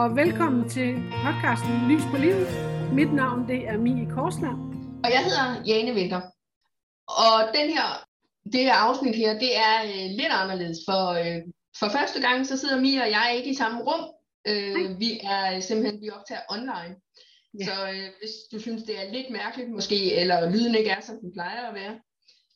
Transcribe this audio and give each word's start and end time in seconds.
og 0.00 0.16
velkommen 0.16 0.68
til 0.68 0.90
podcasten 1.24 1.74
Lys 1.88 2.02
på 2.12 2.16
livet. 2.16 2.48
Mit 2.92 3.12
navn 3.14 3.48
det 3.48 3.68
er 3.68 3.76
Mie 3.78 4.10
Korsland. 4.14 4.58
Og 5.04 5.08
jeg 5.14 5.22
hedder 5.28 5.46
Jane 5.66 5.94
Vinter. 5.94 6.20
Og 7.26 7.38
den 7.56 7.68
her, 7.76 7.88
det 8.52 8.60
her 8.66 8.74
afsnit 8.74 9.16
her, 9.16 9.32
det 9.44 9.56
er 9.56 9.74
øh, 9.90 10.06
lidt 10.18 10.32
anderledes, 10.42 10.78
for 10.88 11.02
øh, 11.20 11.40
for 11.80 11.88
første 11.96 12.20
gang 12.20 12.46
så 12.46 12.56
sidder 12.56 12.80
Mie 12.80 13.02
og 13.02 13.10
jeg 13.10 13.34
ikke 13.36 13.50
i 13.50 13.54
samme 13.54 13.78
rum. 13.88 14.02
Øh, 14.50 15.00
vi 15.02 15.20
er 15.22 15.60
simpelthen, 15.60 16.02
vi 16.02 16.10
optager 16.10 16.44
online. 16.56 16.94
Ja. 17.60 17.64
Så 17.64 17.74
øh, 17.94 18.08
hvis 18.20 18.34
du 18.52 18.60
synes, 18.60 18.82
det 18.82 18.94
er 19.00 19.12
lidt 19.12 19.30
mærkeligt 19.30 19.70
måske, 19.70 20.14
eller 20.20 20.50
lyden 20.50 20.74
ikke 20.74 20.90
er, 20.90 21.00
som 21.00 21.16
den 21.20 21.32
plejer 21.32 21.68
at 21.68 21.74
være, 21.74 21.94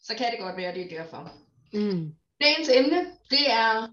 så 0.02 0.12
kan 0.18 0.30
det 0.30 0.38
godt 0.40 0.56
være, 0.56 0.74
det 0.74 0.82
er 0.84 0.96
derfor. 0.98 1.22
Mm. 1.72 2.04
Dagens 2.44 2.70
emne, 2.78 3.00
det 3.30 3.44
er 3.50 3.88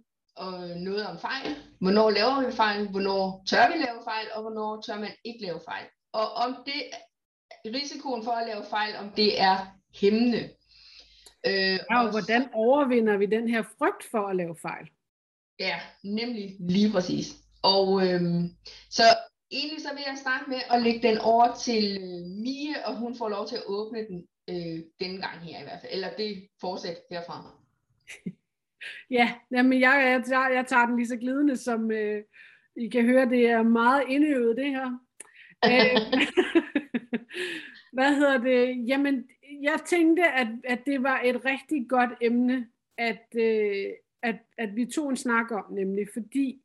og 0.45 0.53
noget 0.87 1.07
om 1.07 1.19
fejl. 1.19 1.49
Hvornår 1.79 2.09
laver 2.09 2.45
vi 2.45 2.51
fejl? 2.51 2.87
Hvornår 2.87 3.43
tør 3.49 3.67
vi 3.71 3.77
lave 3.85 4.01
fejl? 4.03 4.25
Og 4.35 4.41
hvornår 4.41 4.81
tør 4.81 4.99
man 4.99 5.13
ikke 5.25 5.45
lave 5.45 5.59
fejl? 5.69 5.85
Og 6.13 6.27
om 6.33 6.51
det 6.65 6.81
risikoen 7.65 8.23
for 8.23 8.31
at 8.31 8.47
lave 8.47 8.63
fejl, 8.69 8.95
om 8.95 9.09
det 9.09 9.41
er 9.41 9.57
hæmmende. 10.01 10.49
Øh, 11.47 11.79
ja, 11.89 12.03
og 12.03 12.11
hvordan 12.11 12.49
overvinder 12.53 13.17
vi 13.17 13.25
den 13.25 13.49
her 13.49 13.63
frygt 13.77 14.03
for 14.11 14.27
at 14.27 14.35
lave 14.35 14.55
fejl? 14.61 14.89
Ja, 15.59 15.79
nemlig 16.03 16.55
lige 16.59 16.91
præcis. 16.91 17.27
Og 17.63 18.07
øhm, 18.07 18.49
så 18.89 19.03
egentlig 19.51 19.81
så 19.81 19.89
vil 19.93 20.03
jeg 20.07 20.17
starte 20.17 20.49
med 20.49 20.61
at 20.69 20.81
lægge 20.81 21.07
den 21.07 21.17
over 21.17 21.55
til 21.55 21.97
øh, 22.01 22.25
Mie, 22.43 22.85
og 22.85 22.95
hun 22.95 23.17
får 23.17 23.29
lov 23.29 23.47
til 23.47 23.55
at 23.55 23.63
åbne 23.65 23.99
den 24.07 24.27
øh, 24.49 24.79
denne 24.99 25.17
gang 25.25 25.39
her 25.39 25.59
i 25.59 25.63
hvert 25.63 25.81
fald. 25.81 25.93
Eller 25.93 26.09
det 26.17 26.47
fortsæt 26.61 26.97
herfra. 27.11 27.37
Ja, 29.17 29.33
jamen 29.51 29.79
jeg, 29.79 30.03
jeg, 30.05 30.23
tager, 30.25 30.49
jeg 30.49 30.65
tager 30.67 30.85
den 30.85 30.95
lige 30.95 31.07
så 31.07 31.17
glidende, 31.17 31.57
som 31.57 31.91
øh, 31.91 32.23
I 32.75 32.87
kan 32.87 33.05
høre, 33.05 33.29
det 33.29 33.49
er 33.49 33.63
meget 33.63 34.03
indøvet 34.07 34.57
det 34.57 34.69
her. 34.69 34.99
Øh, 35.65 36.21
hvad 37.95 38.15
hedder 38.15 38.37
det? 38.37 38.87
Jamen, 38.87 39.29
jeg 39.61 39.79
tænkte, 39.85 40.23
at, 40.23 40.47
at 40.63 40.79
det 40.85 41.03
var 41.03 41.21
et 41.25 41.45
rigtig 41.45 41.89
godt 41.89 42.09
emne, 42.21 42.67
at, 42.97 43.25
øh, 43.35 43.89
at, 44.23 44.35
at 44.57 44.75
vi 44.75 44.85
tog 44.85 45.09
en 45.09 45.17
snak 45.17 45.51
om, 45.51 45.73
nemlig 45.73 46.07
fordi, 46.13 46.61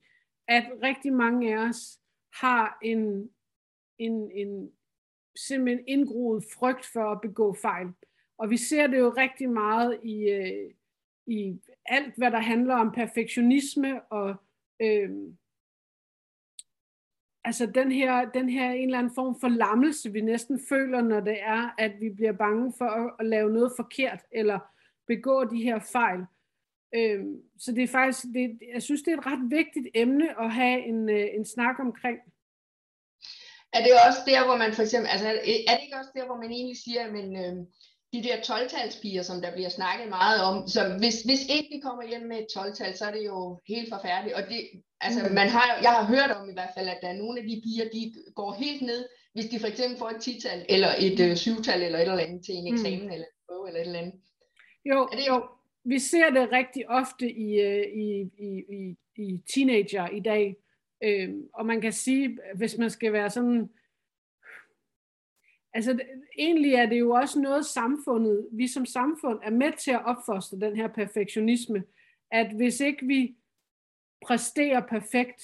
at 0.49 0.65
rigtig 0.83 1.13
mange 1.13 1.55
af 1.55 1.69
os 1.69 2.01
har 2.41 2.79
en, 2.83 3.31
en, 3.99 4.31
en 4.31 4.71
simpelthen 5.37 5.85
indgroet 5.89 6.45
frygt 6.59 6.87
for 6.93 7.13
at 7.13 7.21
begå 7.21 7.57
fejl. 7.63 7.87
Og 8.39 8.51
vi 8.51 8.57
ser 8.57 8.87
det 8.87 8.99
jo 8.99 9.15
rigtig 9.17 9.51
meget 9.51 10.01
i, 10.03 10.31
øh, 10.31 10.71
i 11.27 11.61
alt, 11.89 12.15
hvad 12.17 12.31
der 12.31 12.41
handler 12.41 12.75
om 12.75 12.93
perfektionisme 12.93 14.03
og 14.03 14.35
øh, 14.83 15.11
altså 17.45 17.67
den 17.67 17.93
her, 17.93 18.31
den 18.31 18.49
her 18.49 18.71
en 18.71 18.85
eller 18.85 18.99
anden 18.99 19.15
form 19.15 19.41
for 19.41 19.49
lammelse, 19.49 20.13
vi 20.13 20.21
næsten 20.21 20.61
føler, 20.69 21.01
når 21.01 21.21
det 21.21 21.43
er, 21.43 21.75
at 21.79 21.93
vi 22.01 22.11
bliver 22.11 22.33
bange 22.33 22.73
for 22.79 22.85
at, 22.85 23.15
at 23.21 23.27
lave 23.27 23.51
noget 23.53 23.73
forkert, 23.77 24.21
eller 24.33 24.59
begå 25.07 25.45
de 25.45 25.63
her 25.63 25.79
fejl. 25.79 26.21
Øh, 26.95 27.25
så 27.59 27.73
det 27.73 27.83
er 27.85 27.89
faktisk, 27.89 28.25
det, 28.35 28.59
jeg 28.75 28.83
synes, 28.83 29.03
det 29.03 29.13
er 29.13 29.19
et 29.19 29.27
ret 29.27 29.51
vigtigt 29.51 29.89
emne 29.95 30.41
at 30.41 30.51
have 30.53 30.87
en, 30.87 31.09
øh, 31.09 31.27
en 31.35 31.45
snak 31.45 31.77
omkring. 31.79 32.19
Er 33.73 33.83
det 33.83 33.93
også 34.09 34.21
der, 34.27 34.45
hvor 34.47 34.57
man 34.57 34.73
for 34.73 34.83
eksempel, 34.83 35.09
altså 35.11 35.27
er 35.71 35.75
det 35.77 35.85
ikke 35.85 35.99
også 36.01 36.11
der, 36.15 36.27
hvor 36.27 36.37
man 36.43 36.51
egentlig 36.51 36.77
siger, 36.77 37.13
men 37.13 37.27
øh, 37.45 37.67
de 38.13 38.23
der 38.23 38.37
12-talspiger, 38.37 39.23
som 39.23 39.41
der 39.43 39.53
bliver 39.53 39.69
snakket 39.69 40.09
meget 40.09 40.43
om. 40.43 40.69
Så 40.69 40.81
hvis, 40.99 41.23
hvis 41.23 41.43
ikke 41.55 41.69
vi 41.75 41.81
kommer 41.81 42.09
hjem 42.09 42.23
med 42.23 42.39
et 42.39 42.47
12-tal, 42.57 42.97
så 42.97 43.05
er 43.05 43.13
det 43.13 43.25
jo 43.25 43.61
helt 43.69 43.89
forfærdeligt. 43.95 44.37
Og 44.37 44.43
det, 44.51 44.61
altså, 45.01 45.21
mm. 45.29 45.35
man 45.35 45.49
har, 45.49 45.79
jeg 45.83 45.91
har 45.91 46.05
hørt 46.05 46.31
om 46.37 46.51
i 46.51 46.53
hvert 46.53 46.75
fald, 46.77 46.89
at 46.89 46.99
der 47.03 47.09
er 47.09 47.23
nogle 47.23 47.41
af 47.41 47.45
de 47.49 47.63
piger, 47.65 47.85
de 47.93 48.03
går 48.35 48.53
helt 48.53 48.83
ned, 48.83 49.09
hvis 49.35 49.47
de 49.47 49.61
for 49.61 49.67
eksempel 49.67 49.99
får 49.99 50.11
et 50.11 50.29
10-tal, 50.29 50.67
eller 50.69 50.89
et 50.99 51.21
øh, 51.21 51.33
7-tal, 51.33 51.83
eller 51.83 51.99
et 51.99 52.09
eller 52.09 52.27
andet 52.27 52.45
til 52.45 52.55
en 52.55 52.65
mm. 52.65 52.75
eksamen, 52.75 53.07
mm. 53.07 53.13
eller, 53.13 53.27
eller 53.69 53.81
et 53.81 53.87
eller 53.87 53.99
andet. 53.99 54.15
Jo, 54.85 54.99
er 55.13 55.17
det, 55.17 55.27
jo, 55.29 55.49
vi 55.85 55.99
ser 55.99 56.31
det 56.31 56.53
rigtig 56.53 56.89
ofte 56.89 57.27
i, 57.31 57.61
øh, 57.61 57.85
i, 58.05 58.07
i, 58.49 58.51
i, 58.79 58.97
i 59.17 59.41
teenager 59.55 60.09
i 60.09 60.21
dag. 60.21 60.57
Øh, 61.05 61.31
og 61.55 61.67
man 61.67 61.81
kan 61.81 61.93
sige, 61.93 62.39
hvis 62.55 62.79
man 62.79 62.91
skal 62.91 63.13
være 63.13 63.31
sådan 63.31 63.71
Altså 65.73 66.01
egentlig 66.39 66.73
er 66.73 66.87
det 66.87 66.99
jo 66.99 67.11
også 67.11 67.41
noget 67.41 67.67
samfundet, 67.67 68.49
vi 68.53 68.69
som 68.69 68.87
samfund 68.87 69.41
er 69.43 69.51
med 69.51 69.73
til 69.79 69.91
at 69.91 70.05
opfostre 70.05 70.61
den 70.61 70.77
her 70.77 70.89
perfektionisme, 70.89 71.85
at 72.31 72.57
hvis 72.57 72.81
ikke 72.81 73.07
vi 73.07 73.37
præsterer 74.27 74.81
perfekt, 74.81 75.43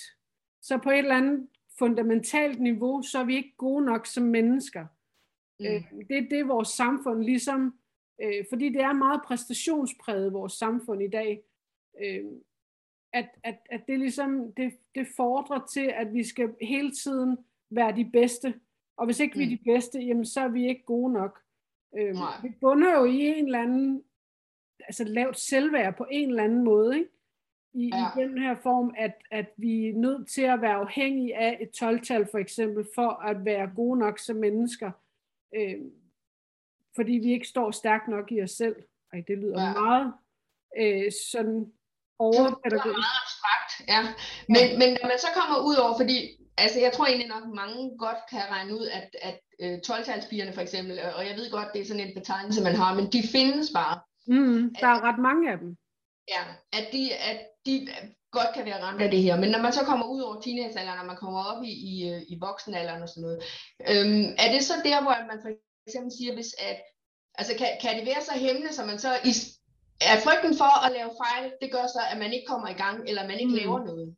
så 0.63 0.79
på 0.79 0.91
et 0.91 0.99
eller 0.99 1.17
andet 1.17 1.49
fundamentalt 1.79 2.61
niveau, 2.61 3.03
så 3.03 3.19
er 3.19 3.25
vi 3.25 3.37
ikke 3.37 3.55
gode 3.57 3.85
nok 3.85 4.07
som 4.07 4.23
mennesker. 4.23 4.87
Mm. 5.61 5.67
Øh, 5.67 6.09
det, 6.09 6.31
det 6.31 6.39
er 6.41 6.45
vores 6.45 6.69
samfund 6.69 7.23
ligesom, 7.25 7.79
øh, 8.23 8.45
fordi 8.49 8.69
det 8.69 8.81
er 8.81 8.93
meget 8.93 9.21
præstationspræget 9.25 10.33
vores 10.33 10.53
samfund 10.53 11.03
i 11.03 11.09
dag, 11.09 11.43
øh, 12.01 12.25
at, 13.13 13.29
at, 13.45 13.59
at 13.71 13.81
det 13.89 13.99
ligesom, 13.99 14.53
det, 14.53 14.73
det 14.95 15.07
fordrer 15.17 15.67
til, 15.67 15.93
at 15.95 16.15
vi 16.15 16.25
skal 16.25 16.55
hele 16.61 16.91
tiden 16.91 17.39
være 17.71 17.97
de 17.97 18.11
bedste, 18.13 18.55
og 19.03 19.07
hvis 19.07 19.21
ikke 19.21 19.35
mm. 19.35 19.39
vi 19.39 19.45
er 19.45 19.51
mm. 19.51 19.59
de 19.59 19.65
bedste, 19.65 19.99
jamen, 19.99 20.27
så 20.27 20.41
er 20.41 20.49
vi 20.49 20.69
ikke 20.69 20.85
gode 20.85 21.13
nok. 21.13 21.39
Øhm, 21.99 22.17
vi 22.43 22.49
bunder 22.61 22.99
jo 22.99 23.05
i 23.05 23.27
en 23.27 23.45
eller 23.45 23.63
anden, 23.63 24.03
altså 24.81 25.05
lavt 25.05 25.39
selvværd 25.39 25.97
på 25.97 26.07
en 26.11 26.29
eller 26.29 26.45
anden 26.45 26.65
måde, 26.65 26.99
ikke? 26.99 27.11
I, 27.75 27.91
ja. 27.95 28.21
i 28.21 28.25
den 28.25 28.39
her 28.39 28.57
form, 28.63 28.95
at, 28.99 29.15
at 29.31 29.47
vi 29.57 29.89
er 29.89 29.95
nødt 29.95 30.29
til 30.29 30.43
at 30.43 30.61
være 30.61 30.75
afhængige 30.75 31.37
af 31.37 31.59
et 31.61 31.83
12-tal 31.83 32.29
for 32.31 32.39
eksempel, 32.39 32.87
for 32.95 33.11
at 33.11 33.45
være 33.45 33.71
gode 33.77 33.99
nok 33.99 34.19
som 34.19 34.37
mennesker. 34.37 34.91
Øhm, 35.55 35.91
fordi 36.97 37.13
vi 37.13 37.33
ikke 37.33 37.49
står 37.49 37.71
stærkt 37.71 38.09
nok 38.09 38.33
i 38.33 38.43
os 38.43 38.51
selv. 38.51 38.77
Ej, 39.13 39.25
det 39.29 39.39
lyder 39.39 39.63
ja. 39.63 39.73
meget 39.73 40.13
øh, 40.79 41.13
sådan 41.33 41.73
overpædagogisk. 42.19 42.85
Det 42.85 42.91
er 42.91 43.11
meget 43.11 43.23
abstrakt, 43.25 43.73
ja. 43.89 44.01
Men, 44.49 44.71
ja. 44.71 44.79
men 44.79 44.99
når 45.03 45.09
man 45.09 45.19
så 45.19 45.31
kommer 45.35 45.59
ud 45.69 45.77
over, 45.85 45.97
fordi 45.99 46.42
altså 46.59 46.81
jeg 46.81 46.93
tror 46.93 47.07
egentlig 47.07 47.29
nok, 47.29 47.45
mange 47.55 47.99
godt 47.99 48.21
kan 48.31 48.43
regne 48.51 48.75
ud, 48.75 48.87
at, 48.87 49.17
at 49.23 49.39
uh, 49.65 49.79
12-talspigerne 49.87 50.55
for 50.55 50.61
eksempel, 50.61 51.01
og 51.17 51.27
jeg 51.29 51.37
ved 51.37 51.51
godt, 51.51 51.69
det 51.73 51.81
er 51.81 51.87
sådan 51.87 52.09
en 52.09 52.15
betegnelse, 52.15 52.63
man 52.63 52.75
har, 52.75 52.95
men 52.95 53.07
de 53.13 53.23
findes 53.33 53.71
bare. 53.75 54.01
Mm, 54.27 54.75
der 54.81 54.89
at, 54.89 54.97
er 54.99 55.05
ret 55.09 55.19
mange 55.19 55.53
af 55.53 55.59
dem. 55.59 55.77
Ja, 56.29 56.43
at 56.73 56.87
de, 56.93 57.15
at 57.15 57.39
de 57.67 57.89
godt 58.31 58.55
kan 58.55 58.65
være 58.65 58.83
ramt 58.83 59.03
af 59.03 59.11
det 59.11 59.23
her. 59.23 59.37
Men 59.41 59.51
når 59.51 59.63
man 59.63 59.73
så 59.73 59.85
kommer 59.85 60.07
ud 60.07 60.21
over 60.21 60.41
teenagealderen, 60.41 60.99
når 60.99 61.05
man 61.13 61.17
kommer 61.17 61.45
op 61.45 61.63
i, 61.63 61.73
i, 61.93 61.95
i 62.33 62.39
voksenalderen 62.41 63.03
og 63.03 63.09
sådan 63.09 63.23
noget, 63.27 63.39
øhm, 63.91 64.27
er 64.45 64.49
det 64.53 64.63
så 64.65 64.75
der, 64.85 65.03
hvor 65.03 65.17
man 65.31 65.39
for 65.45 65.51
eksempel 65.87 66.13
siger, 66.19 66.35
hvis 66.35 66.55
at, 66.59 66.79
altså 67.35 67.53
kan, 67.59 67.69
kan 67.83 67.97
det 67.99 68.07
være 68.07 68.23
så 68.29 68.35
hæmmende, 68.45 68.73
så 68.73 68.85
man 68.85 68.99
så 68.99 69.13
i, 69.31 69.33
er 70.11 70.21
frygten 70.27 70.55
for 70.61 70.73
at 70.87 70.93
lave 70.99 71.11
fejl, 71.25 71.53
det 71.63 71.73
gør 71.73 71.87
så, 71.87 72.01
at 72.13 72.19
man 72.19 72.33
ikke 72.33 72.47
kommer 72.53 72.69
i 72.69 72.79
gang, 72.85 72.97
eller 73.09 73.23
man 73.31 73.39
ikke 73.43 73.55
mm. 73.57 73.61
laver 73.63 73.79
noget? 73.85 74.17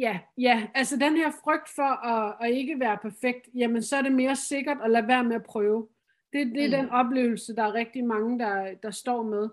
Ja, 0.00 0.18
ja, 0.38 0.68
altså 0.74 0.96
den 0.96 1.16
her 1.16 1.30
frygt 1.44 1.68
for 1.68 2.06
at, 2.06 2.36
at 2.40 2.50
ikke 2.50 2.80
være 2.80 2.98
perfekt, 3.02 3.48
jamen 3.54 3.82
så 3.82 3.96
er 3.96 4.02
det 4.02 4.12
mere 4.12 4.36
sikkert 4.36 4.78
at 4.84 4.90
lade 4.90 5.08
være 5.08 5.24
med 5.24 5.36
at 5.36 5.42
prøve. 5.42 5.88
Det, 6.32 6.46
det 6.46 6.64
er 6.64 6.68
mm. 6.68 6.82
den 6.82 6.90
oplevelse, 6.90 7.56
der 7.56 7.62
er 7.62 7.74
rigtig 7.74 8.04
mange, 8.04 8.38
der, 8.38 8.74
der 8.74 8.90
står 8.90 9.22
med. 9.22 9.48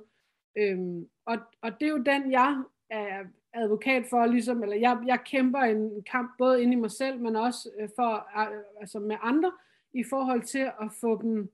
Øhm, 0.57 1.09
og, 1.25 1.37
og 1.61 1.79
det 1.79 1.85
er 1.85 1.89
jo 1.89 2.03
den, 2.03 2.31
jeg 2.31 2.63
er 2.89 3.23
advokat 3.53 4.05
for, 4.09 4.25
ligesom, 4.25 4.63
eller 4.63 4.75
jeg, 4.75 5.03
jeg 5.05 5.19
kæmper 5.25 5.59
en 5.59 6.03
kamp 6.03 6.31
både 6.37 6.63
inde 6.63 6.73
i 6.73 6.79
mig 6.79 6.91
selv, 6.91 7.19
men 7.19 7.35
også 7.35 7.69
øh, 7.79 7.89
for, 7.95 8.39
altså 8.79 8.99
med 8.99 9.17
andre, 9.21 9.51
i 9.93 10.03
forhold 10.03 10.41
til 10.41 10.71
at 10.81 10.91
få 11.01 11.21
dem, 11.21 11.51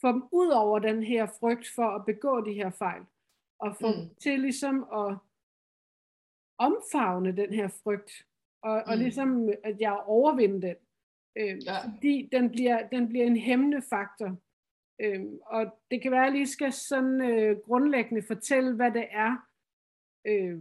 få 0.00 0.12
dem 0.12 0.24
ud 0.32 0.48
over 0.48 0.78
den 0.78 1.02
her 1.02 1.26
frygt 1.40 1.68
for 1.74 1.88
at 1.88 2.04
begå 2.04 2.40
de 2.40 2.52
her 2.52 2.70
fejl. 2.70 3.02
Og 3.58 3.76
få 3.76 3.86
mm. 3.86 3.92
dem 3.92 4.14
til 4.22 4.40
ligesom 4.40 4.86
at 4.92 5.16
omfavne 6.58 7.36
den 7.36 7.52
her 7.52 7.68
frygt, 7.68 8.26
og, 8.62 8.82
og 8.86 8.94
mm. 8.94 9.00
ligesom 9.02 9.48
at 9.64 9.80
jeg 9.80 10.02
overvinder 10.06 10.68
den. 10.68 10.76
Øh, 11.36 11.66
ja. 11.66 11.84
Fordi 11.84 12.28
den 12.32 12.50
bliver, 12.50 12.88
den 12.88 13.08
bliver 13.08 13.26
en 13.26 13.36
hæmmende 13.36 13.82
faktor. 13.82 14.36
Øh, 15.00 15.24
og 15.46 15.78
det 15.90 16.02
kan 16.02 16.12
være, 16.12 16.20
at 16.20 16.26
jeg 16.26 16.32
lige 16.32 16.46
skal 16.46 16.72
sådan 16.72 17.20
øh, 17.20 17.56
grundlæggende 17.58 18.22
fortælle, 18.22 18.74
hvad 18.74 18.90
det 18.90 19.06
er, 19.10 19.36
øh, 20.26 20.58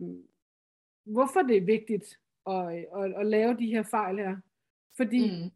hvorfor 1.06 1.42
det 1.42 1.58
er 1.58 1.66
vigtigt 1.66 2.20
at, 2.48 2.86
at, 2.96 3.20
at 3.20 3.26
lave 3.26 3.58
de 3.58 3.72
her 3.72 3.84
fejl 3.84 4.18
her. 4.18 4.38
Fordi, 4.98 5.44
mm. 5.44 5.52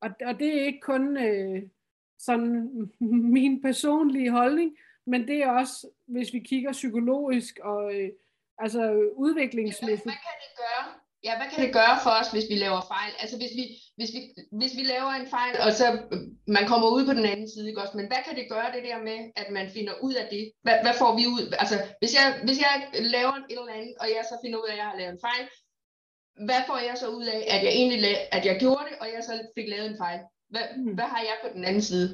og, 0.00 0.10
og 0.26 0.38
det 0.38 0.60
er 0.60 0.66
ikke 0.66 0.80
kun 0.80 1.16
øh, 1.16 1.62
sådan 2.18 2.70
min 3.36 3.62
personlige 3.62 4.30
holdning, 4.30 4.76
men 5.06 5.28
det 5.28 5.42
er 5.42 5.50
også, 5.50 5.88
hvis 6.06 6.32
vi 6.32 6.38
kigger 6.38 6.72
psykologisk 6.72 7.58
og 7.62 7.94
øh, 7.94 8.10
altså 8.58 9.12
udviklingsmæssigt. 9.14 10.06
Ja, 10.06 10.10
hvad 10.10 10.12
kan 10.12 10.36
det 10.40 10.52
gøre? 10.56 11.03
Ja, 11.26 11.32
hvad 11.38 11.48
kan 11.52 11.60
det 11.64 11.72
gøre 11.80 11.96
for 12.04 12.12
os, 12.20 12.28
hvis 12.34 12.46
vi 12.52 12.56
laver 12.64 12.80
fejl? 12.94 13.12
Altså 13.22 13.36
hvis 13.40 13.52
vi, 13.58 13.64
hvis 13.98 14.10
vi, 14.16 14.20
hvis 14.60 14.72
vi 14.78 14.82
laver 14.94 15.10
en 15.20 15.28
fejl, 15.36 15.54
og 15.66 15.70
så 15.80 15.86
øh, 16.12 16.20
man 16.56 16.64
kommer 16.70 16.88
ud 16.96 17.02
på 17.10 17.14
den 17.18 17.26
anden 17.32 17.48
side, 17.52 17.66
ikke 17.70 17.82
også? 17.84 17.96
Men 18.00 18.06
hvad 18.10 18.20
kan 18.26 18.34
det 18.38 18.46
gøre 18.54 18.70
det 18.74 18.82
der 18.88 18.98
med, 19.08 19.18
at 19.40 19.48
man 19.56 19.66
finder 19.76 19.94
ud 20.06 20.14
af 20.22 20.26
det? 20.34 20.42
Hvad, 20.64 20.76
hvad 20.84 20.94
får 21.02 21.10
vi 21.18 21.24
ud? 21.36 21.44
Altså 21.62 21.76
hvis 22.00 22.12
jeg, 22.18 22.26
hvis 22.46 22.58
jeg 22.66 22.74
laver 23.16 23.34
et 23.50 23.58
eller 23.58 23.72
andet, 23.78 23.94
og 24.02 24.06
jeg 24.16 24.22
så 24.30 24.34
finder 24.44 24.58
ud 24.62 24.68
af, 24.68 24.72
at 24.74 24.78
jeg 24.82 24.88
har 24.90 24.98
lavet 25.00 25.12
en 25.16 25.24
fejl, 25.28 25.44
hvad 26.48 26.60
får 26.68 26.78
jeg 26.88 26.96
så 27.02 27.08
ud 27.18 27.26
af, 27.36 27.40
at 27.54 27.60
jeg 27.66 27.72
egentlig 27.80 28.00
la- 28.06 28.26
at 28.36 28.42
jeg 28.48 28.56
gjorde 28.62 28.84
det, 28.88 28.96
og 29.02 29.06
jeg 29.14 29.22
så 29.28 29.32
fik 29.56 29.68
lavet 29.74 29.86
en 29.90 29.98
fejl? 30.04 30.20
Hvad, 30.52 30.66
Mm. 30.76 30.94
hvad 30.98 31.08
har 31.14 31.22
jeg 31.28 31.36
på 31.42 31.48
den 31.56 31.64
anden 31.68 31.82
side? 31.82 32.08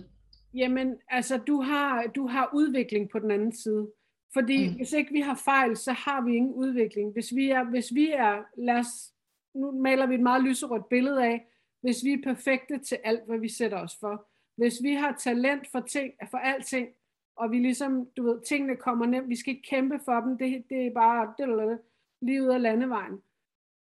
Jamen, 0.55 0.89
altså, 1.09 1.37
du 1.37 1.61
har, 1.71 2.03
du 2.17 2.27
har 2.27 2.51
udvikling 2.55 3.05
på 3.13 3.19
den 3.19 3.31
anden 3.31 3.53
side. 3.63 3.83
Fordi 4.33 4.69
mm. 4.69 4.75
Hvis 4.75 4.93
ikke 4.93 5.13
vi 5.13 5.21
har 5.21 5.35
fejl, 5.35 5.77
så 5.77 5.93
har 5.93 6.25
vi 6.25 6.37
ingen 6.37 6.55
udvikling. 6.55 7.13
Hvis 7.13 7.35
vi 7.35 7.51
er, 7.51 7.65
hvis 7.65 7.95
vi 7.95 8.11
er 8.11 8.43
lad 8.57 8.79
os, 8.79 9.15
nu 9.55 9.71
maler 9.73 10.07
vi 10.07 10.15
et 10.15 10.21
meget 10.21 10.45
lyserødt 10.45 10.89
billede 10.89 11.25
af, 11.25 11.47
hvis 11.81 12.05
vi 12.05 12.13
er 12.13 12.23
perfekte 12.25 12.79
til 12.79 12.99
alt, 13.05 13.27
hvad 13.27 13.39
vi 13.39 13.49
sætter 13.49 13.79
os 13.79 13.97
for. 14.01 14.29
Hvis 14.57 14.83
vi 14.83 14.95
har 14.95 15.17
talent 15.19 15.67
for, 15.73 15.81
ting, 15.81 16.13
for 16.31 16.39
alting, 16.39 16.89
og 17.37 17.51
vi 17.51 17.59
ligesom, 17.59 18.09
du 18.17 18.23
ved, 18.23 18.41
tingene 18.41 18.77
kommer 18.77 19.07
nemt, 19.07 19.29
vi 19.29 19.37
skal 19.37 19.55
ikke 19.55 19.69
kæmpe 19.69 20.01
for 20.05 20.21
dem, 20.21 20.39
det, 20.39 20.65
det 20.71 20.87
er 20.87 20.91
bare 20.95 21.35
det, 21.39 21.49
det, 21.49 21.69
det, 21.69 21.79
lige 22.23 22.43
ud 22.43 22.49
af 22.49 22.63
landevejen. 22.63 23.23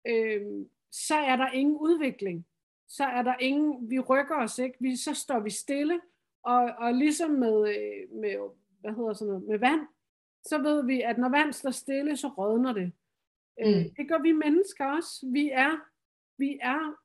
Øhm, 0.09 0.69
så 0.93 1.15
er 1.15 1.37
der 1.37 1.51
ingen 1.51 1.77
udvikling. 1.77 2.47
Så 2.89 3.05
er 3.05 3.23
der 3.23 3.35
ingen, 3.41 3.91
vi 3.91 3.99
rykker 3.99 4.35
os 4.37 4.59
ikke, 4.59 4.77
vi, 4.81 4.97
så 4.97 5.15
står 5.15 5.41
vi 5.41 5.51
stille, 5.51 6.01
og, 6.43 6.63
og 6.79 6.95
ligesom 6.95 7.31
med, 7.31 7.69
øh, 7.69 8.21
med, 8.21 8.51
hvad 8.81 8.93
hedder 8.93 9.13
sådan 9.13 9.33
noget, 9.33 9.49
med 9.49 9.59
vand, 9.59 9.81
så 10.45 10.59
ved 10.59 10.87
vi, 10.87 11.03
at 11.03 11.19
når 11.19 11.29
vand 11.29 11.53
står 11.53 11.71
stille, 11.71 12.17
så 12.17 12.29
rådner 12.29 12.73
det. 12.73 12.93
Mm. 13.59 13.67
Mm. 13.67 13.95
Det 13.97 14.09
gør 14.09 14.23
vi 14.23 14.33
mennesker 14.33 14.85
også. 14.87 15.27
Vi 15.33 15.51
er, 15.51 15.73
vi 16.39 16.59
er 16.63 16.97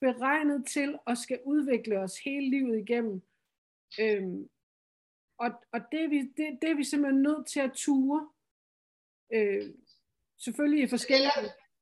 beregnet 0.00 0.66
til 0.66 0.98
at 1.06 1.18
skal 1.18 1.40
udvikle 1.44 1.98
os 1.98 2.18
hele 2.18 2.50
livet 2.50 2.78
igennem. 2.78 3.22
Øhm, 4.00 4.48
og 5.38 5.50
og 5.72 5.80
det, 5.92 6.04
er 6.04 6.08
vi, 6.08 6.20
det, 6.20 6.58
det 6.62 6.70
er 6.70 6.76
vi 6.76 6.84
simpelthen 6.84 7.22
nødt 7.22 7.46
til 7.46 7.60
at 7.60 7.72
ture. 7.74 8.30
Øh, 9.32 9.74
selvfølgelig 10.38 10.82
i 10.82 10.88
forskellige 10.88 11.30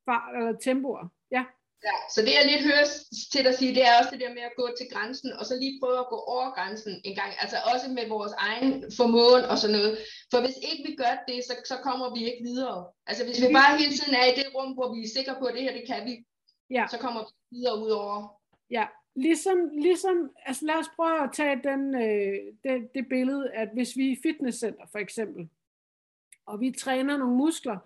fart 0.04 0.36
eller 0.36 0.58
tempoer. 0.58 1.08
Ja. 1.30 1.44
Ja, 1.88 1.96
så 2.14 2.18
det 2.26 2.32
jeg 2.38 2.46
lidt 2.52 2.64
hører 2.70 2.86
til 3.32 3.44
dig 3.46 3.54
sige, 3.54 3.74
det 3.78 3.84
er 3.88 3.94
også 3.98 4.10
det 4.14 4.20
der 4.24 4.34
med 4.38 4.44
at 4.50 4.56
gå 4.60 4.66
til 4.78 4.86
grænsen, 4.92 5.30
og 5.38 5.44
så 5.48 5.54
lige 5.62 5.80
prøve 5.82 5.98
at 6.04 6.10
gå 6.14 6.18
over 6.34 6.48
grænsen 6.56 6.92
en 7.08 7.14
gang, 7.20 7.30
altså 7.42 7.56
også 7.72 7.86
med 7.96 8.04
vores 8.08 8.34
egen 8.48 8.70
formåen 8.98 9.44
og 9.52 9.56
sådan 9.58 9.76
noget. 9.78 9.92
For 10.30 10.38
hvis 10.44 10.58
ikke 10.70 10.82
vi 10.88 10.92
gør 11.02 11.14
det, 11.28 11.38
så, 11.48 11.54
så 11.70 11.76
kommer 11.86 12.06
vi 12.16 12.20
ikke 12.30 12.42
videre. 12.50 12.78
Altså 13.08 13.22
hvis 13.24 13.40
vi 13.42 13.48
bare 13.58 13.78
hele 13.80 13.92
tiden 13.98 14.14
er 14.20 14.26
i 14.32 14.34
det 14.40 14.46
rum, 14.54 14.70
hvor 14.76 14.88
vi 14.94 14.98
er 15.06 15.14
sikre 15.16 15.34
på, 15.40 15.44
at 15.48 15.54
det 15.54 15.62
her, 15.66 15.72
det 15.78 15.86
kan 15.92 16.00
vi, 16.08 16.14
Ja. 16.70 16.84
så 16.90 16.98
kommer 16.98 17.20
vi 17.20 17.32
videre 17.56 17.76
ud 17.84 17.90
over. 17.90 18.40
Ja, 18.70 18.86
ligesom, 19.16 19.58
ligesom 19.86 20.30
altså 20.46 20.66
lad 20.66 20.74
os 20.74 20.90
prøve 20.96 21.22
at 21.22 21.30
tage 21.32 21.60
den, 21.64 21.94
øh, 21.94 22.36
det, 22.64 22.94
det 22.94 23.08
billede, 23.08 23.50
at 23.52 23.68
hvis 23.74 23.96
vi 23.96 24.06
er 24.08 24.12
i 24.12 24.20
fitnesscenter 24.22 24.86
for 24.92 24.98
eksempel, 24.98 25.48
og 26.46 26.60
vi 26.60 26.70
træner 26.70 27.16
nogle 27.16 27.36
muskler, 27.36 27.78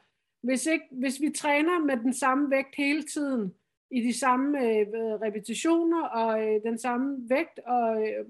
hvis, 0.42 0.66
ikke, 0.66 0.84
hvis 0.90 1.20
vi 1.20 1.30
træner 1.36 1.78
med 1.78 1.96
den 1.96 2.14
samme 2.14 2.50
vægt 2.50 2.74
hele 2.76 3.02
tiden, 3.02 3.54
i 3.90 4.00
de 4.00 4.18
samme 4.18 4.60
øh, 4.60 4.86
repetitioner 5.22 6.02
og 6.04 6.46
øh, 6.46 6.62
den 6.62 6.78
samme 6.78 7.28
vægt, 7.28 7.58
og 7.58 8.02
øh, 8.08 8.24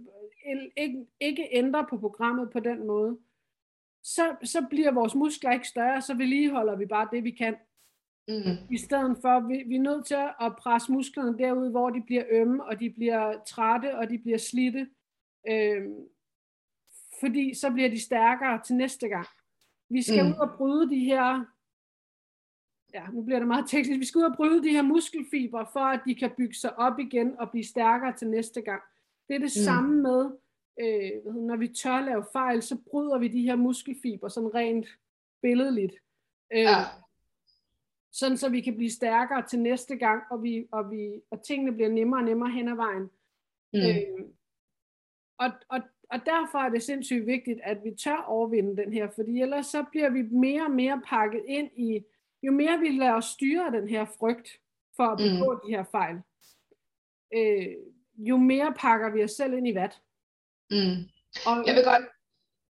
ikke, 0.76 1.06
ikke 1.20 1.48
ændrer 1.52 1.86
på 1.90 1.96
programmet 1.98 2.50
på 2.50 2.60
den 2.60 2.86
måde, 2.86 3.18
så, 4.02 4.36
så 4.44 4.66
bliver 4.70 4.90
vores 4.92 5.14
muskler 5.14 5.52
ikke 5.52 5.68
større, 5.68 6.02
så 6.02 6.14
vedligeholder 6.14 6.76
vi 6.76 6.86
bare 6.86 7.08
det, 7.12 7.24
vi 7.24 7.30
kan. 7.30 7.56
Mm. 8.28 8.56
I 8.70 8.76
stedet 8.78 9.18
for, 9.20 9.48
vi, 9.48 9.62
vi 9.66 9.76
er 9.76 9.80
nødt 9.80 10.06
til 10.06 10.14
at 10.40 10.56
presse 10.58 10.92
musklerne 10.92 11.38
derud, 11.38 11.70
hvor 11.70 11.90
de 11.90 12.02
bliver 12.02 12.24
ømme, 12.30 12.64
og 12.64 12.80
de 12.80 12.90
bliver 12.90 13.44
trætte, 13.46 13.98
og 13.98 14.10
de 14.10 14.18
bliver 14.18 14.38
slidte. 14.38 14.88
Øhm, 15.48 15.94
fordi 17.20 17.54
så 17.54 17.70
bliver 17.72 17.88
de 17.88 18.00
stærkere 18.00 18.60
til 18.64 18.76
næste 18.76 19.08
gang. 19.08 19.26
Vi 19.90 20.02
skal 20.02 20.24
Mm. 20.24 20.30
ud 20.30 20.34
og 20.34 20.50
bryde 20.56 20.90
de 20.90 21.04
her, 21.04 21.44
ja, 22.94 23.06
nu 23.12 23.22
bliver 23.22 23.38
det 23.38 23.48
meget 23.48 23.68
teknisk, 23.68 24.00
vi 24.00 24.04
skal 24.04 24.18
ud 24.18 24.24
og 24.24 24.36
bryde 24.36 24.62
de 24.62 24.68
her 24.70 24.82
muskelfibre, 24.82 25.66
for 25.72 25.80
at 25.80 26.00
de 26.06 26.14
kan 26.14 26.30
bygge 26.36 26.54
sig 26.54 26.78
op 26.78 26.98
igen 26.98 27.38
og 27.40 27.50
blive 27.50 27.64
stærkere 27.64 28.12
til 28.16 28.28
næste 28.28 28.62
gang. 28.62 28.82
Det 29.28 29.34
er 29.34 29.38
det 29.38 29.52
Mm. 29.56 29.64
samme 29.64 30.02
med, 30.02 30.30
øh, 30.80 31.34
når 31.34 31.56
vi 31.56 31.68
tør 31.68 32.00
lave 32.00 32.24
fejl, 32.32 32.62
så 32.62 32.76
bryder 32.90 33.18
vi 33.18 33.28
de 33.28 33.42
her 33.42 33.56
muskelfibre 33.56 34.30
sådan 34.30 34.54
rent 34.54 34.86
billedligt. 35.42 35.94
Øh, 36.52 36.58
Ja. 36.60 36.76
sådan 38.12 38.36
så 38.36 38.48
vi 38.48 38.60
kan 38.60 38.76
blive 38.76 38.90
stærkere 38.90 39.46
til 39.46 39.58
næste 39.58 39.96
gang, 39.96 40.22
og, 40.30 40.42
vi, 40.42 40.68
og, 40.72 40.90
vi, 40.90 41.20
og 41.30 41.42
tingene 41.44 41.72
bliver 41.72 41.88
nemmere 41.88 42.20
og 42.20 42.24
nemmere 42.24 42.50
hen 42.50 42.68
ad 42.68 42.74
vejen. 42.74 43.10
Mm. 43.72 43.78
Øh, 43.80 44.28
og, 45.38 45.50
og, 45.68 45.80
og 46.10 46.26
derfor 46.26 46.58
er 46.58 46.68
det 46.68 46.82
sindssygt 46.82 47.26
vigtigt, 47.26 47.60
at 47.62 47.84
vi 47.84 47.90
tør 48.04 48.16
overvinde 48.26 48.76
den 48.82 48.92
her, 48.92 49.08
fordi 49.14 49.40
ellers 49.40 49.66
så 49.66 49.84
bliver 49.90 50.10
vi 50.10 50.22
mere 50.22 50.62
og 50.64 50.70
mere 50.70 51.02
pakket 51.06 51.42
ind 51.46 51.70
i, 51.76 52.04
jo 52.42 52.52
mere 52.52 52.78
vi 52.78 52.88
lader 52.88 53.14
os 53.14 53.24
styre 53.24 53.70
den 53.72 53.88
her 53.88 54.04
frygt 54.18 54.48
for 54.96 55.04
at 55.04 55.18
begå 55.18 55.52
mm. 55.52 55.60
de 55.66 55.76
her 55.76 55.84
fejl, 55.90 56.16
øh, 57.36 57.66
jo 58.18 58.36
mere 58.36 58.74
pakker 58.78 59.10
vi 59.10 59.24
os 59.24 59.30
selv 59.30 59.52
ind 59.54 59.68
i 59.68 59.74
vat. 59.74 59.94
Mm. 60.70 60.98
Og, 61.46 61.66
Jeg 61.66 61.74
vil 61.74 61.84
godt, 61.84 62.04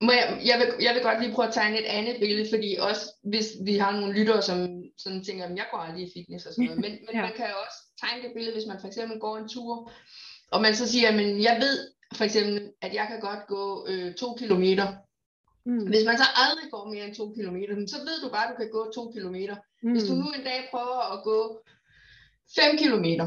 må 0.00 0.12
jeg, 0.12 0.26
jeg, 0.50 0.56
vil, 0.60 0.68
jeg 0.86 0.94
vil 0.94 1.02
godt 1.02 1.20
lige 1.20 1.34
prøve 1.34 1.48
at 1.48 1.54
tegne 1.54 1.78
et 1.80 1.84
andet 1.84 2.16
billede, 2.20 2.46
fordi 2.52 2.76
også 2.88 3.04
hvis 3.22 3.48
vi 3.64 3.76
har 3.76 3.92
nogle 3.92 4.14
lyttere, 4.18 4.42
som 4.42 4.58
sådan 4.98 5.24
tænker, 5.24 5.44
at 5.44 5.56
jeg 5.56 5.66
går 5.70 5.78
aldrig 5.78 6.02
i 6.06 6.12
fitness 6.14 6.46
og 6.46 6.52
sådan 6.52 6.64
noget, 6.64 6.80
men, 6.80 6.92
men 7.06 7.14
Ja. 7.18 7.22
man 7.22 7.32
kan 7.36 7.46
jo 7.46 7.56
også 7.66 7.78
tegne 8.02 8.22
det 8.22 8.32
billede, 8.34 8.54
hvis 8.54 8.66
man 8.66 8.80
for 8.80 8.86
eksempel 8.86 9.20
går 9.20 9.36
en 9.36 9.48
tur, 9.48 9.92
og 10.52 10.62
man 10.62 10.74
så 10.74 10.88
siger, 10.92 11.12
men 11.12 11.42
jeg 11.42 11.56
ved 11.60 11.76
for 12.14 12.24
eksempel, 12.24 12.72
at 12.82 12.94
jeg 12.94 13.06
kan 13.08 13.20
godt 13.20 13.46
gå 13.46 13.86
øh, 13.88 14.14
to 14.14 14.34
kilometer. 14.34 14.86
Mm, 15.66 15.86
Hvis 15.92 16.04
man 16.08 16.16
så 16.22 16.26
aldrig 16.42 16.66
går 16.74 16.84
mere 16.92 17.04
end 17.06 17.14
to 17.14 17.24
kilometer, 17.38 17.74
så 17.94 17.98
ved 18.08 18.16
du 18.24 18.28
bare, 18.34 18.44
at 18.46 18.50
du 18.52 18.56
kan 18.62 18.70
gå 18.78 18.82
to 18.96 19.02
kilometer. 19.16 19.56
Hvis 19.92 20.04
du 20.08 20.12
mm, 20.14 20.20
nu 20.20 20.26
en 20.38 20.44
dag 20.50 20.60
prøver 20.72 20.98
at 21.14 21.18
gå 21.30 21.38
5 22.56 22.76
kilometer, 22.82 23.26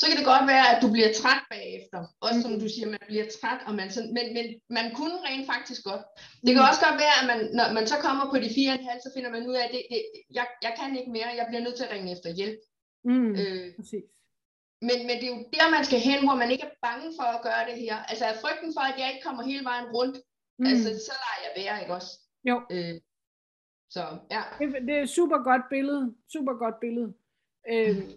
så 0.00 0.04
kan 0.08 0.16
det 0.20 0.26
godt 0.32 0.46
være, 0.52 0.66
at 0.72 0.78
du 0.82 0.88
bliver 0.94 1.10
træt 1.20 1.42
bagefter. 1.54 2.00
Også 2.26 2.38
som 2.42 2.52
Mm. 2.52 2.60
du 2.62 2.68
siger, 2.74 2.88
man 2.96 3.04
bliver 3.10 3.26
træt, 3.36 3.60
og 3.68 3.72
man 3.80 3.88
sådan, 3.96 4.12
men, 4.18 4.26
men 4.36 4.46
man 4.78 4.86
kunne 4.98 5.16
rent 5.28 5.46
faktisk 5.52 5.80
godt. 5.90 6.02
Det 6.46 6.50
kan 6.54 6.62
også 6.70 6.82
godt 6.86 6.98
være, 7.04 7.16
at 7.20 7.26
man, 7.32 7.38
når 7.58 7.66
man 7.78 7.86
så 7.92 7.96
kommer 8.06 8.24
på 8.32 8.36
de 8.44 8.48
4,5, 8.58 9.04
så 9.04 9.08
finder 9.14 9.30
man 9.34 9.42
ud 9.48 9.54
af, 9.60 9.64
at 9.66 9.70
det, 9.74 9.82
det, 9.92 10.00
jeg, 10.38 10.46
jeg 10.66 10.72
kan 10.78 10.90
ikke 10.98 11.10
mere, 11.16 11.28
jeg 11.40 11.46
bliver 11.48 11.62
nødt 11.64 11.76
til 11.76 11.84
at 11.86 11.92
ringe 11.94 12.12
efter 12.16 12.28
hjælp. 12.38 12.58
mm, 13.10 13.30
Øh, 13.40 13.66
præcis. 13.78 14.04
men, 14.88 14.98
men 15.08 15.14
det 15.20 15.26
er 15.28 15.34
jo 15.36 15.40
der, 15.56 15.66
man 15.76 15.84
skal 15.88 16.00
hen, 16.08 16.20
hvor 16.26 16.36
man 16.42 16.50
ikke 16.54 16.64
er 16.70 16.76
bange 16.88 17.08
for 17.18 17.26
at 17.36 17.42
gøre 17.46 17.62
det 17.70 17.76
her. 17.84 17.96
Altså 18.10 18.24
er 18.30 18.36
frygten 18.44 18.70
for, 18.76 18.82
at 18.90 18.96
jeg 19.00 19.08
ikke 19.12 19.24
kommer 19.26 19.42
hele 19.50 19.64
vejen 19.70 19.86
rundt, 19.96 20.16
Mm. 20.58 20.66
altså 20.66 20.88
så 20.88 21.12
lader 21.22 21.40
jeg 21.44 21.52
være, 21.56 21.80
ikke 21.82 21.94
også? 21.94 22.20
Jo. 22.44 22.62
Øh, 22.70 23.00
så 23.90 24.00
ja. 24.30 24.42
Det, 24.58 24.82
det 24.88 24.94
er 24.94 25.02
et 25.02 25.08
super 25.08 25.38
godt 25.38 25.62
billede. 25.70 26.14
Super 26.32 26.54
godt 26.54 26.80
billede. 26.80 27.14
Øhm, 27.72 28.10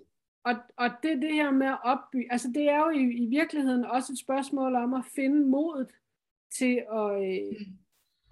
og, 0.43 0.55
og 0.77 0.89
det 1.03 1.21
det 1.21 1.33
her 1.33 1.51
med 1.51 1.67
at 1.67 1.79
opbygge, 1.83 2.31
altså 2.31 2.51
det 2.53 2.69
er 2.69 2.77
jo 2.77 2.89
i, 2.89 3.03
i 3.23 3.25
virkeligheden 3.25 3.85
også 3.85 4.13
et 4.13 4.19
spørgsmål 4.19 4.75
om 4.75 4.93
at 4.93 5.05
finde 5.15 5.45
modet 5.45 5.87
til 6.57 6.83
at, 6.91 7.11
øh, 7.23 7.55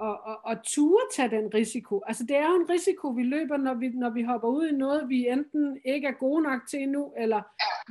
at, 0.02 0.18
at, 0.28 0.38
at 0.52 0.60
ture 0.64 1.02
tage 1.16 1.30
den 1.30 1.54
risiko. 1.54 2.02
Altså 2.08 2.24
det 2.24 2.36
er 2.36 2.50
jo 2.50 2.56
en 2.56 2.70
risiko, 2.70 3.08
vi 3.08 3.24
løber, 3.24 3.58
når 3.58 3.74
vi, 3.74 3.90
når 3.90 4.10
vi 4.10 4.24
hopper 4.24 4.48
ud 4.48 4.68
i 4.68 4.76
noget, 4.76 5.10
vi 5.10 5.28
enten 5.28 5.80
ikke 5.86 6.08
er 6.08 6.12
gode 6.12 6.44
nok 6.44 6.62
til 6.70 6.80
endnu, 6.82 7.14
eller 7.18 7.42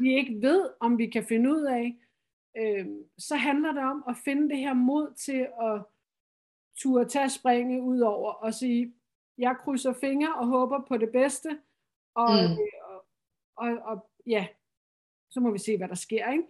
vi 0.00 0.14
ikke 0.14 0.42
ved, 0.42 0.70
om 0.80 0.98
vi 0.98 1.06
kan 1.06 1.24
finde 1.24 1.50
ud 1.50 1.62
af. 1.62 1.96
Øhm, 2.56 3.02
så 3.18 3.36
handler 3.36 3.72
det 3.72 3.82
om 3.82 4.04
at 4.08 4.16
finde 4.24 4.48
det 4.48 4.58
her 4.58 4.74
mod 4.74 5.14
til 5.14 5.46
at 5.62 5.82
turde 6.82 7.08
tage 7.08 7.30
springe 7.30 7.82
ud 7.82 8.00
over 8.00 8.32
og 8.32 8.54
sige, 8.54 8.92
jeg 9.38 9.54
krydser 9.64 9.92
fingre 10.00 10.34
og 10.34 10.46
håber 10.46 10.78
på 10.88 10.96
det 10.96 11.10
bedste, 11.12 11.48
og, 12.14 12.30
Mm. 12.34 12.48
mm. 12.48 12.56
og, 12.90 12.98
og, 13.56 13.70
og 13.90 13.96
ja, 14.26 14.46
så 15.30 15.40
må 15.40 15.50
vi 15.50 15.58
se, 15.58 15.76
hvad 15.76 15.88
der 15.88 15.94
sker, 15.94 16.32
ikke? 16.32 16.44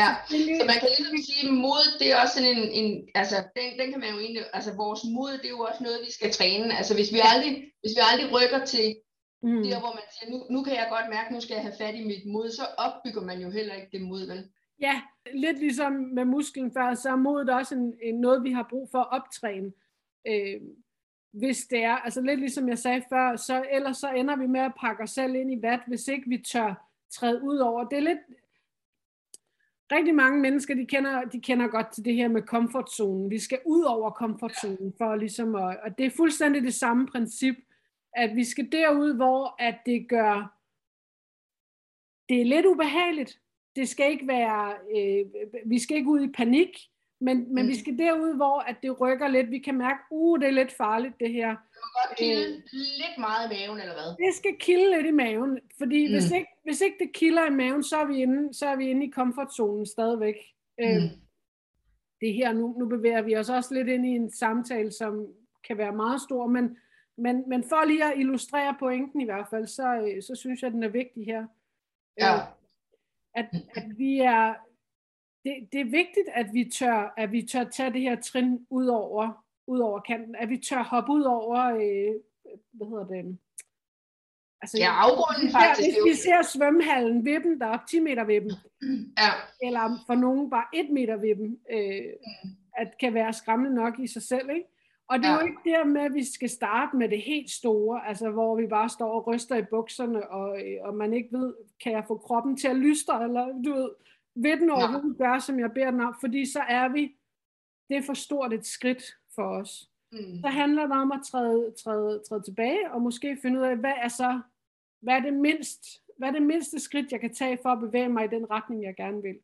Ja, 0.00 0.08
Selvfølgelig- 0.28 0.60
så 0.60 0.64
man 0.72 0.78
kan 0.82 0.88
ligesom 0.98 1.16
sige, 1.28 1.42
at 1.48 1.54
mod, 1.66 1.84
det 2.00 2.06
er 2.12 2.16
også 2.22 2.34
sådan 2.36 2.52
en, 2.56 2.64
en 2.80 3.08
altså, 3.14 3.36
den, 3.56 3.68
den 3.80 3.86
kan 3.90 4.00
man 4.00 4.10
jo 4.14 4.18
egentlig, 4.24 4.42
altså 4.58 4.72
vores 4.84 5.00
mod, 5.16 5.32
det 5.40 5.46
er 5.50 5.56
jo 5.58 5.64
også 5.70 5.82
noget, 5.82 6.06
vi 6.06 6.12
skal 6.16 6.30
træne. 6.38 6.76
Altså 6.78 6.92
hvis 6.98 7.10
vi 7.14 7.20
aldrig, 7.32 7.52
hvis 7.82 7.94
vi 7.96 8.00
aldrig 8.10 8.28
rykker 8.36 8.60
til 8.74 8.86
mm. 9.42 9.62
der, 9.66 9.78
hvor 9.82 9.92
man 9.98 10.06
siger, 10.14 10.28
nu, 10.32 10.38
nu 10.54 10.58
kan 10.66 10.74
jeg 10.80 10.86
godt 10.94 11.08
mærke, 11.16 11.32
nu 11.34 11.40
skal 11.40 11.54
jeg 11.54 11.62
have 11.68 11.78
fat 11.82 11.94
i 12.00 12.04
mit 12.10 12.24
mod, 12.34 12.46
så 12.58 12.64
opbygger 12.86 13.22
man 13.30 13.38
jo 13.44 13.50
heller 13.50 13.74
ikke 13.78 13.90
det 13.96 14.02
mod, 14.10 14.22
vel? 14.32 14.42
Ja, 14.80 15.02
lidt 15.34 15.58
ligesom 15.58 15.92
med 15.92 16.24
musklen 16.24 16.72
før, 16.72 16.94
så 16.94 17.10
er 17.10 17.16
modet 17.16 17.50
også 17.50 17.74
en, 17.74 17.94
en, 18.02 18.20
noget, 18.20 18.44
vi 18.44 18.52
har 18.52 18.66
brug 18.70 18.88
for 18.90 18.98
at 18.98 19.10
optræne. 19.10 19.72
Øh, 20.26 20.60
hvis 21.32 21.66
det 21.66 21.84
er, 21.84 21.96
altså 21.96 22.20
lidt 22.20 22.40
ligesom 22.40 22.68
jeg 22.68 22.78
sagde 22.78 23.02
før, 23.08 23.36
så 23.36 23.64
ellers 23.70 23.96
så 23.96 24.12
ender 24.12 24.36
vi 24.36 24.46
med 24.46 24.60
at 24.60 24.74
pakke 24.80 25.02
os 25.02 25.10
selv 25.10 25.34
ind 25.34 25.52
i 25.52 25.62
vat, 25.62 25.80
hvis 25.86 26.08
ikke 26.08 26.28
vi 26.28 26.38
tør 26.38 26.88
træde 27.10 27.42
ud 27.42 27.58
over. 27.58 27.84
Det 27.84 27.98
er 27.98 28.02
lidt, 28.02 28.18
rigtig 29.92 30.14
mange 30.14 30.40
mennesker, 30.40 30.74
de 30.74 30.86
kender, 30.86 31.24
de 31.24 31.40
kender 31.40 31.66
godt 31.68 31.92
til 31.92 32.04
det 32.04 32.14
her 32.14 32.28
med 32.28 32.42
komfortzonen. 32.42 33.30
Vi 33.30 33.38
skal 33.38 33.60
ud 33.66 33.82
over 33.82 34.10
komfortzonen 34.10 34.94
for 34.98 35.16
ligesom 35.16 35.54
at, 35.54 35.80
og 35.82 35.98
det 35.98 36.06
er 36.06 36.10
fuldstændig 36.10 36.62
det 36.62 36.74
samme 36.74 37.06
princip, 37.06 37.56
at 38.12 38.36
vi 38.36 38.44
skal 38.44 38.72
derud, 38.72 39.14
hvor 39.14 39.54
at 39.58 39.78
det 39.86 40.08
gør, 40.08 40.56
det 42.28 42.40
er 42.40 42.44
lidt 42.44 42.66
ubehageligt. 42.66 43.40
Det 43.76 43.88
skal 43.88 44.10
ikke 44.10 44.28
være, 44.28 44.74
øh, 44.96 45.26
vi 45.66 45.78
skal 45.78 45.96
ikke 45.96 46.10
ud 46.10 46.20
i 46.20 46.32
panik, 46.32 46.78
men, 47.20 47.54
men 47.54 47.64
Mm. 47.64 47.68
vi 47.68 47.78
skal 47.78 47.98
derud, 47.98 48.36
hvor 48.36 48.58
at 48.60 48.76
det 48.82 49.00
rykker 49.00 49.28
lidt. 49.28 49.50
Vi 49.50 49.58
kan 49.58 49.78
mærke, 49.78 49.98
uh, 50.10 50.40
det 50.40 50.48
er 50.48 50.52
lidt 50.52 50.72
farligt 50.72 51.14
det 51.20 51.32
her. 51.32 51.48
må 51.48 51.56
godt 52.08 52.18
kilde 52.18 52.56
øh, 52.56 52.62
lidt 52.72 53.18
meget 53.18 53.52
i 53.52 53.54
maven, 53.54 53.80
eller 53.80 53.94
hvad? 53.94 54.26
Det 54.26 54.34
skal 54.34 54.56
kilde 54.60 54.90
lidt 54.96 55.06
i 55.06 55.10
maven, 55.10 55.60
fordi 55.78 56.06
mm. 56.06 56.12
hvis, 56.12 56.30
ikke, 56.30 56.46
hvis 56.64 56.80
ikke 56.80 56.96
det 57.00 57.12
kilder 57.12 57.46
i 57.46 57.50
maven, 57.50 57.82
så 57.82 57.96
er 57.96 58.04
vi 58.04 58.22
inde, 58.22 58.54
så 58.54 58.66
er 58.66 58.76
vi 58.76 58.90
inde 58.90 59.06
i 59.06 59.10
komfortzonen 59.10 59.86
stadigvæk. 59.86 60.34
Øh, 60.80 60.88
mm. 60.96 61.04
Øh, 61.04 61.10
det 62.20 62.34
her, 62.34 62.52
nu, 62.52 62.74
nu 62.78 62.86
bevæger 62.88 63.22
vi 63.22 63.36
os 63.36 63.50
også 63.50 63.74
lidt 63.74 63.88
ind 63.88 64.06
i 64.06 64.10
en 64.10 64.30
samtale, 64.32 64.92
som 64.92 65.26
kan 65.64 65.78
være 65.78 65.92
meget 65.92 66.20
stor, 66.20 66.46
men, 66.46 66.76
men, 67.18 67.44
men 67.48 67.64
for 67.68 67.84
lige 67.84 68.04
at 68.04 68.18
illustrere 68.18 68.76
pointen 68.78 69.20
i 69.20 69.24
hvert 69.24 69.46
fald, 69.50 69.66
så, 69.66 69.94
øh, 69.94 70.22
så 70.22 70.34
synes 70.34 70.62
jeg, 70.62 70.70
den 70.72 70.82
er 70.82 70.88
vigtig 70.88 71.24
her. 71.26 71.46
Ja. 72.18 72.34
Øh, 72.34 72.40
at, 73.34 73.48
at 73.76 73.84
vi 73.98 74.18
er, 74.18 74.54
det, 75.44 75.68
det 75.72 75.80
er 75.80 75.84
vigtigt, 75.84 76.28
at 76.34 76.46
vi 76.52 76.70
tør, 76.78 77.14
at 77.16 77.32
vi 77.32 77.42
tør 77.42 77.64
tage 77.64 77.92
det 77.92 78.00
her 78.00 78.20
trin 78.20 78.66
ud 78.70 78.86
over, 78.86 79.44
ud 79.66 79.78
over 79.78 80.00
kanten, 80.00 80.34
at 80.34 80.48
vi 80.48 80.58
tør 80.58 80.82
hoppe 80.82 81.12
ud 81.12 81.22
over, 81.22 81.58
øh, 81.66 82.14
hvad 82.72 82.86
hedder 82.86 83.06
det, 83.06 83.38
Altså, 84.62 84.78
ja, 84.78 84.90
afgrunden 85.04 85.52
faktisk. 85.52 85.88
Hvis 85.88 85.96
vi 86.06 86.14
ser 86.14 86.42
svømmehallen, 86.42 87.24
vippen 87.24 87.62
op, 87.62 87.86
10 87.90 88.00
meter 88.00 88.24
vippen, 88.24 88.52
ja. 89.18 89.30
eller 89.66 90.04
for 90.06 90.14
nogen 90.14 90.50
bare 90.50 90.64
1 90.74 90.90
meter 90.90 91.16
vippen, 91.16 91.58
øh, 91.70 92.02
mm. 92.44 92.50
at 92.76 92.88
kan 93.00 93.14
være 93.14 93.32
skræmmende 93.32 93.74
nok 93.74 93.98
i 93.98 94.06
sig 94.06 94.22
selv, 94.22 94.50
ikke? 94.50 94.68
Og 95.10 95.18
det 95.18 95.26
er 95.26 95.32
ja. 95.32 95.40
jo 95.40 95.46
ikke 95.46 95.70
der 95.70 95.84
med, 95.84 96.00
at 96.00 96.14
vi 96.14 96.24
skal 96.24 96.50
starte 96.50 96.96
med 96.96 97.08
det 97.08 97.22
helt 97.22 97.50
store, 97.50 98.08
altså 98.08 98.30
hvor 98.30 98.56
vi 98.56 98.66
bare 98.66 98.88
står 98.88 99.12
og 99.12 99.26
ryster 99.26 99.56
i 99.56 99.62
bukserne, 99.62 100.30
og, 100.30 100.60
øh, 100.62 100.78
og 100.82 100.94
man 100.94 101.14
ikke 101.14 101.38
ved, 101.38 101.54
kan 101.82 101.92
jeg 101.92 102.04
få 102.08 102.16
kroppen 102.16 102.56
til 102.56 102.68
at 102.68 102.76
lystre, 102.76 103.24
eller 103.24 103.62
du 103.64 103.72
ved, 103.72 103.90
ved 104.34 104.56
den 104.56 104.70
overhovedet 104.70 105.16
ja. 105.18 105.24
gøre, 105.24 105.40
som 105.40 105.58
jeg 105.58 105.72
beder 105.72 105.90
den 105.90 106.00
om, 106.00 106.14
fordi 106.20 106.52
så 106.52 106.60
er 106.60 106.88
vi, 106.88 107.16
det 107.88 107.96
er 107.96 108.02
for 108.02 108.14
stort 108.14 108.52
et 108.52 108.66
skridt 108.66 109.02
for 109.34 109.42
os. 109.42 109.90
Mm. 110.12 110.40
Så 110.40 110.48
handler 110.48 110.82
det 110.82 110.96
om 110.96 111.12
at 111.12 111.20
træde, 111.30 111.72
træde, 111.84 112.22
træde 112.28 112.42
tilbage, 112.42 112.90
og 112.92 113.02
måske 113.02 113.38
finde 113.42 113.60
ud 113.60 113.64
af, 113.64 113.76
hvad 113.76 113.94
er 114.02 114.08
så, 114.08 114.40
hvad 115.00 115.14
er 115.14 115.20
det 115.20 115.34
mindst, 115.34 115.84
hvad 116.18 116.28
er 116.28 116.32
det 116.32 116.42
mindste 116.42 116.80
skridt, 116.80 117.12
jeg 117.12 117.20
kan 117.20 117.34
tage 117.34 117.58
for 117.62 117.68
at 117.68 117.80
bevæge 117.80 118.08
mig 118.08 118.24
i 118.24 118.34
den 118.36 118.50
retning, 118.50 118.82
jeg 118.82 118.96
gerne 118.96 119.22
vil. 119.22 119.38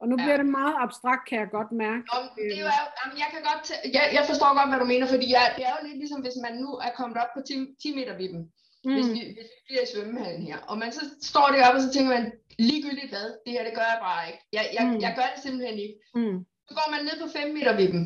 Og 0.00 0.04
nu 0.08 0.14
ja. 0.18 0.22
bliver 0.24 0.38
det 0.42 0.48
meget 0.60 0.76
abstrakt, 0.84 1.22
kan 1.28 1.38
jeg 1.42 1.48
godt 1.58 1.72
mærke. 1.84 2.02
Nå, 2.12 2.18
det 2.36 2.44
er 2.58 2.62
jo, 2.66 2.70
jamen, 2.98 3.16
jeg, 3.22 3.28
kan 3.34 3.42
godt 3.50 3.64
jeg, 3.96 4.04
jeg 4.18 4.24
forstår 4.30 4.50
godt, 4.58 4.68
hvad 4.70 4.80
du 4.82 4.88
mener, 4.92 5.06
fordi 5.14 5.26
jeg, 5.36 5.44
det 5.56 5.64
er 5.68 5.72
jo 5.76 5.80
lidt 5.86 5.98
ligesom, 6.02 6.20
hvis 6.26 6.38
man 6.46 6.54
nu 6.62 6.70
er 6.86 6.92
kommet 6.98 7.16
op 7.22 7.32
på 7.36 7.40
10, 7.48 7.54
10 7.82 7.94
meter 7.98 8.14
vippen, 8.20 8.42
mm. 8.84 8.94
hvis, 8.96 9.08
vi, 9.14 9.20
hvis 9.36 9.48
vi 9.54 9.60
bliver 9.68 9.82
i 9.84 9.90
svømmehallen 9.92 10.42
her, 10.50 10.58
og 10.70 10.76
man 10.82 10.90
så 10.98 11.02
står 11.30 11.46
deroppe, 11.54 11.78
og 11.78 11.84
så 11.86 11.90
tænker 11.92 12.10
man, 12.16 12.24
ligegyldigt 12.68 13.10
hvad, 13.12 13.28
det 13.44 13.52
her, 13.54 13.64
det 13.68 13.74
gør 13.78 13.88
jeg 13.92 14.00
bare 14.08 14.22
ikke. 14.30 14.40
Jeg, 14.56 14.64
jeg, 14.76 14.84
mm. 14.86 14.98
jeg 15.04 15.12
gør 15.18 15.28
det 15.32 15.40
simpelthen 15.42 15.78
ikke. 15.84 15.96
Mm. 16.18 16.38
Så 16.68 16.72
går 16.78 16.88
man 16.94 17.02
ned 17.08 17.16
på 17.22 17.28
5 17.38 17.54
meter 17.56 17.72
vippen, 17.80 18.04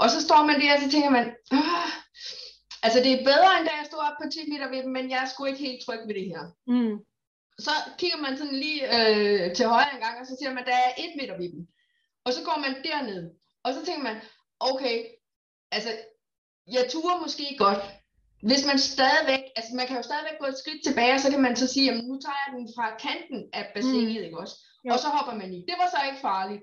og 0.00 0.06
så 0.14 0.18
står 0.26 0.40
man 0.48 0.56
der, 0.60 0.74
og 0.74 0.80
så 0.84 0.88
tænker 0.94 1.10
man, 1.18 1.26
Åh! 1.58 1.90
altså 2.86 2.98
det 3.04 3.10
er 3.12 3.28
bedre, 3.30 3.50
end 3.56 3.66
da 3.68 3.72
jeg 3.80 3.86
stod 3.90 4.02
op 4.08 4.16
på 4.20 4.26
10 4.30 4.50
meter 4.52 4.66
vippen, 4.74 4.92
men 4.96 5.04
jeg 5.12 5.20
er 5.22 5.28
sgu 5.28 5.40
ikke 5.44 5.66
helt 5.66 5.82
tryg 5.84 6.00
ved 6.08 6.14
det 6.20 6.26
her. 6.34 6.44
Mm 6.74 6.96
så 7.58 7.70
kigger 7.98 8.18
man 8.18 8.36
sådan 8.38 8.54
lige 8.54 8.80
øh, 8.96 9.54
til 9.54 9.66
højre 9.66 9.94
en 9.94 10.00
gang, 10.00 10.20
og 10.20 10.26
så 10.26 10.36
siger 10.38 10.52
man, 10.54 10.64
der 10.66 10.74
er 10.74 10.90
et 10.98 11.12
meter 11.16 11.38
vippen. 11.38 11.68
Og 12.24 12.32
så 12.32 12.40
går 12.44 12.58
man 12.64 12.84
derned, 12.84 13.30
og 13.64 13.74
så 13.74 13.84
tænker 13.84 14.02
man, 14.02 14.16
okay, 14.60 15.04
altså, 15.70 15.90
jeg 16.76 16.84
turer 16.90 17.20
måske 17.20 17.56
godt. 17.58 17.82
Hvis 18.48 18.66
man 18.66 18.78
stadigvæk, 18.78 19.44
altså 19.56 19.72
man 19.74 19.86
kan 19.86 19.96
jo 19.96 20.02
stadigvæk 20.02 20.38
gå 20.40 20.46
et 20.46 20.58
skridt 20.58 20.84
tilbage, 20.84 21.14
og 21.14 21.20
så 21.20 21.30
kan 21.30 21.42
man 21.42 21.56
så 21.56 21.66
sige, 21.72 21.86
jamen 21.86 22.06
nu 22.08 22.16
tager 22.20 22.40
jeg 22.42 22.50
den 22.56 22.68
fra 22.76 22.86
kanten 23.06 23.40
af 23.52 23.64
bassinet, 23.74 24.20
mm. 24.20 24.26
ikke 24.26 24.38
også? 24.44 24.56
Jo. 24.84 24.92
Og 24.92 24.98
så 24.98 25.08
hopper 25.08 25.34
man 25.40 25.50
i. 25.54 25.60
Det 25.68 25.76
var 25.80 25.88
så 25.90 25.98
ikke 26.08 26.20
farligt. 26.20 26.62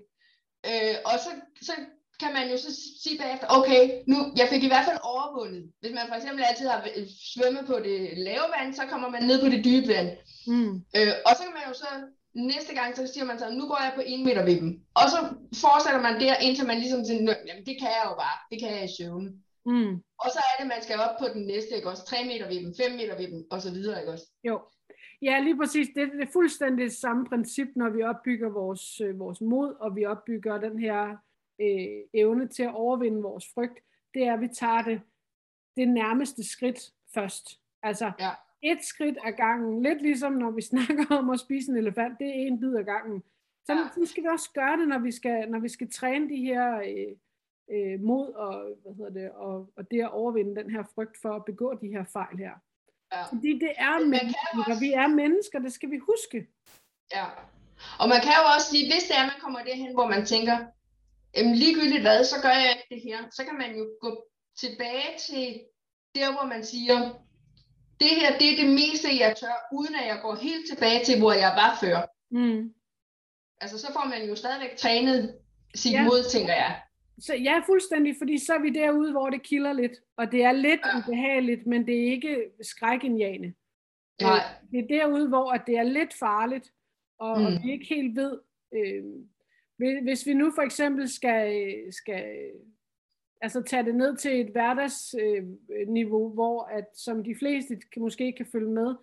Øh, 0.69 0.95
og 1.09 1.15
så, 1.23 1.31
så 1.67 1.73
kan 2.21 2.31
man 2.37 2.45
jo 2.51 2.57
så 2.57 2.71
sige 3.03 3.17
bagefter, 3.21 3.47
okay, 3.59 3.83
nu, 4.11 4.17
jeg 4.39 4.47
fik 4.51 4.63
i 4.63 4.71
hvert 4.71 4.87
fald 4.89 4.99
overvundet. 5.13 5.63
Hvis 5.81 5.93
man 5.97 6.05
for 6.07 6.15
eksempel 6.19 6.43
altid 6.49 6.67
har 6.73 6.79
svømmet 7.33 7.63
på 7.71 7.75
det 7.87 7.97
lave 8.27 8.47
vand, 8.55 8.73
så 8.79 8.83
kommer 8.91 9.09
man 9.09 9.23
ned 9.29 9.37
på 9.43 9.49
det 9.53 9.65
dybe 9.67 9.87
vand. 9.93 10.09
Mm. 10.51 10.73
Øh, 10.97 11.13
og 11.27 11.31
så 11.37 11.41
kan 11.45 11.55
man 11.57 11.65
jo 11.69 11.73
så 11.83 11.89
næste 12.51 12.73
gang, 12.79 12.89
så 12.95 13.03
siger 13.13 13.25
man 13.29 13.39
så, 13.39 13.45
nu 13.59 13.63
går 13.67 13.79
jeg 13.85 13.93
på 13.95 14.03
1 14.05 14.19
meter 14.27 14.43
vippen. 14.49 14.71
Og 14.99 15.05
så 15.13 15.19
fortsætter 15.63 16.01
man 16.07 16.15
der, 16.23 16.35
indtil 16.45 16.65
man 16.67 16.79
ligesom 16.83 17.01
siger, 17.05 17.19
jamen 17.47 17.65
det 17.69 17.75
kan 17.81 17.91
jeg 17.97 18.03
jo 18.09 18.15
bare, 18.23 18.37
det 18.51 18.57
kan 18.61 18.69
jeg 18.75 18.83
i 18.85 18.95
søvn. 18.97 19.25
Mm. 19.71 19.93
Og 20.23 20.29
så 20.35 20.39
er 20.49 20.53
det, 20.59 20.67
man 20.73 20.81
skal 20.85 20.97
op 21.05 21.15
på 21.21 21.27
den 21.35 21.43
næste, 21.51 21.75
ikke 21.75 21.89
også? 21.91 22.05
3 22.05 22.15
meter 22.31 22.47
vippen, 22.53 22.71
5 22.81 22.91
meter 22.99 23.15
vippen, 23.21 23.41
og 23.53 23.61
så 23.61 23.69
videre, 23.77 23.99
ikke 23.99 24.11
også? 24.15 24.27
Jo. 24.49 24.55
Ja, 25.21 25.39
lige 25.39 25.57
præcis. 25.57 25.87
Det, 25.95 26.03
det 26.17 26.23
er 26.27 26.31
fuldstændig 26.33 26.83
det 26.85 26.97
samme 27.05 27.25
princip, 27.25 27.67
når 27.75 27.89
vi 27.89 28.01
opbygger 28.03 28.49
vores, 28.49 29.01
øh, 29.01 29.19
vores 29.19 29.41
mod, 29.41 29.69
og 29.83 29.95
vi 29.95 30.05
opbygger 30.05 30.57
den 30.57 30.79
her 30.79 31.01
øh, 31.61 32.03
evne 32.13 32.47
til 32.47 32.63
at 32.63 32.75
overvinde 32.75 33.21
vores 33.21 33.45
frygt, 33.53 33.79
det 34.13 34.23
er, 34.23 34.33
at 34.33 34.41
vi 34.41 34.47
tager 34.47 34.81
det, 34.81 35.01
det 35.77 35.87
nærmeste 35.87 36.49
skridt 36.49 36.91
først. 37.13 37.59
Altså, 37.83 38.11
ja. 38.19 38.31
et 38.61 38.83
skridt 38.83 39.17
ad 39.25 39.31
gangen. 39.31 39.83
Lidt 39.83 40.01
ligesom 40.01 40.33
når 40.33 40.51
vi 40.51 40.61
snakker 40.73 41.05
om 41.09 41.29
at 41.29 41.39
spise 41.39 41.71
en 41.71 41.77
elefant, 41.77 42.19
det 42.19 42.27
er 42.27 42.33
en 42.33 42.59
bid 42.59 42.75
ad 42.75 42.83
gangen. 42.83 43.23
Så, 43.65 43.73
ja. 43.73 44.05
skal 44.05 44.23
vi 44.23 44.27
også 44.27 44.51
gøre 44.53 44.77
det, 44.77 44.87
når 44.87 44.99
vi 44.99 45.11
skal, 45.11 45.49
når 45.49 45.59
vi 45.59 45.69
skal 45.69 45.91
træne 45.91 46.29
de 46.29 46.37
her 46.37 46.77
øh, 46.77 47.15
øh, 47.71 47.99
mod 47.99 48.33
og, 48.33 48.75
hvad 48.83 48.93
hedder 48.95 49.21
det, 49.21 49.31
og, 49.31 49.71
og 49.77 49.91
det 49.91 50.01
at 50.01 50.11
overvinde 50.11 50.55
den 50.55 50.71
her 50.71 50.83
frygt 50.95 51.17
for 51.21 51.33
at 51.33 51.45
begå 51.45 51.73
de 51.81 51.87
her 51.87 52.03
fejl 52.03 52.37
her. 52.37 52.53
Ja. 53.13 53.23
Fordi 53.23 53.59
det 53.59 53.71
er 53.77 53.99
mennesker, 53.99 54.47
også... 54.67 54.79
vi 54.79 54.91
er 54.93 55.07
mennesker, 55.07 55.59
det 55.59 55.73
skal 55.73 55.91
vi 55.91 55.97
huske. 55.97 56.47
Ja, 57.15 57.25
og 57.99 58.09
man 58.09 58.21
kan 58.25 58.33
jo 58.39 58.45
også 58.55 58.67
sige, 58.71 58.93
hvis 58.93 59.03
det 59.09 59.15
er, 59.17 59.23
man 59.31 59.39
kommer 59.43 59.59
derhen, 59.63 59.93
hvor 59.93 60.07
man 60.07 60.25
tænker, 60.25 60.57
jamen 61.35 61.55
ligegyldigt 61.55 62.01
hvad, 62.01 62.23
så 62.23 62.35
gør 62.41 62.55
jeg 62.63 62.69
ikke 62.75 62.95
det 62.95 63.01
her. 63.07 63.17
Så 63.31 63.41
kan 63.45 63.57
man 63.57 63.71
jo 63.77 63.83
gå 64.01 64.09
tilbage 64.61 65.11
til 65.27 65.61
der, 66.15 66.31
hvor 66.31 66.45
man 66.45 66.63
siger, 66.63 66.97
det 67.99 68.09
her, 68.19 68.37
det 68.39 68.47
er 68.51 68.57
det 68.63 68.69
meste, 68.81 69.07
jeg 69.19 69.35
tør, 69.37 69.67
uden 69.73 69.95
at 69.95 70.07
jeg 70.07 70.19
går 70.21 70.35
helt 70.35 70.65
tilbage 70.69 71.05
til, 71.05 71.19
hvor 71.19 71.33
jeg 71.33 71.53
var 71.61 71.77
før. 71.81 71.97
Mm. 72.31 72.73
Altså, 73.61 73.79
så 73.79 73.87
får 73.93 74.07
man 74.09 74.27
jo 74.29 74.35
stadigvæk 74.35 74.77
trænet 74.77 75.39
sit 75.75 75.91
ja. 75.91 76.03
mod, 76.03 76.29
tænker 76.31 76.53
jeg. 76.53 76.81
Så 77.19 77.35
ja, 77.35 77.61
fuldstændig, 77.65 78.15
fordi 78.17 78.37
så 78.45 78.53
er 78.53 78.59
vi 78.59 78.69
derude, 78.69 79.11
hvor 79.11 79.29
det 79.29 79.43
kilder 79.43 79.73
lidt, 79.73 79.91
og 80.17 80.31
det 80.31 80.43
er 80.43 80.51
lidt 80.51 80.81
ja. 80.85 80.97
ubehageligt, 80.97 81.67
men 81.67 81.87
det 81.87 81.95
er 81.95 82.11
ikke 82.11 82.45
skrækindjagende. 82.61 83.53
Nej. 84.21 84.43
Det 84.71 84.79
er 84.79 84.87
derude, 84.87 85.27
hvor 85.27 85.53
det 85.53 85.77
er 85.77 85.83
lidt 85.83 86.13
farligt, 86.13 86.71
og, 87.19 87.41
mm. 87.41 87.63
vi 87.63 87.71
ikke 87.71 87.95
helt 87.95 88.15
ved, 88.15 88.39
øh, 88.73 89.03
hvis 89.79 90.25
vi 90.25 90.33
nu 90.33 90.51
for 90.51 90.61
eksempel 90.61 91.09
skal, 91.09 91.73
skal 91.93 92.51
altså 93.41 93.63
tage 93.63 93.85
det 93.85 93.95
ned 93.95 94.17
til 94.17 94.41
et 94.41 94.51
hverdagsniveau, 94.51 96.29
hvor 96.33 96.63
at, 96.63 96.85
som 96.93 97.23
de 97.23 97.35
fleste 97.35 97.75
kan, 97.93 98.01
måske 98.01 98.33
kan 98.37 98.45
følge 98.45 98.71
med, 98.71 98.95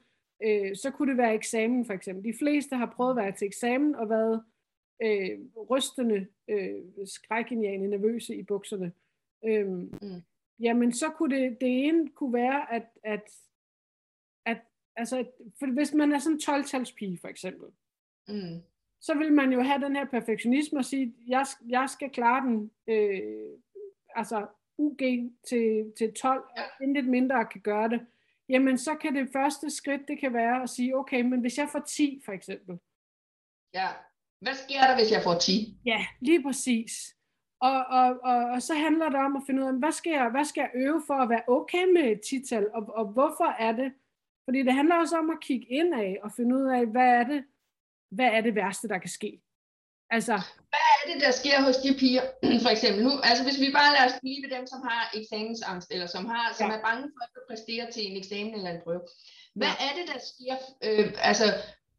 øh, 0.45 0.77
så 0.77 0.91
kunne 0.91 1.11
det 1.11 1.19
være 1.19 1.35
eksamen 1.35 1.87
for 1.87 1.93
eksempel. 1.93 2.25
De 2.25 2.39
fleste 2.39 2.77
har 2.77 2.93
prøvet 2.97 3.11
at 3.11 3.17
være 3.17 3.33
til 3.33 3.47
eksamen 3.47 3.95
og 3.95 4.09
været 4.09 4.45
øh, 5.03 5.39
rystende, 5.71 6.27
øh, 6.49 6.83
skrækindjagende, 7.05 7.89
nervøse 7.89 8.37
i 8.37 8.43
bukserne. 8.43 8.93
Øh, 9.45 9.69
mm. 9.69 10.23
Jamen, 10.61 10.93
så 10.93 11.11
kunne 11.11 11.37
det, 11.37 11.61
det 11.61 11.87
ene 11.87 12.09
kunne 12.09 12.33
være, 12.33 12.73
at, 12.73 12.87
at, 13.05 13.31
at 14.47 14.59
altså, 14.97 15.25
for 15.59 15.73
hvis 15.73 15.95
man 15.95 16.13
er 16.13 16.19
sådan 16.19 16.37
en 16.37 16.41
12-talspige 16.41 17.19
for 17.21 17.29
eksempel, 17.29 17.69
mm 18.29 18.63
så 19.07 19.15
vil 19.15 19.33
man 19.33 19.53
jo 19.53 19.63
have 19.63 19.85
den 19.85 19.97
her 19.97 20.05
perfektionisme 20.05 20.79
og 20.79 20.85
sige, 20.85 21.15
jeg, 21.27 21.47
jeg 21.69 21.91
skal 21.91 22.11
klare 22.11 22.47
den 22.47 22.71
øh, 22.89 23.59
altså 24.15 24.47
UG 24.79 25.03
til, 25.49 25.93
til 25.99 26.13
12, 26.13 26.41
og 26.57 26.85
intet 26.85 27.07
mindre 27.09 27.47
kan 27.47 27.61
gøre 27.61 27.89
det. 27.89 28.07
Jamen, 28.49 28.79
så 28.79 28.95
kan 28.95 29.15
det 29.15 29.29
første 29.33 29.71
skridt, 29.71 30.09
det 30.09 30.21
kan 30.21 30.35
være 30.35 30.63
at 30.63 30.71
sige, 30.71 30.97
okay, 30.97 31.21
men 31.21 31.41
hvis 31.41 31.59
jeg 31.59 31.69
får 31.73 31.83
10 31.89 32.23
for 32.25 32.33
eksempel. 32.33 32.79
Ja, 33.75 33.89
hvad 34.41 34.55
sker 34.55 34.81
der, 34.81 34.95
hvis 34.97 35.13
jeg 35.13 35.23
får 35.25 35.39
10? 35.39 35.79
Ja, 35.85 36.07
lige 36.21 36.43
præcis. 36.43 37.17
Og, 37.61 37.85
og, 37.87 38.21
og, 38.23 38.37
og 38.55 38.63
så 38.63 38.75
handler 38.75 39.09
det 39.09 39.21
om 39.21 39.37
at 39.37 39.43
finde 39.47 39.63
ud 39.63 39.69
af, 39.69 39.75
hvad 39.75 39.93
skal 39.93 40.13
jeg, 40.13 40.31
hvad 40.31 40.45
skal 40.45 40.61
jeg 40.61 40.71
øve 40.75 41.03
for 41.07 41.15
at 41.15 41.29
være 41.29 41.49
okay 41.49 41.85
med 41.95 42.13
et 42.13 42.21
tital, 42.29 42.71
og, 42.75 42.83
og 42.95 43.07
hvorfor 43.07 43.55
er 43.59 43.73
det? 43.73 43.93
Fordi 44.45 44.63
det 44.63 44.73
handler 44.73 44.97
også 44.97 45.17
om 45.17 45.31
at 45.31 45.41
kigge 45.41 45.67
ind 45.67 45.95
af 45.95 46.19
og 46.23 46.33
finde 46.37 46.57
ud 46.57 46.67
af, 46.79 46.87
hvad 46.87 47.09
er 47.09 47.25
det, 47.25 47.45
hvad 48.11 48.27
er 48.27 48.41
det 48.41 48.55
værste, 48.55 48.89
der 48.89 48.99
kan 48.99 49.11
ske? 49.11 49.41
Altså, 50.11 50.37
hvad 50.73 50.87
er 50.97 51.03
det, 51.11 51.23
der 51.25 51.31
sker 51.31 51.63
hos 51.67 51.77
de 51.77 51.95
piger, 51.99 52.25
for 52.65 52.71
eksempel 52.77 53.05
nu? 53.05 53.13
Altså 53.29 53.43
hvis 53.45 53.61
vi 53.61 53.69
bare 53.79 53.93
lader 53.95 54.07
os 54.11 54.21
blive 54.25 54.41
ved 54.45 54.51
dem, 54.57 54.67
som 54.67 54.81
har 54.89 55.03
eksamensangst, 55.19 55.89
eller 55.95 56.07
som, 56.07 56.25
har, 56.33 56.55
som 56.59 56.71
ja. 56.71 56.77
er 56.77 56.83
bange 56.89 57.05
for 57.15 57.23
at 57.25 57.47
præstere 57.49 57.91
til 57.91 58.03
en 58.11 58.17
eksamen 58.23 58.55
eller 58.55 58.71
en 58.71 58.85
prøve. 58.85 59.03
Hvad 59.55 59.73
ja. 59.73 59.85
er 59.87 59.93
det, 59.99 60.05
der 60.13 60.19
sker? 60.31 60.57
Øh, 60.87 61.07
altså, 61.31 61.47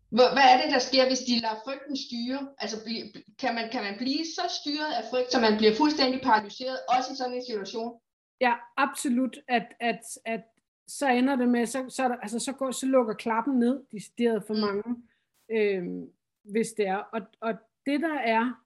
hvad 0.10 0.48
er 0.54 0.58
det, 0.62 0.70
der 0.76 0.80
sker, 0.90 1.04
hvis 1.08 1.24
de 1.30 1.40
lader 1.40 1.60
frygten 1.66 1.96
styre? 2.06 2.40
Altså, 2.64 2.78
kan 3.42 3.56
man, 3.56 3.66
kan 3.74 3.84
man 3.84 3.96
blive 3.98 4.24
så 4.38 4.46
styret 4.60 4.92
af 5.00 5.04
frygt, 5.12 5.32
så 5.32 5.40
man 5.40 5.58
bliver 5.58 5.76
fuldstændig 5.76 6.20
paralyseret, 6.22 6.78
også 6.96 7.14
i 7.14 7.16
sådan 7.16 7.34
en 7.34 7.46
situation? 7.46 7.92
Ja, 8.42 8.54
absolut. 8.78 9.36
At, 9.48 9.68
at, 9.80 10.02
at 10.26 10.44
så 10.88 11.08
ender 11.08 11.36
det 11.36 11.50
med, 11.50 11.66
så, 11.66 11.86
så, 11.90 12.04
altså, 12.22 12.40
så, 12.40 12.52
går, 12.54 12.72
så 12.72 12.86
lukker 12.86 13.14
klappen 13.14 13.60
ned, 13.60 13.76
de 14.18 14.42
for 14.48 14.54
mm. 14.54 14.60
mange 14.60 14.84
øh, 15.52 15.84
hvis 16.44 16.72
det 16.72 16.88
er. 16.88 16.98
Og, 16.98 17.22
og 17.42 17.54
det 17.86 18.02
der 18.02 18.20
er, 18.20 18.64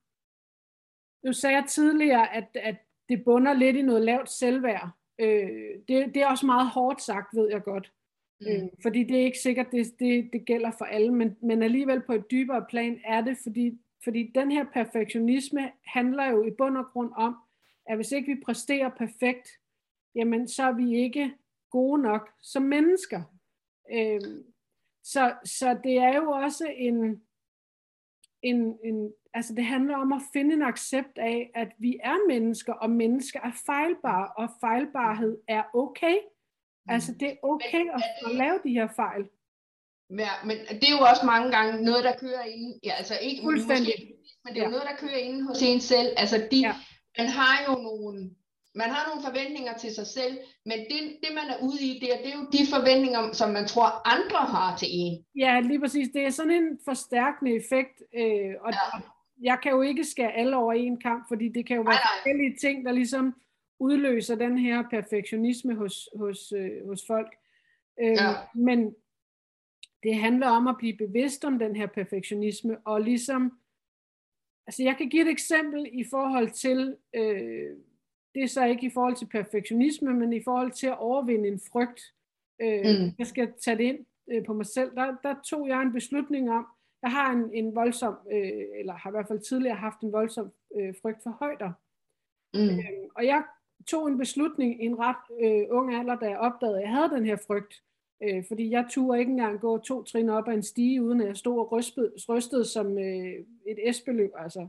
nu 1.25 1.33
sagde 1.33 1.55
jeg 1.55 1.65
tidligere, 1.67 2.35
at, 2.35 2.47
at 2.55 2.75
det 3.09 3.23
bunder 3.23 3.53
lidt 3.53 3.75
i 3.75 3.81
noget 3.81 4.05
lavt 4.05 4.29
selvværd. 4.29 4.89
Øh, 5.19 5.49
det, 5.87 6.15
det 6.15 6.17
er 6.17 6.27
også 6.27 6.45
meget 6.45 6.69
hårdt 6.69 7.01
sagt, 7.01 7.35
ved 7.35 7.49
jeg 7.49 7.63
godt. 7.63 7.93
Mm. 8.41 8.47
Øh, 8.47 8.69
fordi 8.81 9.03
det 9.03 9.19
er 9.19 9.25
ikke 9.25 9.39
sikkert, 9.39 9.71
det, 9.71 9.99
det, 9.99 10.29
det 10.33 10.45
gælder 10.45 10.71
for 10.77 10.85
alle, 10.85 11.13
men, 11.13 11.37
men 11.41 11.63
alligevel 11.63 12.01
på 12.01 12.13
et 12.13 12.31
dybere 12.31 12.65
plan 12.69 13.01
er 13.05 13.21
det, 13.21 13.37
fordi, 13.43 13.79
fordi 14.03 14.31
den 14.35 14.51
her 14.51 14.65
perfektionisme 14.73 15.71
handler 15.85 16.31
jo 16.31 16.45
i 16.45 16.51
bund 16.57 16.77
og 16.77 16.85
grund 16.93 17.11
om, 17.15 17.35
at 17.85 17.95
hvis 17.95 18.11
ikke 18.11 18.35
vi 18.35 18.41
præsterer 18.45 18.89
perfekt, 18.89 19.49
jamen 20.15 20.47
så 20.47 20.63
er 20.63 20.71
vi 20.71 20.95
ikke 20.95 21.33
gode 21.71 22.01
nok 22.01 22.29
som 22.41 22.63
mennesker. 22.63 23.21
Øh, 23.91 24.21
så, 25.03 25.33
så 25.45 25.79
det 25.83 25.97
er 25.97 26.15
jo 26.15 26.31
også 26.31 26.73
en, 26.77 27.21
en, 28.41 28.77
en, 28.83 29.13
altså 29.33 29.53
det 29.53 29.65
handler 29.65 29.97
om 29.97 30.13
at 30.13 30.21
finde 30.33 30.53
en 30.53 30.61
accept 30.61 31.17
af, 31.17 31.51
at 31.55 31.67
vi 31.79 31.99
er 32.03 32.27
mennesker, 32.27 32.73
og 32.73 32.89
mennesker 32.89 33.39
er 33.39 33.51
fejlbare, 33.65 34.27
og 34.37 34.49
fejlbarhed 34.59 35.37
er 35.47 35.63
okay. 35.73 36.17
Altså 36.87 37.11
det 37.19 37.27
er 37.27 37.35
okay 37.43 37.85
at, 37.93 38.03
at 38.25 38.35
lave 38.35 38.59
de 38.63 38.69
her 38.69 38.87
fejl. 38.95 39.23
Ja, 40.19 40.33
men 40.45 40.57
det 40.57 40.87
er 40.89 40.97
jo 40.99 41.03
også 41.11 41.25
mange 41.25 41.51
gange 41.51 41.83
noget, 41.83 42.03
der 42.03 42.15
kører 42.17 42.43
ind, 42.43 42.79
ja, 42.83 42.93
altså 42.97 43.15
ikke 43.21 43.41
Fuldstændig. 43.43 43.95
Måske, 43.97 44.37
men 44.43 44.53
det 44.53 44.59
er 44.59 44.65
jo 44.65 44.71
ja. 44.71 44.75
noget, 44.75 44.87
der 44.89 44.95
kører 44.95 45.17
ind 45.17 45.41
hos 45.41 45.61
en 45.61 45.81
selv. 45.81 46.09
Altså 46.17 46.47
de, 46.51 46.59
ja. 46.59 46.75
man 47.17 47.27
har 47.27 47.55
jo 47.67 47.73
nogle, 47.81 48.35
man 48.75 48.89
har 48.89 49.07
nogle 49.07 49.23
forventninger 49.27 49.73
til 49.77 49.95
sig 49.95 50.07
selv, 50.07 50.37
men 50.65 50.79
det, 50.79 50.99
det 51.23 51.31
man 51.39 51.47
er 51.53 51.57
ude 51.67 51.81
i 51.81 51.99
der, 51.99 52.17
det 52.17 52.27
er 52.33 52.37
jo 52.39 52.45
de 52.51 52.63
forventninger, 52.75 53.33
som 53.33 53.49
man 53.49 53.67
tror 53.67 54.07
andre 54.15 54.41
har 54.55 54.77
til 54.77 54.87
en. 54.91 55.25
Ja, 55.35 55.59
lige 55.59 55.79
præcis. 55.79 56.09
Det 56.13 56.25
er 56.25 56.29
sådan 56.29 56.51
en 56.51 56.79
forstærkende 56.85 57.55
effekt, 57.55 58.03
øh, 58.15 58.53
og 58.61 58.71
ja. 58.71 58.99
jeg 59.41 59.57
kan 59.63 59.71
jo 59.71 59.81
ikke 59.81 60.03
skære 60.03 60.31
alle 60.31 60.57
over 60.57 60.73
en 60.73 60.99
kamp, 60.99 61.27
fordi 61.27 61.49
det 61.49 61.65
kan 61.67 61.75
jo 61.75 61.81
være 61.81 61.99
forskellige 62.15 62.55
ting, 62.61 62.85
der 62.85 62.91
ligesom 62.91 63.33
udløser 63.79 64.35
den 64.35 64.57
her 64.57 64.83
perfektionisme 64.89 65.75
hos, 65.75 66.09
hos, 66.15 66.51
øh, 66.51 66.87
hos 66.87 67.03
folk. 67.07 67.35
Øh, 68.01 68.11
ja. 68.11 68.33
Men 68.55 68.95
det 70.03 70.15
handler 70.15 70.47
om 70.47 70.67
at 70.67 70.75
blive 70.77 70.97
bevidst 70.97 71.45
om 71.45 71.59
den 71.59 71.75
her 71.75 71.87
perfektionisme, 71.87 72.77
og 72.85 73.01
ligesom, 73.01 73.51
altså 74.67 74.83
jeg 74.83 74.97
kan 74.97 75.09
give 75.09 75.21
et 75.21 75.31
eksempel 75.31 75.89
i 75.91 76.03
forhold 76.09 76.49
til, 76.49 76.95
øh, 77.15 77.77
det 78.35 78.43
er 78.43 78.47
så 78.47 78.65
ikke 78.65 78.85
i 78.85 78.89
forhold 78.89 79.15
til 79.15 79.25
perfektionisme, 79.25 80.13
men 80.13 80.33
i 80.33 80.43
forhold 80.43 80.71
til 80.71 80.87
at 80.87 80.97
overvinde 80.97 81.47
en 81.47 81.59
frygt. 81.71 82.01
Øh, 82.61 82.85
mm. 82.85 83.11
Jeg 83.19 83.27
skal 83.27 83.53
tage 83.61 83.77
det 83.77 83.83
ind 83.83 84.05
øh, 84.31 84.45
på 84.45 84.53
mig 84.53 84.65
selv. 84.65 84.91
Der, 84.95 85.15
der 85.23 85.35
tog 85.45 85.67
jeg 85.67 85.81
en 85.81 85.93
beslutning 85.93 86.51
om, 86.51 86.67
jeg 87.01 87.11
har 87.11 87.31
en, 87.31 87.53
en 87.53 87.75
voldsom, 87.75 88.15
øh, 88.31 88.79
eller 88.79 88.93
har 88.93 89.09
i 89.09 89.11
hvert 89.11 89.27
fald 89.27 89.39
tidligere 89.39 89.75
haft 89.75 90.01
en 90.01 90.11
voldsom 90.11 90.51
øh, 90.75 90.93
frygt 91.01 91.23
for 91.23 91.29
højder. 91.29 91.71
Mm. 92.53 92.79
Øh, 92.79 93.09
og 93.15 93.25
jeg 93.25 93.43
tog 93.87 94.07
en 94.07 94.17
beslutning 94.17 94.83
i 94.83 94.85
en 94.85 94.99
ret 94.99 95.41
øh, 95.41 95.67
ung 95.69 95.95
alder, 95.95 96.15
da 96.15 96.29
jeg 96.29 96.37
opdagede, 96.37 96.77
at 96.77 96.83
jeg 96.83 96.91
havde 96.91 97.09
den 97.09 97.25
her 97.25 97.35
frygt. 97.47 97.83
Øh, 98.23 98.43
fordi 98.47 98.69
jeg 98.69 98.85
turde 98.91 99.19
ikke 99.19 99.31
engang 99.31 99.59
gå 99.59 99.77
to 99.77 100.03
trin 100.03 100.29
op 100.29 100.47
ad 100.47 100.53
en 100.53 100.63
stige, 100.63 101.03
uden 101.03 101.21
at 101.21 101.27
jeg 101.27 101.37
stod 101.37 101.59
og 101.59 101.71
rystede, 101.71 102.13
rystede 102.29 102.65
som 102.65 102.97
øh, 102.97 103.33
et 103.67 103.89
esbeløb. 103.89 104.31
Altså. 104.37 104.67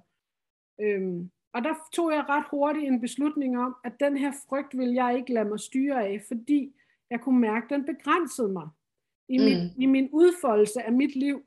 Øhm, 0.80 1.30
og 1.54 1.64
der 1.64 1.74
tog 1.92 2.12
jeg 2.12 2.24
ret 2.28 2.44
hurtigt 2.50 2.86
en 2.86 3.00
beslutning 3.00 3.58
om, 3.58 3.76
at 3.84 3.92
den 4.00 4.16
her 4.16 4.32
frygt 4.48 4.78
vil 4.78 4.92
jeg 4.92 5.16
ikke 5.16 5.32
lade 5.32 5.48
mig 5.48 5.60
styre 5.60 6.06
af, 6.06 6.22
fordi 6.28 6.74
jeg 7.10 7.20
kunne 7.20 7.40
mærke, 7.40 7.64
at 7.64 7.70
den 7.70 7.84
begrænsede 7.84 8.48
mig 8.48 8.68
i, 9.28 9.38
mm. 9.38 9.44
min, 9.44 9.58
i 9.78 9.86
min 9.86 10.08
udfoldelse 10.12 10.82
af 10.82 10.92
mit 10.92 11.16
liv. 11.16 11.44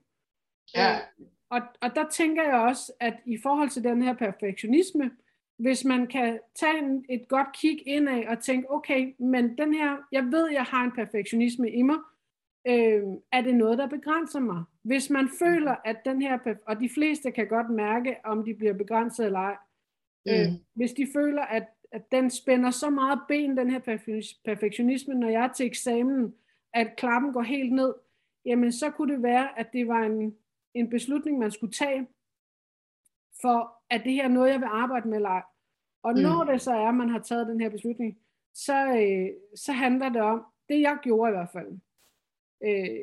Ja. 0.75 0.95
Øh, 0.95 1.27
og, 1.49 1.61
og 1.81 1.95
der 1.95 2.09
tænker 2.09 2.43
jeg 2.43 2.55
også, 2.55 2.93
at 2.99 3.13
i 3.25 3.37
forhold 3.43 3.69
til 3.69 3.83
den 3.83 4.01
her 4.01 4.13
perfektionisme, 4.13 5.11
hvis 5.57 5.85
man 5.85 6.07
kan 6.07 6.39
tage 6.55 6.79
en, 6.79 7.05
et 7.09 7.27
godt 7.27 7.47
kig 7.53 7.87
indad 7.87 8.25
og 8.27 8.39
tænke, 8.39 8.71
okay, 8.71 9.15
men 9.19 9.57
den 9.57 9.73
her, 9.73 9.97
jeg 10.11 10.23
ved, 10.23 10.51
jeg 10.51 10.63
har 10.63 10.83
en 10.83 10.91
perfektionisme 10.91 11.71
i 11.71 11.81
mig, 11.81 11.97
øh, 12.67 13.03
er 13.31 13.41
det 13.41 13.55
noget, 13.55 13.77
der 13.77 13.87
begrænser 13.87 14.39
mig? 14.39 14.63
Hvis 14.81 15.09
man 15.09 15.29
føler, 15.39 15.75
at 15.85 15.97
den 16.05 16.21
her, 16.21 16.55
og 16.67 16.79
de 16.79 16.89
fleste 16.89 17.31
kan 17.31 17.47
godt 17.47 17.69
mærke, 17.69 18.15
om 18.23 18.45
de 18.45 18.53
bliver 18.53 18.73
begrænset 18.73 19.25
eller 19.25 19.39
ej, 19.39 19.55
mm. 20.25 20.59
hvis 20.73 20.91
de 20.91 21.07
føler, 21.13 21.41
at, 21.41 21.67
at 21.91 22.11
den 22.11 22.29
spænder 22.29 22.71
så 22.71 22.89
meget 22.89 23.19
ben, 23.27 23.57
den 23.57 23.69
her 23.69 23.79
perfektionisme, 24.45 25.13
når 25.13 25.29
jeg 25.29 25.43
er 25.43 25.53
til 25.53 25.65
eksamen, 25.65 26.33
at 26.73 26.95
klappen 26.97 27.33
går 27.33 27.41
helt 27.41 27.73
ned, 27.73 27.93
jamen 28.45 28.71
så 28.71 28.89
kunne 28.89 29.13
det 29.13 29.23
være, 29.23 29.59
at 29.59 29.67
det 29.73 29.87
var 29.87 30.01
en, 30.03 30.35
en 30.73 30.89
beslutning, 30.89 31.39
man 31.39 31.51
skulle 31.51 31.73
tage, 31.73 32.07
for 33.41 33.83
at 33.89 34.01
det 34.03 34.13
her 34.13 34.23
er 34.23 34.27
noget, 34.27 34.51
jeg 34.51 34.59
vil 34.59 34.69
arbejde 34.71 35.07
med 35.07 35.17
eller 35.17 35.29
ej. 35.29 35.43
Og 36.03 36.13
mm. 36.13 36.21
når 36.21 36.43
det 36.43 36.61
så 36.61 36.71
er, 36.71 36.87
at 36.87 36.95
man 36.95 37.09
har 37.09 37.19
taget 37.19 37.47
den 37.47 37.61
her 37.61 37.69
beslutning, 37.69 38.17
så, 38.53 38.87
øh, 38.87 39.29
så 39.55 39.71
handler 39.71 40.09
det 40.09 40.21
om, 40.21 40.45
det 40.69 40.81
jeg 40.81 40.97
gjorde 41.03 41.29
i 41.29 41.35
hvert 41.35 41.49
fald. 41.53 41.79
Øh, 42.63 42.99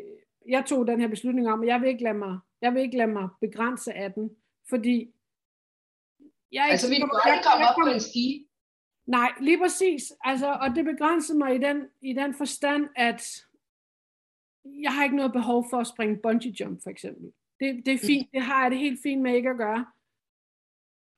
jeg 0.48 0.64
tog 0.66 0.86
den 0.86 1.00
her 1.00 1.08
beslutning 1.08 1.48
om, 1.48 1.60
at 1.62 1.68
jeg 1.68 1.80
vil 1.80 1.88
ikke 1.88 2.02
lade 2.02 2.18
mig, 2.18 2.38
jeg 2.60 2.74
vil 2.74 2.82
ikke 2.82 2.96
lade 2.96 3.12
mig 3.12 3.28
begrænse 3.40 3.92
af 3.92 4.12
den, 4.12 4.30
fordi 4.68 5.14
jeg 6.52 6.64
altså, 6.70 6.88
vi 6.88 6.94
kan 6.94 7.34
ikke 7.34 7.48
komme 7.50 7.68
op 7.68 7.74
på 7.82 7.88
en 7.88 8.00
stige. 8.00 8.46
Nej, 9.06 9.32
lige 9.40 9.58
præcis. 9.58 10.12
Altså, 10.24 10.52
og 10.52 10.68
det 10.76 10.84
begrænsede 10.84 11.38
mig 11.38 11.54
i 11.54 11.58
den, 11.58 11.88
i 12.02 12.12
den 12.12 12.34
forstand, 12.34 12.88
at 12.96 13.22
jeg 14.64 14.92
har 14.94 15.04
ikke 15.04 15.16
noget 15.16 15.32
behov 15.32 15.66
for 15.70 15.78
at 15.78 15.86
springe 15.86 16.16
bungee 16.22 16.54
jump, 16.60 16.82
for 16.82 16.90
eksempel. 16.90 17.32
Det, 17.60 17.86
det 17.86 17.94
er 17.94 18.06
fint, 18.06 18.28
det 18.32 18.42
har 18.42 18.62
jeg 18.62 18.70
det 18.70 18.78
helt 18.78 19.00
fint 19.02 19.22
med 19.22 19.34
ikke 19.34 19.50
at 19.50 19.56
gøre 19.56 19.84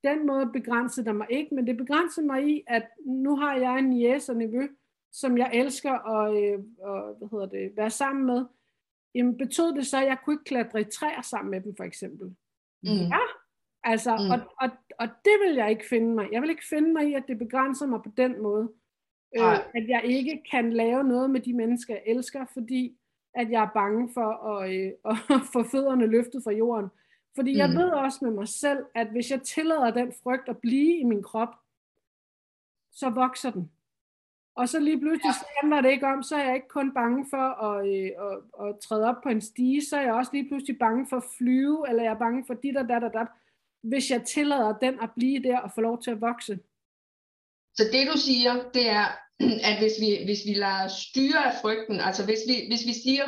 den 0.05 0.27
måde 0.27 0.53
begrænsede 0.53 1.07
der 1.07 1.13
mig 1.13 1.27
ikke, 1.31 1.55
men 1.55 1.67
det 1.67 1.77
begrænsede 1.77 2.27
mig 2.27 2.49
i, 2.49 2.63
at 2.67 2.87
nu 3.07 3.37
har 3.37 3.57
jeg 3.57 3.79
en 3.79 3.91
niece 3.91 4.33
og 4.33 4.37
nevø, 4.37 4.69
som 5.13 5.39
jeg 5.39 5.51
elsker 5.55 5.93
at 5.93 6.45
øh, 6.45 6.59
og, 6.79 7.15
hvad 7.15 7.29
hedder 7.31 7.47
det, 7.47 7.77
være 7.77 7.91
sammen 7.91 8.27
med. 8.27 8.45
Jamen 9.15 9.37
betød 9.37 9.75
det 9.75 9.87
så, 9.87 9.99
at 9.99 10.07
jeg 10.07 10.19
kunne 10.25 10.35
ikke 10.35 10.45
klatre 10.45 10.81
i 10.81 10.85
træer 10.85 11.23
sammen 11.23 11.51
med 11.51 11.61
dem, 11.61 11.77
for 11.77 11.85
eksempel? 11.85 12.27
Mm. 12.83 13.09
Ja, 13.15 13.25
altså, 13.85 14.17
mm. 14.17 14.31
og, 14.31 14.39
og, 14.61 14.69
og 14.99 15.09
det 15.25 15.37
vil 15.47 15.55
jeg 15.55 15.71
ikke 15.71 15.89
finde 15.89 16.15
mig 16.15 16.29
Jeg 16.33 16.43
vil 16.43 16.51
ikke 16.51 16.69
finde 16.69 16.93
mig 16.93 17.09
i, 17.11 17.15
at 17.15 17.25
det 17.29 17.39
begrænser 17.39 17.87
mig 17.87 18.03
på 18.03 18.11
den 18.17 18.43
måde. 18.43 18.69
Øh, 19.37 19.59
at 19.75 19.89
jeg 19.89 20.01
ikke 20.05 20.43
kan 20.51 20.73
lave 20.73 21.05
noget 21.05 21.31
med 21.31 21.41
de 21.41 21.53
mennesker, 21.53 21.95
jeg 21.95 22.03
elsker, 22.07 22.45
fordi 22.53 22.99
at 23.35 23.51
jeg 23.51 23.63
er 23.63 23.71
bange 23.75 24.11
for 24.15 24.29
at, 24.31 24.75
øh, 24.75 24.93
at 25.37 25.43
få 25.53 25.63
fødderne 25.63 26.07
løftet 26.07 26.43
fra 26.45 26.53
jorden. 26.53 26.91
Fordi 27.37 27.57
jeg 27.57 27.69
mm. 27.69 27.77
ved 27.77 27.91
også 27.91 28.19
med 28.23 28.31
mig 28.31 28.49
selv, 28.49 28.85
at 28.95 29.07
hvis 29.07 29.31
jeg 29.31 29.43
tillader 29.43 29.91
den 29.91 30.13
frygt 30.23 30.49
at 30.49 30.59
blive 30.59 30.99
i 31.01 31.05
min 31.05 31.23
krop, 31.23 31.55
så 32.93 33.11
vokser 33.11 33.51
den. 33.51 33.71
Og 34.57 34.69
så 34.69 34.81
lige 34.81 35.01
pludselig 35.01 35.33
ja. 35.35 35.47
handler 35.61 35.81
det 35.81 35.91
ikke 35.91 36.07
om, 36.07 36.23
så 36.23 36.37
er 36.37 36.45
jeg 36.45 36.55
ikke 36.55 36.69
kun 36.69 36.95
bange 36.95 37.27
for 37.31 37.63
at, 37.67 37.89
øh, 37.89 38.11
at, 38.31 38.67
at 38.67 38.79
træde 38.79 39.09
op 39.09 39.23
på 39.23 39.29
en 39.29 39.41
stige, 39.41 39.85
så 39.85 39.97
er 39.97 40.01
jeg 40.01 40.15
også 40.15 40.31
lige 40.33 40.49
pludselig 40.49 40.79
bange 40.79 41.07
for 41.07 41.17
at 41.17 41.25
flyve, 41.39 41.89
eller 41.89 42.03
jeg 42.03 42.13
er 42.13 42.19
bange 42.19 42.45
for 42.47 42.55
dit 42.55 42.77
og 42.77 42.89
dat 42.89 43.05
og 43.05 43.13
dat, 43.13 43.27
hvis 43.85 44.11
jeg 44.11 44.23
tillader 44.27 44.79
den 44.79 44.95
at 45.03 45.11
blive 45.17 45.43
der 45.43 45.59
og 45.59 45.71
få 45.75 45.81
lov 45.81 46.03
til 46.03 46.11
at 46.11 46.21
vokse. 46.21 46.59
Så 47.75 47.85
det 47.93 48.09
du 48.13 48.19
siger, 48.19 48.55
det 48.75 48.89
er, 48.89 49.07
at 49.69 49.79
hvis 49.79 49.93
vi, 50.01 50.25
hvis 50.25 50.41
vi 50.47 50.55
lader 50.55 50.89
styre 50.89 51.47
af 51.47 51.55
frygten, 51.63 52.01
altså 52.01 52.25
hvis 52.25 52.41
vi, 52.49 52.55
hvis 52.69 52.87
vi 52.87 52.93
siger, 52.93 53.25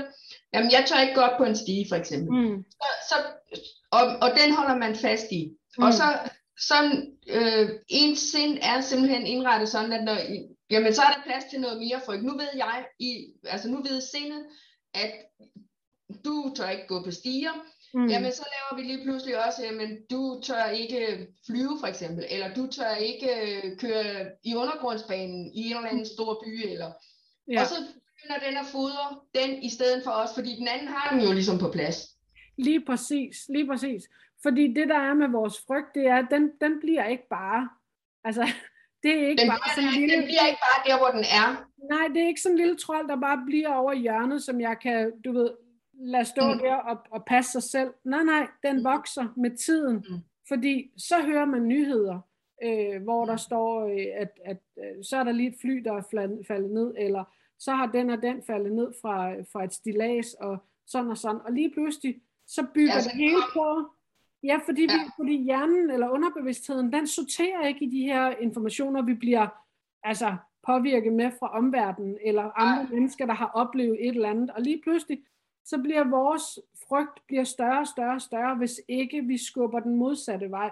jamen 0.52 0.70
jeg 0.70 0.84
tør 0.86 1.00
ikke 1.00 1.14
gå 1.14 1.20
op 1.20 1.38
på 1.38 1.44
en 1.44 1.56
stige 1.56 1.86
for 1.88 1.96
eksempel, 1.96 2.30
mm. 2.40 2.64
så, 2.70 2.86
så 3.08 3.16
og, 3.90 4.04
og 4.24 4.30
den 4.40 4.54
holder 4.54 4.76
man 4.76 4.96
fast 4.96 5.32
i. 5.32 5.56
Mm. 5.78 5.84
Og 5.84 5.92
så 5.94 6.04
sådan, 6.60 7.18
øh, 7.28 7.70
ens 7.88 8.18
sind 8.18 8.58
er 8.62 8.80
simpelthen 8.80 9.26
indrettet 9.26 9.68
sådan, 9.68 9.92
at 9.92 10.04
når, 10.04 10.18
jamen, 10.70 10.94
så 10.94 11.02
er 11.02 11.12
der 11.12 11.22
plads 11.26 11.44
til 11.44 11.60
noget 11.60 11.78
mere 11.78 12.00
frygt. 12.06 12.24
Nu 12.24 12.32
ved 12.32 12.48
jeg, 12.54 12.86
i, 12.98 13.26
altså 13.44 13.68
nu 13.68 13.82
ved 13.82 14.00
sindet, 14.00 14.46
at 14.94 15.12
du 16.24 16.52
tør 16.56 16.68
ikke 16.68 16.86
gå 16.86 17.04
på 17.04 17.10
stiger, 17.10 17.52
mm. 17.94 18.06
jamen 18.06 18.32
så 18.32 18.44
laver 18.54 18.82
vi 18.82 18.88
lige 18.88 19.04
pludselig 19.04 19.46
også, 19.46 19.64
jamen 19.64 19.98
du 20.10 20.40
tør 20.44 20.66
ikke 20.66 21.26
flyve 21.46 21.76
for 21.80 21.86
eksempel, 21.86 22.24
eller 22.30 22.54
du 22.54 22.66
tør 22.66 22.94
ikke 22.94 23.28
øh, 23.46 23.78
køre 23.78 24.30
i 24.44 24.54
undergrundsbanen 24.54 25.52
i 25.54 25.60
en 25.70 25.76
eller 25.76 25.88
anden 25.88 26.06
stor 26.06 26.42
by, 26.44 26.70
eller, 26.70 26.92
ja. 27.52 27.60
og 27.60 27.66
så 27.66 27.74
begynder 27.74 28.48
den 28.48 28.56
at 28.56 28.66
fodre 28.66 29.06
den 29.34 29.62
i 29.62 29.70
stedet 29.70 30.04
for 30.04 30.10
os, 30.10 30.30
fordi 30.34 30.50
den 30.56 30.68
anden 30.68 30.88
har 30.88 31.10
den 31.10 31.26
jo 31.26 31.32
ligesom 31.32 31.58
på 31.58 31.70
plads. 31.70 31.98
Lige 32.58 32.84
præcis, 32.84 33.36
lige 33.48 33.66
præcis. 33.66 34.02
Fordi 34.42 34.74
det, 34.74 34.88
der 34.88 34.98
er 34.98 35.14
med 35.14 35.28
vores 35.28 35.56
frygt, 35.66 35.94
det 35.94 36.06
er, 36.06 36.16
at 36.16 36.26
den, 36.30 36.50
den 36.60 36.80
bliver 36.80 37.04
ikke 37.04 37.28
bare, 37.30 37.68
altså, 38.24 38.44
det 39.02 39.10
er 39.20 39.28
ikke 39.28 39.40
den 39.40 39.48
bare 39.48 39.74
sådan 39.74 39.88
en 39.88 40.00
lille... 40.00 40.16
Den 40.16 40.24
bliver 40.24 40.46
ikke 40.46 40.62
bare 40.68 40.80
der, 40.88 40.98
hvor 40.98 41.10
den 41.16 41.24
er. 41.40 41.48
Nej, 41.94 42.08
det 42.08 42.22
er 42.22 42.26
ikke 42.26 42.40
sådan 42.40 42.54
en 42.54 42.62
lille 42.62 42.76
trold, 42.76 43.08
der 43.08 43.20
bare 43.20 43.42
bliver 43.46 43.72
over 43.74 43.94
hjørnet, 43.94 44.42
som 44.42 44.60
jeg 44.60 44.76
kan, 44.82 45.12
du 45.24 45.32
ved, 45.32 45.50
lade 45.98 46.24
stå 46.24 46.52
mm. 46.52 46.58
der 46.58 46.74
og, 46.74 46.98
og 47.10 47.24
passe 47.24 47.52
sig 47.52 47.62
selv. 47.62 47.90
Nej, 48.04 48.24
nej, 48.24 48.46
den 48.62 48.76
mm. 48.76 48.84
vokser 48.84 49.32
med 49.36 49.56
tiden. 49.56 49.96
Mm. 49.96 50.20
Fordi 50.48 50.90
så 50.96 51.14
hører 51.22 51.44
man 51.44 51.68
nyheder, 51.68 52.20
øh, 52.64 53.02
hvor 53.02 53.24
der 53.24 53.32
mm. 53.32 53.38
står, 53.38 53.86
øh, 53.86 54.06
at, 54.14 54.30
at 54.44 54.60
øh, 54.78 55.04
så 55.04 55.16
er 55.16 55.24
der 55.24 55.32
lige 55.32 55.48
et 55.48 55.60
fly, 55.60 55.76
der 55.84 55.92
er 55.92 56.02
faldet 56.48 56.70
ned, 56.70 56.94
eller 56.98 57.24
så 57.58 57.72
har 57.72 57.86
den 57.86 58.10
og 58.10 58.22
den 58.22 58.42
faldet 58.42 58.72
ned 58.72 58.92
fra, 59.02 59.32
fra 59.52 59.64
et 59.64 59.72
stilas, 59.72 60.34
og 60.34 60.58
sådan 60.86 61.10
og 61.10 61.16
sådan. 61.16 61.40
Og 61.44 61.52
lige 61.52 61.70
pludselig, 61.70 62.20
så 62.46 62.66
bygger 62.74 62.94
ja, 62.94 63.00
det 63.00 63.12
hele 63.12 63.42
på. 63.52 63.90
Ja, 64.42 64.60
fordi, 64.64 64.82
ja. 64.82 64.92
Vi, 64.92 65.10
fordi 65.16 65.44
hjernen 65.44 65.90
eller 65.90 66.08
underbevidstheden, 66.08 66.92
den 66.92 67.06
sorterer 67.06 67.66
ikke 67.66 67.84
i 67.84 67.90
de 67.90 68.02
her 68.02 68.30
informationer. 68.30 69.02
Vi 69.02 69.14
bliver 69.14 69.46
altså 70.02 70.36
påvirket 70.66 71.12
med 71.12 71.30
fra 71.38 71.58
omverdenen, 71.58 72.18
eller 72.24 72.42
andre 72.42 72.82
Ej. 72.82 72.88
mennesker, 72.90 73.26
der 73.26 73.34
har 73.34 73.50
oplevet 73.54 73.96
et 74.00 74.14
eller 74.14 74.28
andet, 74.28 74.50
og 74.50 74.62
lige 74.62 74.80
pludselig, 74.82 75.18
så 75.70 75.78
bliver 75.84 76.04
vores 76.18 76.46
frygt 76.88 77.26
bliver 77.26 77.44
større 77.44 77.80
og 77.80 77.86
større 77.86 78.14
og 78.14 78.22
større, 78.22 78.54
hvis 78.56 78.80
ikke 78.88 79.18
vi 79.30 79.38
skubber 79.38 79.80
den 79.80 79.94
modsatte 79.96 80.50
vej. 80.50 80.70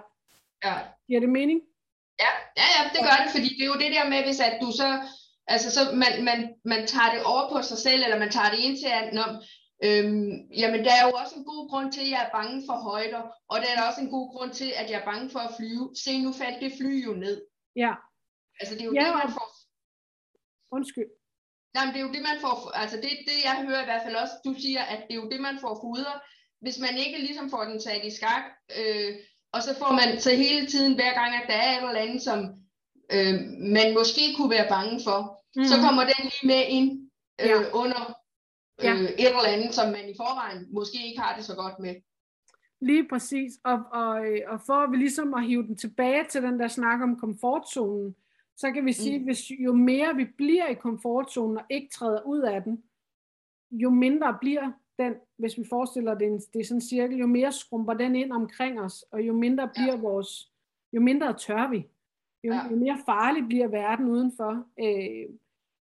Ja. 0.63 0.75
Giver 1.07 1.19
det 1.19 1.29
mening? 1.29 1.61
Ja, 2.23 2.31
ja, 2.59 2.67
ja, 2.75 2.81
det 2.93 3.01
gør 3.07 3.17
det, 3.23 3.31
fordi 3.35 3.49
det 3.57 3.63
er 3.63 3.71
jo 3.73 3.81
det 3.83 3.91
der 3.97 4.09
med, 4.09 4.23
hvis 4.23 4.39
at 4.39 4.57
du 4.61 4.71
så, 4.71 4.89
altså 5.47 5.67
så 5.75 5.81
man, 6.03 6.13
man, 6.29 6.39
man 6.65 6.81
tager 6.87 7.11
det 7.13 7.21
over 7.31 7.45
på 7.51 7.61
sig 7.61 7.77
selv, 7.77 8.01
eller 8.03 8.19
man 8.19 8.31
tager 8.31 8.49
det 8.49 8.59
ind 8.59 8.77
til, 8.77 8.91
at 9.01 9.07
når, 9.17 9.27
øhm, 9.85 10.31
jamen 10.61 10.81
der 10.85 10.93
er 10.99 11.03
jo 11.07 11.13
også 11.21 11.35
en 11.39 11.45
god 11.45 11.69
grund 11.69 11.91
til, 11.91 12.03
at 12.05 12.09
jeg 12.09 12.21
er 12.25 12.35
bange 12.37 12.57
for 12.67 12.77
højder, 12.89 13.21
og 13.51 13.57
der 13.61 13.69
er 13.71 13.87
også 13.89 14.01
en 14.01 14.13
god 14.17 14.27
grund 14.33 14.51
til, 14.59 14.69
at 14.79 14.87
jeg 14.89 14.99
er 15.01 15.09
bange 15.11 15.29
for 15.29 15.39
at 15.39 15.55
flyve. 15.57 15.85
Se, 16.03 16.11
nu 16.25 16.31
faldt 16.41 16.61
det 16.63 16.71
fly 16.79 17.05
jo 17.07 17.13
ned. 17.13 17.37
Ja. 17.75 17.93
Altså 18.59 18.75
det 18.75 18.81
er 18.81 18.85
jo 18.85 18.93
ja, 18.93 19.05
det, 19.05 19.15
man 19.23 19.31
får... 19.37 19.47
Undskyld. 20.71 21.09
Nej, 21.75 21.83
men 21.85 21.93
det 21.93 21.99
er 21.99 22.07
jo 22.07 22.15
det, 22.17 22.23
man 22.31 22.39
får, 22.45 22.55
altså 22.83 22.97
det, 23.03 23.11
det 23.29 23.37
jeg 23.47 23.55
hører 23.67 23.81
i 23.81 23.89
hvert 23.89 24.05
fald 24.05 24.15
også, 24.23 24.35
du 24.47 24.53
siger, 24.63 24.83
at 24.93 24.99
det 25.05 25.13
er 25.13 25.21
jo 25.23 25.29
det, 25.33 25.41
man 25.49 25.57
får 25.63 25.73
fuder, 25.83 26.15
hvis 26.63 26.77
man 26.85 26.95
ikke 27.05 27.19
ligesom 27.27 27.49
får 27.49 27.63
den 27.69 27.79
sat 27.81 28.03
i 28.09 28.15
skak, 28.17 28.45
øh, 28.79 29.11
og 29.55 29.59
så 29.65 29.71
får 29.81 29.91
man 29.99 30.09
så 30.25 30.31
hele 30.43 30.67
tiden, 30.67 30.93
hver 30.95 31.13
gang, 31.19 31.31
at 31.35 31.47
der 31.51 31.57
er 31.65 31.71
et 31.71 31.87
eller 31.89 32.05
andet, 32.05 32.21
som 32.21 32.39
øh, 33.15 33.35
man 33.77 33.89
måske 33.99 34.23
kunne 34.35 34.55
være 34.57 34.69
bange 34.75 34.95
for, 35.07 35.19
mm. 35.55 35.65
så 35.71 35.75
kommer 35.85 36.03
den 36.11 36.21
lige 36.31 36.47
med 36.51 36.63
ind 36.77 36.89
øh, 37.41 37.47
ja. 37.49 37.57
under 37.81 38.01
øh, 38.81 38.85
ja. 38.85 38.93
et 39.23 39.33
eller 39.37 39.53
andet, 39.55 39.71
som 39.77 39.87
man 39.95 40.05
i 40.09 40.15
forvejen 40.21 40.61
måske 40.77 40.97
ikke 41.07 41.21
har 41.21 41.35
det 41.37 41.45
så 41.45 41.55
godt 41.55 41.79
med. 41.79 41.95
Lige 42.81 43.07
præcis, 43.11 43.51
og, 43.63 43.79
og, 44.01 44.15
og 44.47 44.59
for 44.67 44.91
vi 44.91 44.97
ligesom 44.97 45.33
at 45.33 45.45
hive 45.47 45.63
den 45.67 45.77
tilbage 45.77 46.23
til 46.29 46.41
den 46.41 46.59
der 46.59 46.67
snak 46.67 47.01
om 47.01 47.19
komfortzonen, 47.19 48.15
så 48.57 48.71
kan 48.71 48.85
vi 48.85 48.93
sige, 48.93 49.19
mm. 49.19 49.23
hvis 49.23 49.51
jo 49.51 49.73
mere 49.73 50.15
vi 50.15 50.25
bliver 50.25 50.67
i 50.67 50.73
komfortzonen 50.73 51.57
og 51.57 51.63
ikke 51.69 51.89
træder 51.89 52.21
ud 52.21 52.41
af 52.41 52.63
den, 52.63 52.83
jo 53.71 53.89
mindre 53.89 54.37
bliver 54.41 54.71
den, 54.99 55.13
hvis 55.37 55.57
vi 55.57 55.63
forestiller 55.69 56.13
det, 56.13 56.45
det 56.53 56.59
er 56.59 56.65
sådan 56.65 56.77
en 56.77 56.81
cirkel, 56.81 57.17
jo 57.17 57.27
mere 57.27 57.51
skrumper 57.51 57.93
den 57.93 58.15
ind 58.15 58.31
omkring 58.31 58.81
os, 58.81 59.01
og 59.11 59.21
jo 59.21 59.33
mindre 59.33 59.69
bliver 59.73 59.95
ja. 59.95 60.01
vores, 60.01 60.51
jo 60.93 61.01
mindre 61.01 61.33
tør 61.33 61.69
vi. 61.69 61.87
Jo, 62.43 62.53
ja. 62.53 62.69
jo 62.71 62.75
mere 62.75 62.97
farlig 63.05 63.47
bliver 63.47 63.67
verden 63.67 64.05
udenfor. 64.05 64.65
Øh, 64.79 65.29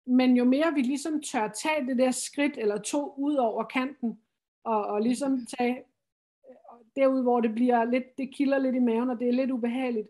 men 0.07 0.37
jo 0.37 0.43
mere 0.45 0.73
vi 0.73 0.81
ligesom 0.81 1.21
tør 1.21 1.47
tage 1.47 1.87
det 1.87 1.97
der 1.97 2.11
skridt 2.11 2.57
eller 2.57 2.77
to 2.77 3.13
ud 3.17 3.35
over 3.35 3.63
kanten, 3.63 4.19
og, 4.63 4.85
og 4.85 5.01
ligesom 5.01 5.45
tage 5.59 5.83
derud, 6.95 7.21
hvor 7.21 7.41
det 7.41 7.53
bliver 7.53 7.83
lidt, 7.83 8.17
det 8.17 8.33
kilder 8.33 8.57
lidt 8.57 8.75
i 8.75 8.79
maven, 8.79 9.09
og 9.09 9.19
det 9.19 9.27
er 9.27 9.31
lidt 9.31 9.51
ubehageligt, 9.51 10.07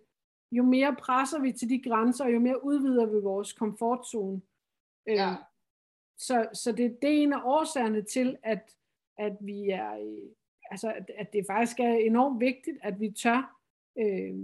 jo 0.52 0.64
mere 0.64 0.96
presser 1.00 1.40
vi 1.40 1.52
til 1.52 1.70
de 1.70 1.82
grænser, 1.82 2.26
og 2.26 2.34
jo 2.34 2.40
mere 2.40 2.64
udvider 2.64 3.06
vi 3.06 3.20
vores 3.20 3.54
komfortzone. 3.54 4.42
Øh, 5.08 5.16
ja. 5.16 5.36
Så, 6.18 6.48
så 6.54 6.72
det, 6.72 6.98
det 7.02 7.10
er 7.10 7.24
en 7.24 7.34
af 7.34 7.42
årsagerne 7.44 8.02
til, 8.02 8.38
at, 8.44 8.76
at 9.18 9.38
vi 9.42 9.70
er, 9.70 10.22
altså 10.72 10.94
at, 10.94 11.12
at 11.18 11.34
det 11.34 11.46
faktisk 11.48 11.80
er 11.80 11.94
enormt 11.94 12.40
vigtigt, 12.40 12.78
at 12.82 13.00
vi 13.00 13.12
tør 13.12 13.60
øh, 13.98 14.36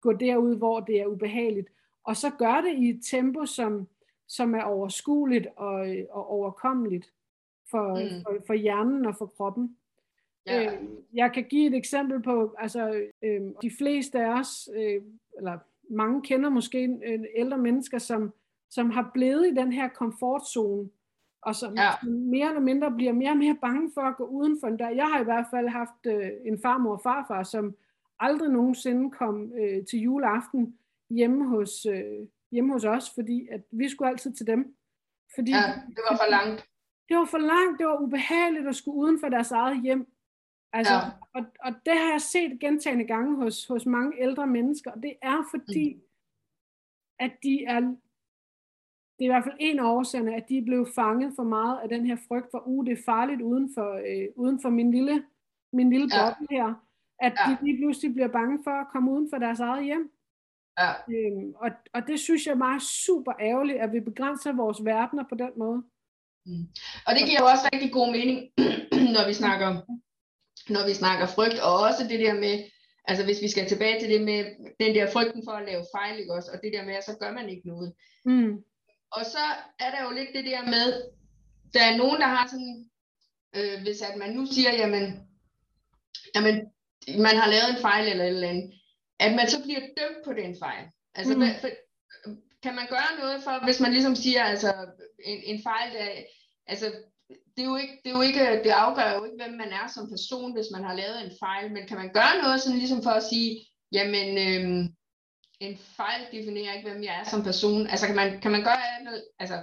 gå 0.00 0.12
derud, 0.12 0.56
hvor 0.56 0.80
det 0.80 1.00
er 1.00 1.06
ubehageligt. 1.06 1.68
Og 2.04 2.16
så 2.16 2.30
gør 2.38 2.60
det 2.60 2.78
i 2.78 2.88
et 2.88 3.04
tempo, 3.04 3.46
som, 3.46 3.88
som 4.26 4.54
er 4.54 4.62
overskueligt 4.62 5.46
og, 5.56 5.96
og 6.10 6.30
overkommeligt 6.30 7.12
for, 7.70 7.94
mm. 7.94 8.22
for, 8.22 8.46
for 8.46 8.54
hjernen 8.54 9.06
og 9.06 9.16
for 9.16 9.26
kroppen. 9.26 9.77
Ja. 10.46 10.64
Øh, 10.64 10.78
jeg 11.14 11.32
kan 11.32 11.44
give 11.44 11.66
et 11.66 11.74
eksempel 11.74 12.22
på, 12.22 12.54
altså 12.58 13.02
øh, 13.24 13.40
de 13.62 13.70
fleste 13.78 14.20
af 14.20 14.40
os, 14.40 14.68
øh, 14.74 15.02
eller 15.36 15.58
mange 15.90 16.22
kender 16.22 16.48
måske 16.48 16.98
øh, 17.06 17.20
ældre 17.36 17.58
mennesker, 17.58 17.98
som, 17.98 18.32
som 18.70 18.90
har 18.90 19.10
blevet 19.14 19.46
i 19.46 19.54
den 19.54 19.72
her 19.72 19.88
komfortzone, 19.88 20.88
og 21.42 21.54
som 21.54 21.74
ja. 21.76 21.90
mere 22.08 22.48
eller 22.48 22.60
mindre 22.60 22.90
bliver 22.90 23.12
mere 23.12 23.30
og 23.30 23.36
mere 23.36 23.56
bange 23.60 23.90
for 23.94 24.00
at 24.00 24.16
gå 24.16 24.24
uden 24.24 24.60
for 24.60 24.68
den 24.68 24.78
der. 24.78 24.88
Jeg 24.88 25.06
har 25.06 25.20
i 25.20 25.24
hvert 25.24 25.46
fald 25.50 25.68
haft 25.68 26.06
øh, 26.06 26.30
en 26.44 26.58
farmor 26.62 26.92
og 26.92 27.00
farfar, 27.02 27.42
som 27.42 27.76
aldrig 28.20 28.50
nogensinde 28.50 29.10
kom 29.10 29.52
øh, 29.52 29.86
til 29.86 29.98
juleaften 29.98 30.78
hjemme 31.10 31.48
hos, 31.48 31.86
øh, 31.86 32.26
hjemme 32.50 32.72
hos 32.72 32.84
os, 32.84 33.10
fordi 33.14 33.48
at 33.50 33.60
vi 33.70 33.88
skulle 33.88 34.08
altid 34.08 34.32
til 34.32 34.46
dem. 34.46 34.74
Fordi, 35.34 35.50
ja, 35.50 35.72
det 35.88 36.02
var 36.10 36.16
for 36.16 36.30
langt. 36.30 36.64
Det 37.08 37.16
var 37.16 37.24
for 37.24 37.38
langt, 37.38 37.78
det 37.78 37.86
var 37.86 38.00
ubehageligt 38.00 38.68
at 38.68 38.76
skulle 38.76 38.98
uden 38.98 39.20
for 39.20 39.28
deres 39.28 39.50
eget 39.50 39.82
hjem. 39.82 40.06
Altså, 40.72 40.94
ja. 40.94 41.00
og, 41.34 41.44
og 41.64 41.72
det 41.86 41.94
har 41.94 42.10
jeg 42.10 42.20
set 42.20 42.60
gentagende 42.60 43.04
gange 43.04 43.36
hos, 43.36 43.66
hos 43.66 43.86
mange 43.86 44.22
ældre 44.22 44.46
mennesker, 44.46 44.90
og 44.90 45.02
det 45.02 45.14
er 45.22 45.42
fordi, 45.50 45.94
mm. 45.94 46.00
at 47.18 47.32
de 47.42 47.64
er, 47.64 47.80
det 49.18 49.24
er 49.24 49.30
i 49.30 49.32
hvert 49.34 49.44
fald 49.44 49.56
en 49.60 49.78
af 49.78 49.84
årsagerne, 49.84 50.34
at 50.34 50.48
de 50.48 50.58
er 50.58 50.64
blevet 50.64 50.88
fanget 50.94 51.32
for 51.36 51.42
meget 51.42 51.78
af 51.82 51.88
den 51.88 52.06
her 52.06 52.16
frygt 52.28 52.50
for, 52.50 52.62
uh, 52.66 52.86
det 52.86 52.92
er 52.92 53.02
farligt 53.04 53.40
uden 53.42 53.70
for, 53.74 53.92
øh, 53.92 54.28
uden 54.36 54.62
for 54.62 54.70
min 54.70 54.90
lille, 54.90 55.24
min 55.72 55.90
lille 55.90 56.08
ja. 56.14 56.30
boble 56.30 56.46
her, 56.50 56.74
at 57.20 57.32
ja. 57.38 57.50
de 57.50 57.64
lige 57.64 57.78
pludselig 57.78 58.14
bliver 58.14 58.28
bange 58.28 58.58
for 58.64 58.70
at 58.70 58.86
komme 58.92 59.10
uden 59.12 59.30
for 59.30 59.38
deres 59.38 59.60
eget 59.60 59.84
hjem. 59.84 60.12
Ja. 60.80 60.90
Øhm, 61.14 61.54
og, 61.56 61.70
og 61.94 62.06
det 62.06 62.20
synes 62.20 62.46
jeg 62.46 62.52
er 62.52 62.64
meget 62.68 62.82
super 62.82 63.32
ærgerligt, 63.40 63.78
at 63.78 63.92
vi 63.92 64.00
begrænser 64.00 64.52
vores 64.52 64.84
verdener 64.84 65.24
på 65.28 65.34
den 65.34 65.50
måde. 65.56 65.82
Mm. 66.46 66.66
Og 67.06 67.14
det 67.14 67.22
giver 67.28 67.40
jo 67.40 67.46
også 67.46 67.68
rigtig 67.72 67.92
god 67.92 68.12
mening, 68.12 68.38
når 69.14 69.26
vi 69.28 69.34
snakker 69.34 69.66
om 69.66 69.76
når 70.70 70.86
vi 70.86 70.94
snakker 70.94 71.26
frygt, 71.26 71.58
og 71.58 71.72
også 71.78 72.02
det 72.08 72.20
der 72.20 72.34
med, 72.34 72.64
altså 73.04 73.24
hvis 73.24 73.42
vi 73.42 73.48
skal 73.48 73.68
tilbage 73.68 74.00
til 74.00 74.10
det 74.10 74.20
med 74.20 74.44
den 74.80 74.94
der 74.94 75.10
frygten 75.10 75.42
for 75.44 75.52
at 75.52 75.66
lave 75.66 75.84
fejl, 75.96 76.18
ikke 76.18 76.32
også, 76.32 76.50
og 76.54 76.60
det 76.62 76.72
der 76.72 76.84
med, 76.84 76.94
at 76.94 77.04
så 77.04 77.16
gør 77.20 77.32
man 77.32 77.48
ikke 77.48 77.68
noget. 77.68 77.94
Mm. 78.24 78.52
Og 79.10 79.24
så 79.24 79.44
er 79.78 79.90
der 79.90 80.04
jo 80.04 80.10
lidt 80.10 80.28
det 80.34 80.44
der 80.44 80.62
med, 80.64 81.02
der 81.74 81.82
er 81.82 81.96
nogen, 81.96 82.20
der 82.20 82.26
har 82.26 82.46
sådan, 82.46 82.90
øh, 83.56 83.82
hvis 83.82 84.02
at 84.02 84.16
man 84.16 84.30
nu 84.30 84.46
siger, 84.46 84.72
jamen, 84.72 85.28
jamen, 86.34 86.54
man 87.18 87.36
har 87.36 87.48
lavet 87.48 87.70
en 87.70 87.80
fejl 87.80 88.08
eller 88.08 88.24
et 88.24 88.28
eller 88.28 88.48
andet, 88.48 88.72
at 89.20 89.34
man 89.34 89.48
så 89.48 89.62
bliver 89.62 89.80
dømt 89.80 90.24
på 90.24 90.32
den 90.32 90.56
fejl. 90.58 90.84
Altså, 91.14 91.34
mm. 91.34 91.42
for, 91.60 91.68
kan 92.62 92.74
man 92.74 92.86
gøre 92.88 93.18
noget 93.20 93.42
for, 93.44 93.64
hvis 93.64 93.80
man 93.80 93.92
ligesom 93.92 94.14
siger, 94.14 94.42
altså, 94.44 94.74
en, 95.24 95.42
en 95.44 95.62
fejl, 95.62 95.94
der, 95.94 96.08
altså, 96.66 96.92
det 97.58 97.64
er 97.66 97.70
jo 97.74 97.76
ikke, 97.84 97.94
det, 98.04 98.10
er 98.10 98.16
jo 98.18 98.24
ikke, 98.30 98.44
det 98.64 98.70
afgør 98.70 99.14
jo 99.18 99.24
ikke, 99.24 99.40
hvem 99.42 99.54
man 99.62 99.72
er 99.80 99.86
som 99.94 100.10
person, 100.14 100.52
hvis 100.56 100.70
man 100.74 100.84
har 100.84 100.94
lavet 100.94 101.18
en 101.24 101.32
fejl, 101.44 101.72
men 101.72 101.86
kan 101.88 101.96
man 101.96 102.10
gøre 102.18 102.42
noget 102.42 102.60
sådan 102.60 102.78
ligesom 102.78 103.02
for 103.02 103.10
at 103.10 103.28
sige, 103.30 103.50
jamen, 103.92 104.28
øhm, 104.46 104.82
en 105.60 105.74
fejl 105.96 106.20
definerer 106.32 106.72
ikke, 106.72 106.88
hvem 106.90 107.02
jeg 107.02 107.14
er 107.20 107.24
som 107.24 107.42
person. 107.42 107.86
Altså 107.86 108.06
kan 108.06 108.16
man, 108.16 108.40
kan 108.40 108.50
man 108.50 108.62
gøre 108.62 108.82
andet, 108.98 109.24
altså 109.38 109.58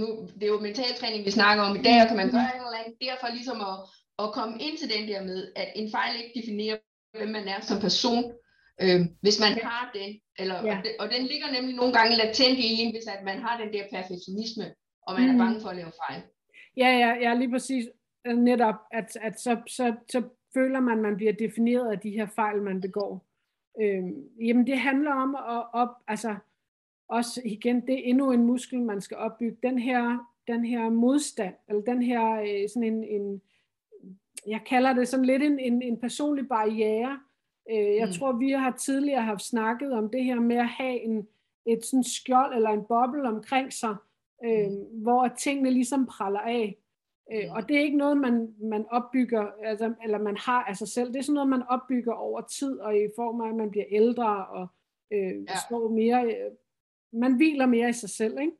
nu, 0.00 0.06
det 0.34 0.42
er 0.42 0.54
jo 0.54 0.60
mentaltræning, 0.60 1.24
vi 1.24 1.30
snakker 1.30 1.62
om 1.64 1.76
i 1.76 1.82
dag, 1.82 2.02
og 2.02 2.08
kan 2.08 2.16
man 2.16 2.30
gøre 2.30 2.58
noget 2.62 2.76
andet 2.80 2.94
derfor 3.08 3.28
ligesom 3.36 3.60
at, 3.70 3.76
at 4.22 4.32
komme 4.32 4.54
ind 4.66 4.78
til 4.78 4.90
den 4.94 5.08
der 5.08 5.20
med, 5.22 5.52
at 5.56 5.68
en 5.76 5.90
fejl 5.90 6.16
ikke 6.16 6.40
definerer, 6.40 6.76
hvem 7.18 7.28
man 7.28 7.48
er 7.48 7.60
som 7.60 7.80
person, 7.80 8.24
øh, 8.82 9.00
hvis 9.20 9.40
man 9.40 9.52
har 9.62 9.90
den, 9.94 10.10
eller, 10.38 10.56
ja. 10.66 10.76
og, 10.76 10.84
det, 10.84 10.92
og 11.00 11.06
den 11.14 11.22
ligger 11.26 11.50
nemlig 11.50 11.74
nogle 11.74 11.92
gange 11.92 12.16
latent 12.16 12.58
i 12.58 12.68
en, 12.80 12.90
hvis 12.94 13.06
at 13.06 13.22
man 13.24 13.38
har 13.44 13.54
den 13.62 13.72
der 13.72 13.84
perfektionisme, 13.94 14.66
og 15.06 15.14
man 15.14 15.24
mm. 15.24 15.34
er 15.34 15.44
bange 15.44 15.60
for 15.60 15.68
at 15.68 15.76
lave 15.76 15.92
fejl. 16.06 16.22
Ja, 16.76 16.88
ja, 16.88 17.14
ja, 17.20 17.34
lige 17.34 17.50
præcis. 17.50 17.88
Øh, 18.26 18.36
netop, 18.36 18.74
at, 18.90 19.16
at 19.20 19.40
så, 19.40 19.60
så, 19.66 19.94
så 20.08 20.22
føler 20.54 20.80
man, 20.80 20.98
at 20.98 21.02
man 21.02 21.16
bliver 21.16 21.32
defineret 21.32 21.92
af 21.92 21.98
de 21.98 22.10
her 22.10 22.26
fejl, 22.26 22.62
man 22.62 22.80
begår. 22.80 23.26
Øhm, 23.80 24.28
jamen, 24.40 24.66
det 24.66 24.78
handler 24.78 25.12
om 25.12 25.34
at 25.34 25.66
op, 25.72 25.88
altså, 26.08 26.36
også 27.08 27.42
igen, 27.44 27.80
det 27.86 27.94
er 27.94 28.10
endnu 28.10 28.32
en 28.32 28.46
muskel, 28.46 28.82
man 28.82 29.00
skal 29.00 29.16
opbygge. 29.16 29.56
Den 29.62 29.78
her, 29.78 30.28
den 30.48 30.64
her 30.64 30.90
modstand, 30.90 31.54
eller 31.68 31.82
den 31.82 32.02
her 32.02 32.40
øh, 32.40 32.68
sådan 32.68 32.82
en, 32.82 33.04
en, 33.04 33.42
jeg 34.46 34.60
kalder 34.66 34.92
det 34.92 35.08
sådan 35.08 35.26
lidt 35.26 35.42
en, 35.42 35.58
en, 35.58 35.82
en 35.82 36.00
personlig 36.00 36.48
barriere. 36.48 37.20
Øh, 37.70 37.96
jeg 37.96 38.06
mm. 38.06 38.12
tror, 38.12 38.32
vi 38.32 38.50
har 38.50 38.70
tidligere 38.70 39.22
haft 39.22 39.42
snakket 39.42 39.92
om 39.92 40.10
det 40.10 40.24
her 40.24 40.40
med 40.40 40.56
at 40.56 40.68
have 40.68 41.00
en, 41.00 41.28
et 41.66 41.84
sådan 41.84 42.04
skjold 42.04 42.54
eller 42.54 42.70
en 42.70 42.84
boble 42.84 43.28
omkring 43.28 43.72
sig, 43.72 43.96
øh, 44.44 45.02
hvor 45.02 45.28
tingene 45.28 45.70
ligesom 45.70 46.06
praller 46.06 46.40
af. 46.40 46.78
Øh, 47.32 47.52
og 47.52 47.68
det 47.68 47.76
er 47.76 47.80
ikke 47.80 47.96
noget, 47.96 48.16
man, 48.16 48.54
man 48.62 48.86
opbygger, 48.90 49.46
altså, 49.64 49.94
eller 50.02 50.18
man 50.18 50.36
har 50.36 50.64
af 50.64 50.76
sig 50.76 50.88
selv. 50.88 51.12
Det 51.12 51.16
er 51.16 51.22
sådan 51.22 51.34
noget, 51.34 51.48
man 51.48 51.62
opbygger 51.68 52.12
over 52.12 52.40
tid, 52.40 52.78
og 52.78 52.96
i 52.96 53.08
form 53.16 53.40
af, 53.40 53.48
at 53.48 53.54
man 53.54 53.70
bliver 53.70 53.86
ældre, 53.90 54.46
og 54.46 54.66
øh, 55.12 55.42
ja. 55.48 55.56
står 55.68 55.88
mere, 55.88 56.26
øh, 56.26 56.50
man 57.12 57.36
hviler 57.36 57.66
mere 57.66 57.88
i 57.88 57.92
sig 57.92 58.10
selv, 58.10 58.38
ikke? 58.40 58.52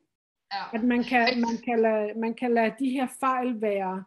Ja. 0.53 0.77
At 0.77 0.83
man 0.83 1.03
kan, 1.03 1.41
man, 1.41 1.57
kan 1.65 1.79
lade, 1.79 2.19
man 2.19 2.33
kan 2.33 2.53
lade 2.53 2.73
de 2.79 2.89
her 2.89 3.07
fejl 3.19 3.61
være, 3.61 4.03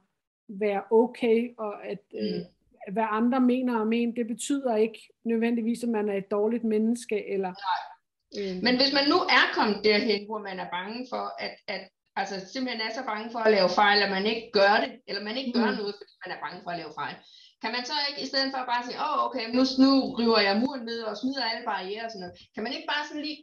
være 0.48 0.82
okay, 0.90 1.54
og 1.58 1.86
at 1.86 2.04
øh, 2.14 2.34
mm. 2.36 2.92
hvad 2.92 3.06
andre 3.10 3.40
mener 3.40 3.80
om 3.80 3.92
en, 3.92 4.16
det 4.16 4.26
betyder 4.26 4.76
ikke 4.76 5.08
nødvendigvis, 5.24 5.82
at 5.82 5.88
man 5.88 6.08
er 6.08 6.14
et 6.14 6.30
dårligt 6.30 6.64
menneske, 6.64 7.28
eller 7.28 7.48
Nej 7.48 7.91
Mm. 8.36 8.58
Men 8.66 8.74
hvis 8.80 8.92
man 8.98 9.06
nu 9.12 9.18
er 9.38 9.46
kommet 9.56 9.84
derhen, 9.84 10.22
hvor 10.28 10.40
man 10.48 10.58
er 10.64 10.68
bange 10.76 11.06
for, 11.12 11.24
at, 11.44 11.54
at 11.74 11.82
altså 12.20 12.36
simpelthen 12.52 12.80
er 12.86 12.94
så 12.94 13.02
bange 13.10 13.28
for 13.32 13.38
at 13.38 13.52
lave 13.56 13.70
fejl, 13.80 13.98
at 14.02 14.10
man 14.16 14.26
ikke 14.26 14.46
gør 14.52 14.74
det, 14.82 14.90
eller 15.08 15.22
man 15.28 15.36
ikke 15.36 15.52
gør 15.52 15.70
mm. 15.70 15.76
noget, 15.80 15.94
fordi 15.98 16.12
man 16.24 16.30
er 16.36 16.40
bange 16.44 16.60
for 16.64 16.70
at 16.70 16.80
lave 16.82 16.92
fejl, 17.00 17.16
kan 17.62 17.72
man 17.74 17.84
så 17.90 17.96
ikke, 18.08 18.22
i 18.24 18.30
stedet 18.30 18.48
for 18.52 18.70
bare 18.72 18.84
sige, 18.86 18.98
åh 19.04 19.12
oh, 19.12 19.18
okay, 19.26 19.44
nu, 19.56 19.62
nu 19.84 19.90
river 20.20 20.40
jeg 20.48 20.60
muren 20.62 20.84
ned 20.90 21.00
og 21.10 21.16
smider 21.16 21.44
alle 21.50 21.64
barriere 21.70 22.04
og 22.06 22.10
sådan 22.10 22.22
noget, 22.24 22.38
kan 22.54 22.62
man 22.64 22.72
ikke 22.76 22.90
bare 22.92 23.06
sådan 23.08 23.24
lige 23.26 23.38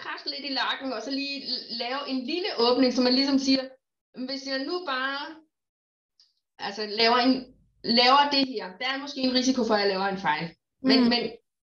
krasse 0.00 0.26
lidt 0.32 0.44
i 0.50 0.56
lakken, 0.60 0.92
og 0.96 1.02
så 1.02 1.10
lige 1.10 1.38
lave 1.82 2.00
en 2.12 2.20
lille 2.32 2.50
åbning, 2.66 2.90
så 2.92 3.02
man 3.02 3.14
ligesom 3.18 3.38
siger, 3.38 3.62
hvis 4.26 4.42
jeg 4.46 4.58
nu 4.68 4.74
bare 4.86 5.20
altså, 6.66 6.82
laver, 6.86 7.18
en, 7.26 7.34
laver 7.84 8.22
det 8.34 8.42
her, 8.52 8.66
der 8.80 8.88
er 8.92 8.98
måske 9.04 9.20
en 9.20 9.36
risiko 9.40 9.60
for, 9.64 9.74
at 9.74 9.80
jeg 9.80 9.88
laver 9.88 10.06
en 10.06 10.24
fejl. 10.28 10.46
Men, 10.82 10.98
mm. 11.00 11.08
men 11.12 11.22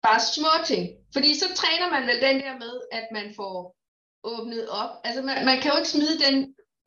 bare 0.08 0.20
små 0.36 0.54
ting. 0.72 0.86
Fordi 1.16 1.30
så 1.42 1.48
træner 1.62 1.88
man 1.96 2.04
vel 2.10 2.20
den 2.28 2.38
der 2.44 2.54
med, 2.64 2.74
at 2.92 3.06
man 3.18 3.28
får 3.40 3.56
åbnet 4.24 4.64
op. 4.82 4.92
Altså 5.08 5.22
man, 5.28 5.36
man 5.50 5.58
kan 5.62 5.72
jo 5.72 5.78
ikke 5.78 5.96
smide 5.96 6.18
den 6.26 6.36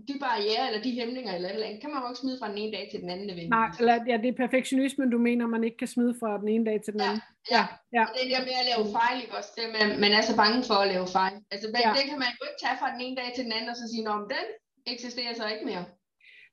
de 0.09 0.15
barriere 0.27 0.67
eller 0.69 0.83
de 0.83 0.93
hæmninger 0.99 1.33
eller 1.35 1.49
eller 1.49 1.67
andet, 1.67 1.81
kan 1.81 1.91
man 1.91 2.03
jo 2.03 2.09
ikke 2.09 2.23
smide 2.25 2.39
fra 2.41 2.49
den 2.53 2.59
ene 2.63 2.73
dag 2.77 2.85
til 2.91 3.01
den 3.03 3.11
anden 3.11 3.27
nødvendigvis. 3.27 3.59
Nej, 3.61 3.69
eller 3.81 3.95
ja, 4.11 4.17
det 4.23 4.29
er 4.29 4.43
perfektionismen, 4.45 5.11
du 5.11 5.19
mener, 5.19 5.47
man 5.47 5.65
ikke 5.65 5.77
kan 5.77 5.93
smide 5.95 6.15
fra 6.21 6.39
den 6.41 6.49
ene 6.55 6.65
dag 6.71 6.79
til 6.85 6.93
den 6.93 7.01
anden. 7.01 7.23
Ja, 7.51 7.57
ja. 7.57 7.63
ja. 7.97 8.03
Og 8.09 8.13
den 8.21 8.29
der 8.33 8.41
med 8.49 8.57
at 8.63 8.67
lave 8.71 8.85
fejl, 8.99 9.17
ikke 9.23 9.37
også? 9.39 9.51
Det, 9.57 9.65
man, 9.79 9.89
man 10.05 10.13
er 10.19 10.23
så 10.31 10.35
bange 10.43 10.59
for 10.71 10.79
at 10.85 10.89
lave 10.95 11.07
fejl. 11.19 11.35
Altså, 11.53 11.67
ja. 11.85 11.91
den 11.99 12.07
kan 12.11 12.19
man 12.25 12.31
jo 12.39 12.43
ikke 12.49 12.61
tage 12.65 12.79
fra 12.81 12.93
den 12.95 13.01
ene 13.05 13.17
dag 13.21 13.29
til 13.35 13.45
den 13.47 13.53
anden, 13.57 13.71
og 13.73 13.77
så 13.81 13.85
sige, 13.93 14.11
om 14.19 14.25
den 14.35 14.47
eksisterer 14.95 15.35
så 15.35 15.47
ikke 15.55 15.67
mere. 15.71 15.85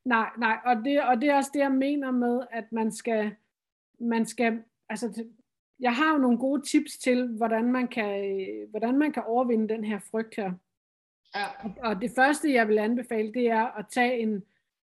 Nej, 0.06 0.30
nej, 0.46 0.58
og 0.70 0.76
det, 0.86 0.94
og 1.10 1.16
det 1.22 1.28
er 1.30 1.36
også 1.36 1.52
det, 1.54 1.64
jeg 1.68 1.76
mener 1.86 2.12
med, 2.12 2.36
at 2.60 2.68
man 2.80 2.92
skal, 3.00 3.24
man 4.14 4.24
skal, 4.34 4.52
altså, 4.90 5.08
jeg 5.84 5.96
har 5.96 6.14
jo 6.14 6.18
nogle 6.18 6.38
gode 6.38 6.62
tips 6.62 6.98
til, 6.98 7.28
hvordan 7.28 7.72
man 7.72 7.88
kan, 7.88 8.68
hvordan 8.70 8.98
man 8.98 9.12
kan 9.12 9.24
overvinde 9.24 9.70
den 9.70 9.84
her 9.84 10.00
frygt 10.00 10.36
her. 10.36 10.54
Ja. 11.36 11.46
Og 11.90 12.02
det 12.02 12.12
første, 12.16 12.54
jeg 12.54 12.68
vil 12.68 12.80
anbefale, 12.80 13.34
det 13.34 13.48
er 13.48 13.66
at 13.66 13.86
tage 13.92 14.20
en, 14.20 14.44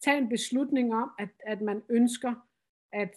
tage 0.03 0.17
en 0.17 0.29
beslutning 0.29 0.95
om, 0.95 1.11
at, 1.19 1.29
at 1.45 1.61
man 1.61 1.81
ønsker 1.89 2.33
at 2.93 3.15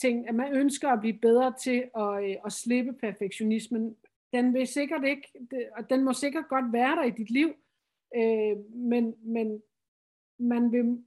ting, 0.00 0.28
at 0.28 0.34
man 0.34 0.54
ønsker 0.54 0.88
at 0.88 1.00
blive 1.00 1.18
bedre 1.18 1.54
til 1.62 1.90
at, 1.96 2.24
øh, 2.24 2.36
at 2.46 2.52
slippe 2.52 2.92
perfektionismen. 2.92 3.96
Den 4.32 4.54
vil 4.54 4.66
sikkert 4.66 5.04
ikke, 5.04 5.28
og 5.76 5.90
den 5.90 6.04
må 6.04 6.12
sikkert 6.12 6.48
godt 6.48 6.72
være 6.72 6.96
der 6.96 7.04
i 7.04 7.10
dit 7.10 7.30
liv, 7.30 7.54
øh, 8.16 8.56
men, 8.74 9.14
men 9.22 9.62
man 10.38 10.72
vil, 10.72 11.04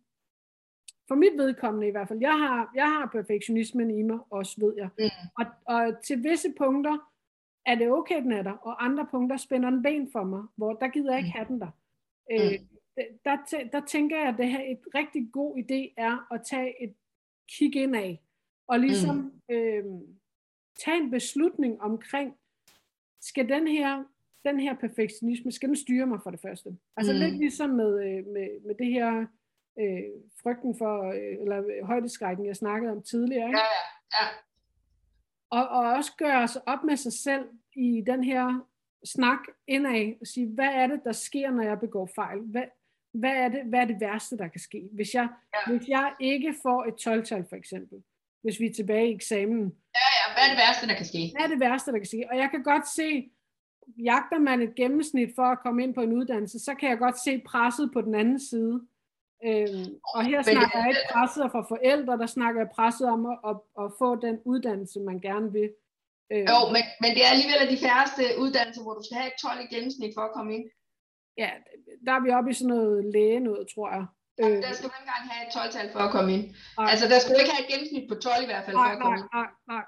for 1.08 1.16
mit 1.16 1.38
vedkommende 1.38 1.88
i 1.88 1.92
hvert 1.92 2.08
fald, 2.08 2.20
jeg 2.20 2.38
har, 2.40 2.72
jeg 2.76 2.92
har 2.92 3.06
perfektionismen 3.06 3.92
i 3.92 4.02
mig, 4.02 4.20
også 4.30 4.56
ved 4.62 4.74
jeg. 4.78 4.90
Mm. 5.00 5.06
Og, 5.40 5.46
og 5.66 6.04
til 6.04 6.24
visse 6.24 6.54
punkter, 6.58 7.12
er 7.66 7.76
det 7.76 7.92
okay, 7.92 8.24
den 8.24 8.32
er 8.32 8.44
der, 8.44 8.52
og 8.52 8.86
andre 8.86 9.08
punkter 9.12 9.38
spænder 9.38 9.70
den 9.70 9.84
ben 9.84 10.12
for 10.12 10.24
mig, 10.24 10.44
hvor 10.56 10.74
der 10.74 10.88
gider 10.88 11.12
jeg 11.12 11.20
ikke 11.20 11.28
mm. 11.28 11.38
have 11.38 11.48
den 11.48 11.60
der. 11.62 11.72
Øh, 12.32 12.60
mm. 12.60 12.68
der, 13.26 13.38
der 13.72 13.86
tænker 13.86 14.18
jeg, 14.18 14.28
at 14.28 14.38
det 14.38 14.50
her 14.50 14.72
et 14.72 14.80
rigtig 14.96 15.30
god 15.32 15.58
idé 15.58 15.94
er 15.98 16.34
at 16.34 16.42
tage 16.46 16.84
et 16.84 16.94
kig 17.50 17.76
ind 17.76 17.96
af, 17.96 18.22
og 18.68 18.80
ligesom 18.80 19.16
mm. 19.16 19.56
øh, 19.56 19.84
tage 20.86 20.98
en 20.98 21.12
beslutning 21.12 21.82
omkring, 21.82 22.34
skal 23.22 23.50
den 23.50 23.68
her, 23.68 24.04
den 24.46 24.60
her 24.60 24.76
perfektionisme, 24.76 25.52
skal 25.52 25.70
den 25.70 25.76
styre 25.76 26.06
mig 26.06 26.20
for 26.24 26.32
det 26.32 26.40
første? 26.40 26.78
Altså 26.98 27.14
mm. 27.14 27.20
lidt 27.20 27.38
ligesom 27.38 27.70
med, 27.70 28.04
øh, 28.06 28.26
med, 28.28 28.66
med 28.66 28.76
det 28.76 28.88
her 28.88 29.26
øh, 29.80 30.04
frygten 30.44 30.78
for, 30.78 30.96
øh, 31.08 31.36
eller 31.42 31.86
højdeskrækken, 31.86 32.46
jeg 32.46 32.56
snakkede 32.56 32.92
om 32.92 33.04
tidligere. 33.04 33.48
Ikke? 33.48 33.60
Ja, 33.60 33.66
ja, 33.66 34.26
ja 34.26 34.28
og, 35.50 35.68
og 35.68 35.94
også 35.94 36.12
gøre 36.18 36.48
sig 36.48 36.62
op 36.66 36.84
med 36.84 36.98
sig 36.98 37.14
selv 37.14 37.46
i 37.76 38.04
den 38.08 38.24
her 38.24 38.68
snak 39.06 39.40
indad 39.68 40.14
og 40.22 40.28
sige, 40.28 40.48
hvad 40.48 40.70
er 40.74 40.88
det, 40.88 41.02
der 41.04 41.12
sker, 41.12 41.52
når 41.52 41.64
jeg 41.64 41.80
begår 41.80 42.10
fejl? 42.16 42.40
Hvad, 42.40 42.64
hvad, 43.14 43.36
er, 43.36 43.48
det, 43.48 43.64
hvad 43.66 43.80
er 43.80 43.86
det 43.86 43.98
værste, 44.00 44.38
der 44.38 44.48
kan 44.48 44.62
ske? 44.62 44.90
Hvis 44.92 45.14
jeg, 45.14 45.30
ja. 45.54 45.72
hvis 45.72 45.88
jeg 45.88 46.14
ikke 46.20 46.56
får 46.62 46.86
et 46.86 47.08
12-tal 47.08 47.46
for 47.50 47.56
eksempel, 47.56 47.98
hvis 48.42 48.60
vi 48.60 48.66
er 48.66 48.74
tilbage 48.74 49.10
i 49.12 49.16
eksamen. 49.16 49.76
Ja, 49.96 50.08
ja, 50.20 50.34
hvad 50.34 50.44
er 50.44 50.50
det 50.50 50.58
værste, 50.58 50.88
der 50.88 50.96
kan 50.96 51.06
ske? 51.06 51.32
Hvad 51.36 51.46
er 51.46 51.48
det 51.48 51.60
værste, 51.60 51.92
der 51.92 51.98
kan 51.98 52.06
ske? 52.06 52.26
Og 52.32 52.38
jeg 52.38 52.50
kan 52.52 52.64
godt 52.64 52.88
se, 52.96 53.32
jagter 53.98 54.40
man 54.40 54.62
et 54.62 54.76
gennemsnit 54.76 55.30
for 55.36 55.44
at 55.44 55.60
komme 55.60 55.84
ind 55.84 55.94
på 55.94 56.02
en 56.02 56.14
uddannelse, 56.14 56.60
så 56.60 56.76
kan 56.76 56.90
jeg 56.90 56.98
godt 56.98 57.24
se 57.24 57.42
presset 57.46 57.90
på 57.94 58.02
den 58.02 58.16
anden 58.16 58.40
side. 58.40 58.88
Øhm, 59.50 59.88
og 60.16 60.22
her 60.30 60.40
snakker 60.42 60.78
jeg 60.82 60.90
ikke 60.94 61.08
presset 61.16 61.52
for 61.56 61.64
forældre, 61.74 62.14
der 62.24 62.30
snakker 62.38 62.60
jeg 62.62 62.70
presset 62.78 63.08
om 63.16 63.22
at, 63.32 63.38
at, 63.50 63.58
at 63.84 63.88
få 64.02 64.10
den 64.26 64.36
uddannelse, 64.52 65.00
man 65.00 65.20
gerne 65.28 65.52
vil. 65.58 65.70
Øhm, 66.34 66.48
jo, 66.52 66.60
men, 66.76 66.84
men 67.02 67.10
det 67.16 67.22
er 67.26 67.32
alligevel 67.36 67.62
de 67.74 67.84
færreste 67.88 68.24
uddannelser, 68.44 68.82
hvor 68.84 68.96
du 68.98 69.04
skal 69.06 69.18
have 69.20 69.32
et 69.34 69.40
12 69.42 69.66
i 69.66 69.74
gennemsnit 69.74 70.14
for 70.18 70.24
at 70.28 70.34
komme 70.38 70.52
ind. 70.58 70.66
Ja, 71.44 71.52
der 72.06 72.14
er 72.18 72.22
vi 72.26 72.30
oppe 72.38 72.50
i 72.52 72.58
sådan 72.60 72.74
noget 72.76 73.14
læge 73.14 73.40
noget, 73.40 73.64
tror 73.74 73.90
jeg. 73.96 74.06
Ja, 74.40 74.48
der 74.66 74.72
skal 74.74 74.86
du 74.88 74.94
ikke 74.94 75.08
engang 75.08 75.24
have 75.32 75.42
et 75.48 75.52
12-tal 75.58 75.88
for 75.94 76.00
at 76.08 76.12
komme 76.16 76.30
ind. 76.36 76.46
Nej. 76.78 76.88
Altså, 76.92 77.06
der 77.12 77.18
skal 77.20 77.32
du 77.34 77.40
ikke 77.42 77.54
have 77.56 77.66
et 77.66 77.72
gennemsnit 77.72 78.06
på 78.10 78.16
12 78.16 78.44
i 78.46 78.50
hvert 78.52 78.66
fald 78.66 78.76
nej, 78.76 78.88
for 78.88 78.94
at 78.96 79.02
komme 79.02 79.18
nej, 79.18 79.24
ind. 79.24 79.30
Nej, 79.38 79.50
nej, 79.74 79.86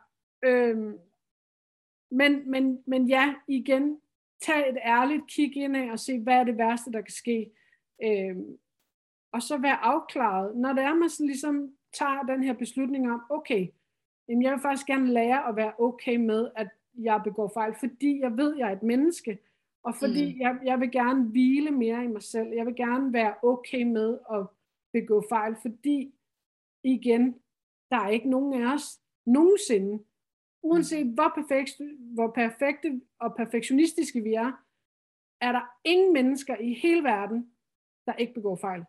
øhm, 0.49 0.93
men, 2.19 2.31
men, 2.53 2.63
men 2.91 3.01
ja, 3.15 3.25
igen, 3.47 3.85
tag 4.45 4.69
et 4.69 4.79
ærligt 4.97 5.25
kig 5.33 5.57
ind 5.57 5.91
og 5.91 5.99
se, 5.99 6.13
hvad 6.19 6.37
er 6.41 6.43
det 6.43 6.57
værste, 6.57 6.91
der 6.91 7.01
kan 7.01 7.17
ske. 7.23 7.51
Øhm, 8.03 8.57
og 9.31 9.41
så 9.41 9.57
være 9.57 9.77
afklaret, 9.77 10.55
når 10.55 10.73
det 10.73 10.83
er, 10.83 10.95
man 10.95 11.09
sådan 11.09 11.27
ligesom 11.27 11.73
tager 11.93 12.23
den 12.23 12.43
her 12.43 12.53
beslutning 12.53 13.11
om, 13.11 13.21
okay, 13.29 13.67
jamen 14.29 14.43
jeg 14.43 14.51
vil 14.51 14.61
faktisk 14.61 14.87
gerne 14.87 15.13
lære 15.13 15.49
at 15.49 15.55
være 15.55 15.73
okay 15.79 16.15
med, 16.15 16.51
at 16.55 16.67
jeg 16.97 17.21
begår 17.23 17.51
fejl, 17.53 17.75
fordi 17.79 18.19
jeg 18.19 18.37
ved, 18.37 18.53
at 18.53 18.59
jeg 18.59 18.67
er 18.69 18.75
et 18.75 18.83
menneske, 18.83 19.39
og 19.83 19.95
fordi 19.95 20.33
mm. 20.33 20.39
jeg, 20.39 20.59
jeg 20.63 20.79
vil 20.79 20.91
gerne 20.91 21.23
hvile 21.23 21.71
mere 21.71 22.03
i 22.03 22.07
mig 22.07 22.23
selv. 22.23 22.47
Jeg 22.53 22.65
vil 22.65 22.75
gerne 22.75 23.13
være 23.13 23.35
okay 23.43 23.83
med 23.83 24.19
at 24.31 24.45
begå 24.93 25.25
fejl, 25.29 25.55
fordi 25.61 26.13
igen, 26.83 27.35
der 27.91 27.97
er 27.97 28.09
ikke 28.09 28.29
nogen 28.29 28.63
af 28.63 28.73
os 28.73 29.01
nogensinde, 29.25 30.03
uanset 30.63 31.07
hvor, 31.07 31.31
perfekt, 31.35 31.81
hvor 31.99 32.31
perfekte 32.31 33.01
og 33.19 33.35
perfektionistiske 33.35 34.21
vi 34.21 34.33
er, 34.33 34.51
er 35.41 35.51
der 35.51 35.61
ingen 35.83 36.13
mennesker 36.13 36.57
i 36.57 36.73
hele 36.73 37.03
verden, 37.03 37.51
der 38.05 38.13
ikke 38.13 38.33
begår 38.33 38.55
fejl. 38.55 38.83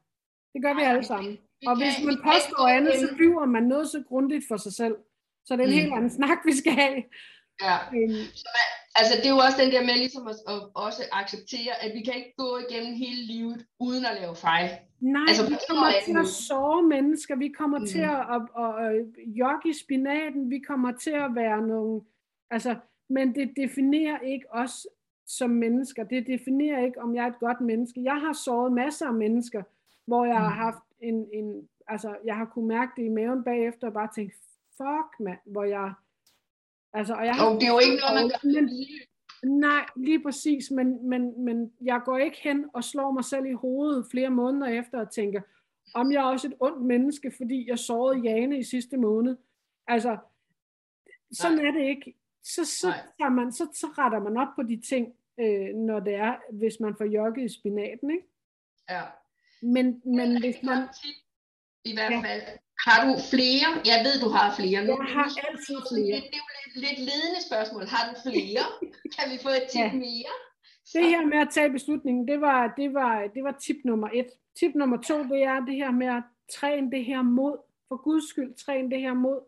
Det 0.58 0.66
gør 0.66 0.74
vi 0.74 0.82
alle 0.82 1.04
sammen. 1.04 1.38
Og 1.66 1.76
hvis 1.76 1.96
man 2.08 2.16
påstår 2.24 2.66
andet, 2.76 2.94
så 3.02 3.08
flyver 3.16 3.46
man 3.46 3.62
noget 3.62 3.88
så 3.88 4.02
grundigt 4.08 4.44
for 4.48 4.56
sig 4.56 4.72
selv. 4.72 4.96
Så 5.46 5.56
det 5.56 5.60
er 5.60 5.64
en 5.64 5.70
mm. 5.70 5.80
helt 5.80 5.92
anden 5.92 6.10
snak, 6.10 6.38
vi 6.44 6.54
skal 6.56 6.72
have. 6.72 7.02
Ja. 7.66 7.76
Um, 7.92 8.16
altså 9.00 9.12
det 9.16 9.26
er 9.26 9.34
jo 9.36 9.40
også 9.46 9.58
den 9.62 9.72
der 9.74 9.82
med 9.88 9.96
ligesom 10.04 10.26
at, 10.32 10.36
at 10.48 10.60
også 10.74 11.02
acceptere, 11.12 11.74
at 11.84 11.90
vi 11.96 12.00
kan 12.02 12.14
ikke 12.14 12.34
gå 12.38 12.58
igennem 12.64 12.94
hele 12.94 13.22
livet 13.32 13.66
uden 13.80 14.04
at 14.04 14.14
lave 14.20 14.36
fejl. 14.36 14.70
Nej, 15.00 15.24
altså, 15.28 15.48
vi 15.48 15.56
kommer 15.68 15.90
til 16.04 16.16
at 16.24 16.26
såre 16.26 16.82
mennesker, 16.82 17.36
vi 17.36 17.48
kommer 17.48 17.78
mm. 17.78 17.86
til 17.86 18.04
at, 18.14 18.20
at, 18.34 18.42
at, 18.64 18.70
at 18.86 18.96
jogge 19.42 19.70
i 19.70 19.74
spinaten, 19.84 20.50
vi 20.50 20.58
kommer 20.58 20.92
til 20.92 21.16
at 21.26 21.30
være 21.34 21.60
nogle, 21.72 22.00
altså, 22.50 22.76
men 23.10 23.34
det 23.34 23.52
definerer 23.56 24.18
ikke 24.20 24.46
os 24.50 24.86
som 25.26 25.50
mennesker, 25.50 26.04
det 26.04 26.26
definerer 26.26 26.84
ikke, 26.84 27.00
om 27.00 27.14
jeg 27.14 27.24
er 27.24 27.28
et 27.28 27.40
godt 27.40 27.60
menneske. 27.60 28.04
Jeg 28.04 28.20
har 28.24 28.32
såret 28.32 28.72
masser 28.72 29.06
af 29.06 29.14
mennesker, 29.14 29.62
hvor 30.08 30.24
jeg 30.24 30.40
har 30.46 30.54
mm. 30.54 30.60
haft 30.64 30.84
en, 31.00 31.28
en 31.32 31.68
altså 31.88 32.16
jeg 32.24 32.36
har 32.36 32.44
kunne 32.44 32.68
mærke 32.68 32.92
det 32.96 33.04
i 33.04 33.08
maven 33.08 33.44
bagefter, 33.44 33.86
og 33.86 33.92
bare 33.92 34.08
tænkt, 34.14 34.34
fuck 34.76 35.20
mand, 35.20 35.38
hvor 35.46 35.64
jeg, 35.64 35.92
altså, 36.92 37.14
og 37.14 37.26
jeg 37.26 37.34
har, 37.34 37.50
oh, 37.50 37.54
det 37.54 37.62
er 37.62 37.72
jo 37.72 37.78
ikke 37.78 37.96
noget, 37.96 38.14
man 38.14 38.30
kan 38.40 38.70
Nej, 39.42 39.86
lige 39.96 40.22
præcis, 40.22 40.70
men, 40.70 41.08
men, 41.08 41.44
men 41.44 41.72
jeg 41.80 42.00
går 42.04 42.18
ikke 42.18 42.38
hen 42.42 42.70
og 42.74 42.84
slår 42.84 43.12
mig 43.12 43.24
selv 43.24 43.46
i 43.46 43.52
hovedet 43.52 44.06
flere 44.10 44.30
måneder 44.30 44.66
efter 44.66 45.00
og 45.00 45.10
tænker, 45.10 45.40
om 45.94 46.12
jeg 46.12 46.18
er 46.18 46.32
også 46.32 46.46
et 46.46 46.54
ondt 46.60 46.82
menneske, 46.82 47.32
fordi 47.36 47.68
jeg 47.68 47.78
sårede 47.78 48.20
Jane 48.20 48.58
i 48.58 48.62
sidste 48.62 48.96
måned. 48.96 49.36
Altså, 49.86 50.16
sådan 51.32 51.56
Nej. 51.56 51.66
er 51.66 51.70
det 51.70 51.84
ikke. 51.84 52.14
Så, 52.42 52.64
så, 52.64 52.86
tager 53.18 53.30
man, 53.30 53.52
så, 53.52 53.68
så 53.74 53.86
retter 53.86 54.20
man 54.20 54.36
op 54.36 54.48
på 54.56 54.62
de 54.62 54.80
ting, 54.80 55.14
øh, 55.40 55.74
når 55.74 56.00
det 56.00 56.14
er, 56.14 56.36
hvis 56.52 56.80
man 56.80 56.94
får 56.98 57.04
jogget 57.04 57.44
i 57.44 57.58
spinaten, 57.58 58.10
ikke? 58.10 58.26
Ja. 58.90 59.02
Men, 59.62 60.02
men 60.04 60.40
hvis 60.40 60.56
man... 60.62 60.78
I 61.84 61.92
hvert 61.94 62.12
fald. 62.24 62.42
Ja. 62.42 62.56
Har 62.86 62.98
du 63.06 63.12
flere? 63.32 63.68
Jeg 63.90 63.98
ved, 64.06 64.14
du 64.24 64.28
har 64.36 64.54
flere. 64.58 64.78
Nu, 64.88 64.92
jeg 65.02 65.14
har 65.16 65.28
altid 65.48 65.78
flere. 65.90 66.16
Det, 66.16 66.22
det 66.32 66.38
er 66.40 66.44
jo 66.46 66.50
lidt, 66.58 66.76
lidt 66.86 66.98
ledende 67.08 67.42
spørgsmål. 67.48 67.84
Har 67.94 68.02
du 68.10 68.14
flere? 68.30 68.64
kan 69.14 69.24
vi 69.32 69.36
få 69.42 69.48
et 69.60 69.66
tip 69.72 69.80
ja. 69.80 69.92
mere? 69.92 70.34
Det 70.92 71.04
her 71.12 71.26
med 71.26 71.38
at 71.38 71.48
tage 71.50 71.70
beslutningen, 71.70 72.28
det 72.28 72.40
var, 72.40 72.74
det, 72.76 72.94
var, 72.94 73.26
det 73.34 73.44
var 73.44 73.54
tip 73.60 73.76
nummer 73.84 74.08
et. 74.14 74.30
Tip 74.58 74.74
nummer 74.74 74.96
to, 74.96 75.16
det 75.22 75.42
er 75.42 75.60
det 75.60 75.74
her 75.74 75.90
med 75.90 76.06
at 76.06 76.22
træne 76.54 76.90
det 76.90 77.04
her 77.04 77.22
mod. 77.22 77.56
For 77.88 77.96
guds 77.96 78.28
skyld, 78.28 78.54
træn 78.54 78.90
det 78.90 79.00
her 79.00 79.14
mod. 79.14 79.40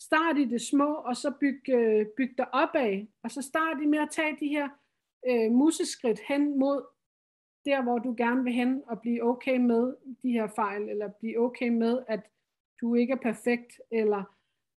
Start 0.00 0.38
i 0.38 0.44
det 0.44 0.62
små, 0.62 0.94
og 0.94 1.16
så 1.16 1.32
byg, 1.40 1.68
øh, 1.68 2.06
byg 2.16 2.34
dig 2.38 2.54
opad. 2.54 3.06
Og 3.24 3.30
så 3.30 3.42
start 3.42 3.76
i 3.82 3.86
med 3.86 3.98
at 3.98 4.08
tage 4.10 4.36
de 4.40 4.48
her 4.48 4.68
øh, 5.28 5.52
museskridt 5.52 6.20
hen 6.28 6.58
mod 6.58 6.82
der, 7.64 7.82
hvor 7.82 7.98
du 7.98 8.14
gerne 8.16 8.44
vil 8.44 8.52
hen 8.52 8.82
og 8.86 9.00
blive 9.00 9.22
okay 9.22 9.56
med 9.56 9.94
de 10.22 10.32
her 10.32 10.46
fejl, 10.56 10.88
eller 10.88 11.08
blive 11.08 11.38
okay 11.38 11.68
med, 11.68 11.98
at 12.08 12.20
du 12.80 12.94
ikke 12.94 13.12
er 13.12 13.16
perfekt, 13.16 13.80
eller 13.90 14.22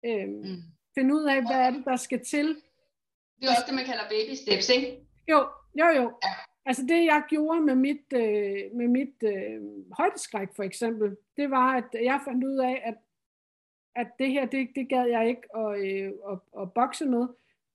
øhm, 0.05 0.31
mm. 0.31 0.62
finde 0.94 1.14
ud 1.14 1.25
af, 1.25 1.40
hvad 1.47 1.61
er 1.66 1.70
det, 1.70 1.85
der 1.85 1.97
skal 1.97 2.25
til. 2.25 2.47
Det 3.40 3.44
er 3.44 3.51
også 3.51 3.64
det, 3.66 3.75
man 3.75 3.85
kalder 3.85 4.09
baby 4.11 4.35
steps, 4.35 4.68
ikke? 4.68 5.07
Jo, 5.29 5.38
jo, 5.79 5.87
jo. 5.87 6.03
Ja. 6.03 6.29
Altså 6.66 6.83
det, 6.83 7.05
jeg 7.05 7.23
gjorde 7.29 7.61
med 7.61 7.75
mit, 7.75 8.12
øh, 8.12 8.59
med 8.75 8.88
mit 8.88 9.14
øh, 9.23 9.62
højdeskræk 9.99 10.49
for 10.57 10.62
eksempel, 10.62 11.16
det 11.37 11.51
var, 11.51 11.77
at 11.77 11.85
jeg 11.92 12.20
fandt 12.25 12.44
ud 12.44 12.59
af, 12.59 12.83
at, 12.85 12.94
at 13.97 14.07
det 14.18 14.31
her, 14.31 14.47
det, 14.47 14.68
det 14.75 14.88
gad 14.88 15.07
jeg 15.07 15.29
ikke 15.29 15.57
at, 15.57 15.81
øh, 15.87 16.12
at, 16.31 16.38
at 16.61 16.73
bokse 16.73 17.07
med. 17.07 17.29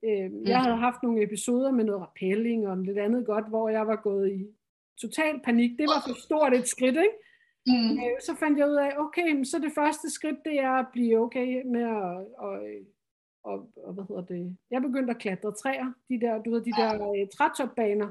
Øh, 0.03 0.49
jeg 0.49 0.61
havde 0.61 0.75
haft 0.75 1.03
nogle 1.03 1.23
episoder 1.23 1.71
med 1.71 1.83
noget 1.83 2.01
rappelling 2.01 2.67
og 2.67 2.77
lidt 2.77 2.97
andet 2.97 3.25
godt, 3.25 3.49
hvor 3.49 3.69
jeg 3.69 3.87
var 3.87 3.95
gået 3.95 4.31
i 4.31 4.47
total 5.01 5.39
panik. 5.43 5.71
Det 5.79 5.87
var 5.87 6.01
for 6.07 6.15
stort 6.25 6.53
et 6.53 6.67
skridt, 6.67 6.97
ikke? 6.97 7.17
Mm. 7.67 7.91
Øh, 8.03 8.17
så 8.21 8.35
fandt 8.35 8.59
jeg 8.59 8.67
ud 8.69 8.75
af, 8.75 8.91
okay, 8.97 9.43
så 9.43 9.59
det 9.59 9.71
første 9.75 10.09
skridt, 10.09 10.39
det 10.45 10.59
er 10.59 10.71
at 10.71 10.87
blive 10.93 11.17
okay 11.17 11.61
med 11.65 11.81
at, 11.81 12.11
og, 12.45 12.53
og, 13.43 13.55
og 13.85 13.93
hvad 13.93 14.03
hedder 14.09 14.25
det, 14.25 14.57
jeg 14.71 14.81
begyndte 14.81 15.11
at 15.11 15.19
klatre 15.19 15.53
træer, 15.53 15.93
de 16.09 16.21
der, 16.21 16.41
du 16.43 16.51
ved, 16.51 16.61
de 16.61 16.71
der 16.71 16.91
uh, 17.07 17.27
trætopbaner. 17.37 18.09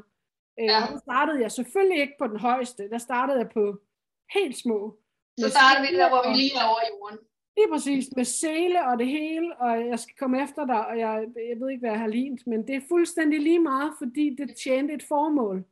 Øh, 0.61 0.67
ja. 0.67 0.83
Og 0.83 0.89
der 0.93 0.99
startede 0.99 1.41
jeg 1.41 1.53
selvfølgelig 1.53 2.01
ikke 2.01 2.19
på 2.19 2.27
den 2.27 2.41
højeste, 2.41 2.91
der 2.91 2.99
startede 2.99 3.39
jeg 3.39 3.49
på 3.49 3.65
helt 4.35 4.57
små. 4.57 4.99
Så 5.39 5.51
startede 5.51 5.83
vi 5.89 5.97
der, 5.97 6.09
hvor 6.09 6.23
vi 6.29 6.35
lige 6.37 6.55
er 6.61 6.67
over 6.73 6.83
jorden. 6.91 7.19
Lige 7.57 7.71
præcis, 7.73 8.05
med 8.17 8.25
sele 8.25 8.87
og 8.87 8.99
det 8.99 9.07
hele, 9.07 9.57
og 9.57 9.87
jeg 9.87 9.99
skal 9.99 10.17
komme 10.17 10.43
efter 10.43 10.67
dig, 10.67 10.87
og 10.87 10.99
jeg, 10.99 11.27
jeg 11.51 11.61
ved 11.61 11.71
ikke, 11.71 11.81
hvad 11.81 11.91
jeg 11.91 12.01
har 12.01 12.07
lignet, 12.07 12.47
men 12.47 12.67
det 12.67 12.77
er 12.77 12.89
fuldstændig 12.89 13.41
lige 13.41 13.59
meget, 13.59 13.93
fordi 13.99 14.37
det 14.39 14.57
tjente 14.65 14.95
et 14.95 15.03
formål. 15.03 15.65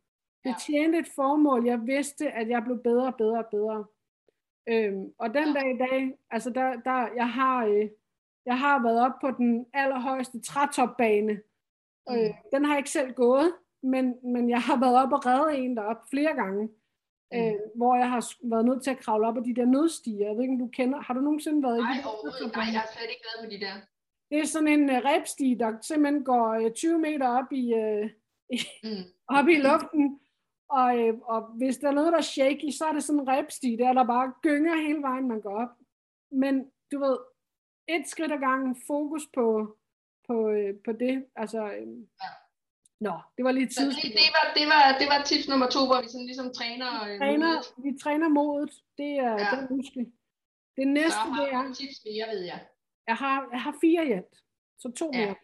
Det 0.46 0.56
tjente 0.66 0.98
et 0.98 1.08
formål. 1.14 1.66
Jeg 1.66 1.86
vidste, 1.86 2.30
at 2.30 2.48
jeg 2.48 2.62
blev 2.64 2.82
bedre 2.82 3.06
og 3.06 3.16
bedre 3.16 3.38
og 3.38 3.46
bedre. 3.50 3.84
Øhm, 4.68 5.12
og 5.18 5.34
den 5.34 5.54
dag 5.54 5.74
i 5.74 5.78
dag, 5.78 6.18
altså 6.30 6.50
der, 6.50 6.76
der 6.84 7.08
jeg 7.16 7.28
har, 7.32 7.66
øh, 7.66 7.88
jeg 8.46 8.58
har 8.58 8.82
været 8.82 9.00
op 9.00 9.12
på 9.20 9.30
den 9.30 9.66
allerhøjeste 9.72 10.40
trætopbane. 10.40 11.32
Øh, 12.10 12.26
mm. 12.26 12.34
Den 12.52 12.64
har 12.64 12.72
jeg 12.72 12.78
ikke 12.78 12.90
selv 12.90 13.12
gået, 13.12 13.52
men, 13.82 14.32
men 14.32 14.50
jeg 14.50 14.60
har 14.60 14.80
været 14.80 14.96
op 15.02 15.12
og 15.12 15.26
reddet 15.26 15.58
en 15.58 15.76
derop 15.76 16.02
flere 16.10 16.34
gange. 16.34 16.68
Mm. 17.32 17.38
Øh, 17.38 17.54
hvor 17.74 17.96
jeg 17.96 18.10
har 18.10 18.22
været 18.42 18.64
nødt 18.64 18.82
til 18.82 18.90
at 18.90 18.98
kravle 18.98 19.26
op 19.26 19.36
af 19.36 19.44
de 19.44 19.54
der 19.54 19.64
nødstiger. 19.64 20.26
Jeg 20.26 20.36
ved 20.36 20.42
ikke, 20.42 20.52
om 20.52 20.58
du 20.58 20.68
kender. 20.68 21.00
Har 21.00 21.14
du 21.14 21.20
nogensinde 21.20 21.62
været 21.62 21.78
nej, 21.78 21.92
i 21.92 21.96
de 21.96 22.02
der 22.02 22.56
Nej, 22.56 22.66
jeg 22.72 22.80
har 22.80 22.90
slet 22.96 23.10
ikke 23.10 23.24
været 23.28 23.44
på 23.44 23.50
de 23.54 23.60
der. 23.60 23.74
Det 24.30 24.38
er 24.38 24.46
sådan 24.46 24.68
en 24.68 24.90
uh, 24.90 24.96
rebstige, 24.96 25.58
der 25.58 25.72
simpelthen 25.82 26.24
går 26.24 26.58
uh, 26.64 26.72
20 26.72 26.98
meter 26.98 27.28
op 27.28 27.52
i, 27.52 27.64
uh, 27.74 28.04
mm. 28.84 29.04
op 29.28 29.48
i 29.48 29.54
luften. 29.54 30.20
Og, 30.68 30.98
øh, 30.98 31.14
og 31.18 31.40
hvis 31.42 31.76
der 31.76 31.88
er 31.88 31.92
noget, 31.92 32.12
der 32.12 32.18
er 32.18 32.22
shaky, 32.22 32.70
så 32.70 32.84
er 32.84 32.92
det 32.92 33.04
sådan 33.04 33.20
en 33.20 33.28
rebstige 33.28 33.78
der, 33.78 33.92
der 33.92 34.04
bare 34.04 34.32
gynger 34.42 34.76
hele 34.86 35.02
vejen, 35.02 35.28
man 35.28 35.40
går 35.40 35.60
op. 35.62 35.68
Men 36.30 36.70
du 36.92 36.98
ved, 36.98 37.18
et 37.88 38.08
skridt 38.08 38.32
ad 38.32 38.38
gangen, 38.38 38.76
fokus 38.86 39.22
på, 39.34 39.76
på, 40.26 40.50
øh, 40.50 40.74
på 40.84 40.92
det. 40.92 41.26
Altså, 41.36 41.60
øh, 41.64 41.88
ja. 42.22 42.30
Nå, 43.00 43.14
det 43.36 43.44
var 43.44 43.52
lige 43.52 43.66
tid. 43.66 43.90
Det, 43.90 44.02
det, 44.02 44.30
var, 44.36 44.44
det, 44.58 44.66
var, 44.72 44.98
det 45.00 45.08
var 45.12 45.22
tips 45.24 45.48
nummer 45.48 45.68
to, 45.68 45.86
hvor 45.86 46.02
vi 46.02 46.08
sådan 46.08 46.26
ligesom 46.26 46.52
træner, 46.58 46.90
vi 47.12 47.18
træner 47.18 47.48
modet. 47.48 47.66
Vi 47.84 47.98
træner 48.02 48.28
modet. 48.28 48.72
Det 48.98 49.12
er 49.26 49.30
ja. 49.30 49.48
det 49.50 49.58
er 49.62 50.04
Det 50.76 50.88
næste, 50.88 51.10
så 51.10 51.42
det 51.42 51.52
er... 51.52 51.74
tips 51.74 51.98
mere, 52.04 52.26
ved 52.32 52.42
jeg. 52.52 52.60
Jeg 53.06 53.16
har, 53.16 53.48
jeg 53.52 53.62
har 53.62 53.74
fire 53.80 54.06
hjælp. 54.06 54.32
Så 54.78 54.92
to 54.96 55.10
ja. 55.14 55.26
mere. 55.26 55.34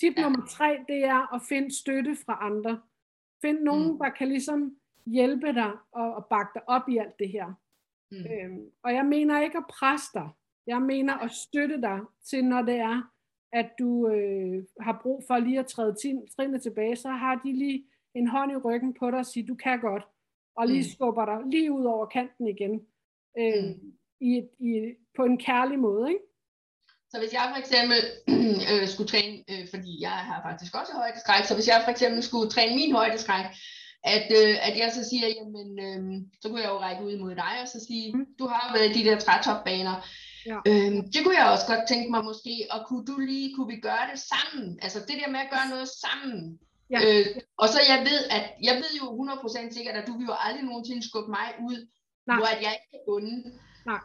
Tip 0.00 0.14
ja. 0.16 0.22
nummer 0.22 0.46
tre, 0.46 0.70
det 0.88 1.04
er 1.04 1.34
at 1.34 1.42
finde 1.48 1.78
støtte 1.82 2.16
fra 2.24 2.38
andre. 2.40 2.82
Find 3.42 3.60
nogen, 3.60 3.92
mm. 3.92 3.98
der 3.98 4.10
kan 4.10 4.28
ligesom 4.28 4.76
hjælpe 5.06 5.46
dig 5.46 5.72
og, 5.92 6.14
og 6.14 6.26
bakke 6.30 6.50
dig 6.54 6.62
op 6.68 6.88
i 6.88 6.96
alt 6.96 7.18
det 7.18 7.28
her. 7.28 7.46
Mm. 8.12 8.18
Øhm, 8.18 8.70
og 8.82 8.94
jeg 8.94 9.06
mener 9.06 9.40
ikke 9.40 9.58
at 9.58 9.64
presse 9.78 10.10
dig. 10.14 10.28
Jeg 10.66 10.82
mener 10.82 11.14
at 11.14 11.30
støtte 11.30 11.80
dig 11.80 12.00
til, 12.30 12.44
når 12.44 12.62
det 12.62 12.74
er, 12.74 13.12
at 13.52 13.70
du 13.78 14.08
øh, 14.08 14.64
har 14.80 15.00
brug 15.02 15.24
for 15.26 15.38
lige 15.38 15.58
at 15.58 15.66
træde 15.66 15.96
trinene 16.36 16.58
tilbage, 16.58 16.96
så 16.96 17.08
har 17.08 17.40
de 17.44 17.52
lige 17.52 17.84
en 18.14 18.26
hånd 18.26 18.52
i 18.52 18.56
ryggen 18.56 18.94
på 18.94 19.10
dig 19.10 19.18
og 19.18 19.26
siger, 19.26 19.46
du 19.46 19.54
kan 19.54 19.80
godt, 19.80 20.04
og 20.56 20.66
lige 20.66 20.78
mm. 20.78 20.90
skubber 20.94 21.24
dig 21.24 21.38
lige 21.46 21.72
ud 21.72 21.84
over 21.84 22.06
kanten 22.06 22.46
igen, 22.48 22.86
øh, 23.38 23.64
mm. 23.64 23.92
i, 24.20 24.42
i, 24.58 24.94
på 25.16 25.24
en 25.24 25.38
kærlig 25.38 25.78
måde, 25.78 26.08
ikke? 26.08 26.24
Så 27.10 27.18
hvis 27.18 27.32
jeg 27.32 27.52
for 27.52 27.58
eksempel 27.64 28.00
øh, 28.70 28.88
skulle 28.88 29.08
træne, 29.08 29.36
øh, 29.50 29.64
fordi 29.70 29.92
jeg 30.00 30.18
har 30.28 30.38
faktisk 30.48 30.74
også 30.80 30.92
højdeskræk, 30.92 31.44
så 31.44 31.54
hvis 31.54 31.68
jeg 31.68 31.80
for 31.84 31.90
eksempel 31.90 32.22
skulle 32.22 32.50
træne 32.50 32.74
min 32.74 32.92
højdeskræk, 32.92 33.46
at, 34.04 34.26
øh, 34.40 34.54
at 34.68 34.74
jeg 34.82 34.90
så 34.92 35.02
siger, 35.10 35.28
jamen, 35.38 35.70
øh, 35.86 36.00
så 36.42 36.48
kunne 36.48 36.62
jeg 36.62 36.70
jo 36.70 36.80
række 36.86 37.04
ud 37.04 37.18
mod 37.18 37.34
dig 37.34 37.54
og 37.62 37.68
så 37.68 37.78
sige, 37.88 38.06
mm. 38.16 38.26
du 38.38 38.46
har 38.46 38.72
været 38.76 38.94
de 38.94 39.04
der 39.04 39.18
trætopbaner. 39.18 39.96
Ja. 40.50 40.58
Øh, 40.68 40.92
det 41.12 41.20
kunne 41.22 41.38
jeg 41.40 41.52
også 41.54 41.66
godt 41.72 41.88
tænke 41.88 42.10
mig 42.10 42.22
måske, 42.24 42.54
og 42.70 42.80
kunne 42.88 43.06
du 43.10 43.16
lige, 43.30 43.54
kunne 43.54 43.70
vi 43.74 43.80
gøre 43.88 44.06
det 44.12 44.20
sammen? 44.32 44.78
Altså 44.82 44.98
det 45.08 45.16
der 45.20 45.30
med 45.34 45.40
at 45.40 45.52
gøre 45.54 45.68
noget 45.74 45.88
sammen. 46.04 46.58
Ja. 46.94 47.00
Øh, 47.06 47.26
og 47.62 47.68
så 47.72 47.78
jeg 47.92 48.00
ved, 48.08 48.20
at 48.36 48.44
jeg 48.68 48.76
ved 48.82 48.92
jo 49.00 49.06
100% 49.24 49.74
sikkert, 49.76 49.96
at 50.00 50.06
du 50.08 50.14
vil 50.18 50.26
jo 50.32 50.36
aldrig 50.46 50.64
nogensinde 50.64 51.08
skubbe 51.08 51.30
mig 51.38 51.48
ud, 51.68 51.78
Nej. 52.26 52.36
hvor 52.36 52.48
at 52.54 52.60
jeg 52.64 52.72
ikke 52.76 52.90
er 52.98 53.04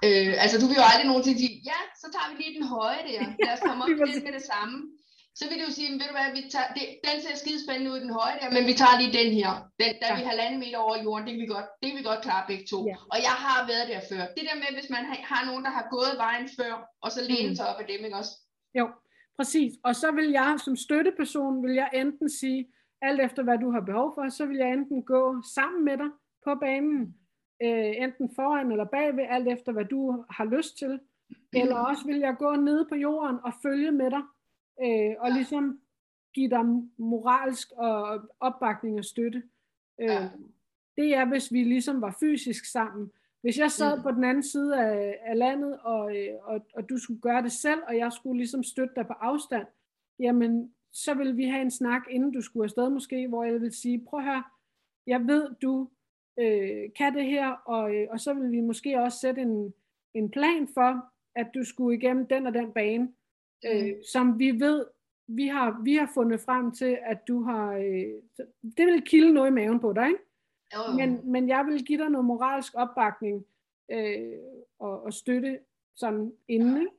Øh, 0.08 0.32
altså 0.44 0.56
du 0.62 0.66
vil 0.70 0.80
jo 0.82 0.86
aldrig 0.92 1.08
nogensinde 1.12 1.40
sige, 1.44 1.56
ja, 1.72 1.80
så 2.02 2.08
tager 2.14 2.28
vi 2.30 2.36
lige 2.42 2.56
den 2.58 2.68
høje 2.76 3.02
der, 3.10 3.22
lad 3.46 3.54
os 3.58 3.64
komme 3.68 3.82
op 3.84 3.90
til 4.10 4.24
med 4.28 4.34
det 4.40 4.46
samme. 4.54 4.76
Så 5.40 5.44
vil 5.50 5.60
du 5.66 5.70
sige, 5.78 5.88
ved 6.02 6.08
du 6.12 6.16
hvad, 6.20 6.30
vi 6.38 6.42
tager, 6.54 6.70
det, 6.78 6.86
den 7.08 7.18
ser 7.24 7.36
skidespændende 7.44 7.92
ud, 7.94 8.00
den 8.06 8.14
høje 8.20 8.36
der, 8.42 8.48
men 8.58 8.64
vi 8.70 8.74
tager 8.82 8.96
lige 9.02 9.14
den 9.22 9.30
her. 9.40 9.52
Den, 9.82 9.90
der 10.00 10.08
er 10.10 10.16
ja. 10.16 10.20
vi 10.20 10.30
halvanden 10.32 10.60
meter 10.64 10.80
over 10.86 10.96
jorden, 11.06 11.24
det 11.26 11.34
kan 11.34 11.44
vi 11.46 11.54
godt, 11.56 11.70
det 11.80 11.86
kan 11.90 11.98
vi 12.00 12.06
godt 12.12 12.22
klare 12.28 12.44
begge 12.50 12.66
to. 12.72 12.80
Ja. 12.92 12.98
Og 13.14 13.18
jeg 13.28 13.36
har 13.46 13.60
været 13.72 13.86
der 13.92 14.02
før. 14.12 14.24
Det 14.38 14.44
der 14.50 14.58
med, 14.64 14.70
hvis 14.78 14.90
man 14.96 15.04
har 15.32 15.42
nogen, 15.50 15.64
der 15.68 15.74
har 15.78 15.86
gået 15.96 16.14
vejen 16.26 16.48
før, 16.60 16.74
og 17.04 17.10
så 17.16 17.20
læne 17.30 17.50
mm. 17.50 17.56
sig 17.58 17.66
op 17.72 17.80
af 17.84 17.88
dem, 17.92 18.00
ikke 18.06 18.18
også? 18.22 18.34
Jo, 18.80 18.86
præcis. 19.38 19.72
Og 19.88 19.94
så 20.02 20.08
vil 20.18 20.30
jeg 20.40 20.50
som 20.66 20.76
støtteperson, 20.86 21.54
vil 21.66 21.76
jeg 21.82 21.90
enten 22.02 22.30
sige, 22.42 22.62
alt 23.08 23.22
efter 23.28 23.42
hvad 23.44 23.58
du 23.64 23.70
har 23.76 23.84
behov 23.90 24.08
for, 24.16 24.24
så 24.30 24.44
vil 24.50 24.58
jeg 24.64 24.70
enten 24.78 25.00
gå 25.14 25.22
sammen 25.58 25.82
med 25.88 25.98
dig 26.02 26.12
på 26.46 26.52
banen, 26.66 27.00
øh, 27.62 27.94
enten 28.04 28.30
foran 28.36 28.72
eller 28.72 28.86
bagved, 28.86 29.26
alt 29.30 29.48
efter 29.48 29.72
hvad 29.72 29.86
du 29.86 30.26
har 30.30 30.46
lyst 30.46 30.78
til. 30.78 31.00
Eller 31.54 31.76
også 31.90 32.06
vil 32.06 32.20
jeg 32.20 32.36
gå 32.40 32.56
ned 32.56 32.86
på 32.90 32.96
jorden 32.96 33.38
og 33.44 33.54
følge 33.62 33.92
med 33.92 34.12
dig, 34.12 34.22
øh, 34.84 35.16
og 35.20 35.32
ligesom 35.32 35.80
give 36.34 36.50
dig 36.50 36.66
moralsk 36.98 37.72
og 37.72 38.22
opbakning 38.40 39.00
og 39.00 39.06
støtte. 39.06 39.44
Øh, 40.02 40.26
det 40.98 41.16
er, 41.16 41.26
hvis 41.26 41.52
vi 41.52 41.64
ligesom 41.64 42.02
var 42.02 42.18
fysisk 42.20 42.66
sammen. 42.66 43.12
Hvis 43.42 43.58
jeg 43.58 43.72
sad 43.72 43.98
mm. 43.98 44.04
på 44.04 44.12
den 44.12 44.24
anden 44.24 44.44
side 44.44 44.80
af, 44.80 45.20
af 45.26 45.38
landet, 45.38 45.80
og, 45.80 46.18
øh, 46.18 46.34
og, 46.42 46.68
og 46.76 46.90
du 46.90 46.98
skulle 46.98 47.22
gøre 47.22 47.42
det 47.42 47.52
selv, 47.52 47.82
og 47.88 47.98
jeg 47.98 48.14
skulle 48.14 48.38
ligesom 48.38 48.64
støtte 48.64 48.94
dig 48.96 49.08
på 49.08 49.14
afstand, 49.14 49.68
jamen, 50.20 50.74
så 50.92 51.14
vil 51.14 51.38
vi 51.38 51.44
have 51.44 51.62
en 51.62 51.72
snak, 51.72 52.02
inden 52.10 52.32
du 52.32 52.42
skulle 52.42 52.64
afsted 52.64 52.90
måske, 52.90 53.28
hvor 53.28 53.44
jeg 53.44 53.62
vil 53.62 53.72
sige, 53.72 54.06
prøv 54.10 54.20
at 54.20 54.26
høre, 54.26 54.44
jeg 55.08 55.28
ved, 55.28 55.50
du 55.62 55.90
øh, 56.40 56.90
kan 56.96 57.16
det 57.16 57.26
her, 57.26 57.50
og, 57.50 57.96
øh, 57.96 58.08
og 58.12 58.20
så 58.20 58.34
vil 58.34 58.52
vi 58.52 58.62
måske 58.62 59.00
også 59.00 59.20
sætte 59.20 59.42
en, 59.42 59.74
en 60.14 60.32
plan 60.32 60.68
for, 60.74 61.06
at 61.36 61.48
du 61.54 61.64
skulle 61.64 61.98
igennem 61.98 62.28
den 62.28 62.48
og 62.48 62.54
den 62.54 62.72
bane, 62.72 63.14
øh, 63.66 63.86
mm. 63.86 64.04
som 64.12 64.40
vi 64.40 64.52
ved, 64.52 64.86
vi 65.28 65.48
har, 65.48 65.82
vi 65.84 65.96
har 65.96 66.12
fundet 66.14 66.40
frem 66.40 66.72
til, 66.72 66.98
at 67.06 67.28
du 67.28 67.44
har, 67.44 67.74
øh, 67.74 68.46
det 68.78 68.86
vil 68.86 69.02
kilde 69.06 69.34
noget 69.34 69.48
i 69.48 69.54
maven 69.54 69.80
på 69.80 69.94
dig, 69.94 70.08
ikke? 70.08 70.20
Jo. 70.76 70.80
Men, 70.98 71.32
men 71.32 71.50
jeg 71.50 71.66
vil 71.66 71.86
give 71.86 72.00
dig 72.00 72.10
noget 72.10 72.26
moralsk 72.26 72.74
opbakning 72.76 73.46
øh, 73.92 74.38
og, 74.80 75.04
og 75.04 75.14
støtte 75.14 75.60
sådan 75.96 76.34
inden, 76.48 76.78
ikke? 76.78 76.92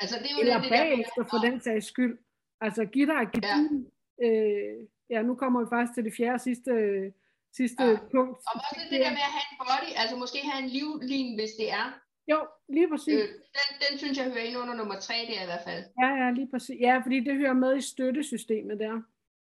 Altså, 0.00 0.16
det 0.18 0.26
er 0.30 0.34
jo 0.34 0.40
Eller 0.40 0.60
det, 0.60 0.70
bagefter 0.70 1.24
for 1.30 1.38
den 1.38 1.60
sags 1.60 1.86
skyld. 1.86 2.18
Altså 2.60 2.84
give 2.84 3.06
dig 3.06 3.22
et 3.22 3.44
ja. 3.44 4.26
øh, 4.26 4.86
ja, 5.10 5.22
nu 5.22 5.34
kommer 5.34 5.60
vi 5.60 5.66
faktisk 5.68 5.94
til 5.94 6.04
det 6.04 6.14
fjerde 6.16 6.38
sidste 6.38 6.70
øh, 6.70 7.12
sidste 7.58 7.84
ja. 7.84 7.96
punkt. 8.14 8.36
Og 8.48 8.54
også 8.68 8.84
det 8.92 9.00
der 9.04 9.12
med 9.18 9.24
at 9.28 9.34
have 9.36 9.48
en 9.52 9.56
body, 9.62 9.90
altså 10.02 10.14
måske 10.24 10.38
have 10.50 10.62
en 10.64 10.70
livlin, 10.76 11.30
hvis 11.38 11.52
det 11.60 11.68
er. 11.80 11.86
Jo, 12.32 12.38
lige 12.68 12.88
præcis. 12.88 13.14
Øh, 13.14 13.28
den, 13.58 13.68
den 13.84 13.98
synes 13.98 14.18
jeg 14.18 14.26
hører 14.32 14.44
ind 14.48 14.56
under 14.56 14.74
nummer 14.74 14.98
tre 15.06 15.14
der 15.14 15.42
i 15.42 15.50
hvert 15.50 15.64
fald. 15.68 15.84
Ja, 16.02 16.08
ja, 16.22 16.30
lige 16.30 16.48
præcis. 16.52 16.80
Ja, 16.80 16.94
fordi 17.04 17.20
det 17.20 17.34
hører 17.36 17.52
med 17.64 17.76
i 17.76 17.80
støttesystemet 17.80 18.78
der. 18.78 18.96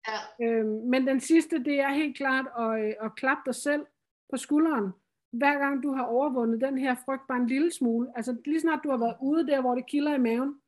Ja. 0.07 0.45
Øhm, 0.45 0.89
men 0.91 1.07
den 1.07 1.19
sidste, 1.19 1.63
det 1.63 1.79
er 1.79 1.93
helt 1.93 2.17
klart 2.17 2.45
at, 2.59 2.83
øh, 2.83 2.93
at 3.05 3.15
klappe 3.15 3.41
dig 3.45 3.55
selv 3.55 3.85
på 4.31 4.37
skulderen. 4.37 4.91
Hver 5.31 5.59
gang 5.59 5.83
du 5.83 5.93
har 5.93 6.05
overvundet 6.05 6.61
den 6.61 6.77
her 6.77 6.95
frygt 7.05 7.27
bare 7.27 7.37
en 7.37 7.47
lille 7.47 7.71
smule. 7.73 8.07
Altså 8.15 8.35
lige 8.45 8.61
snart 8.61 8.79
du 8.83 8.89
har 8.89 8.97
været 8.97 9.17
ude 9.21 9.47
der, 9.47 9.61
hvor 9.61 9.75
det 9.75 9.85
kilder 9.85 10.15
i 10.15 10.19
maven, 10.19 10.61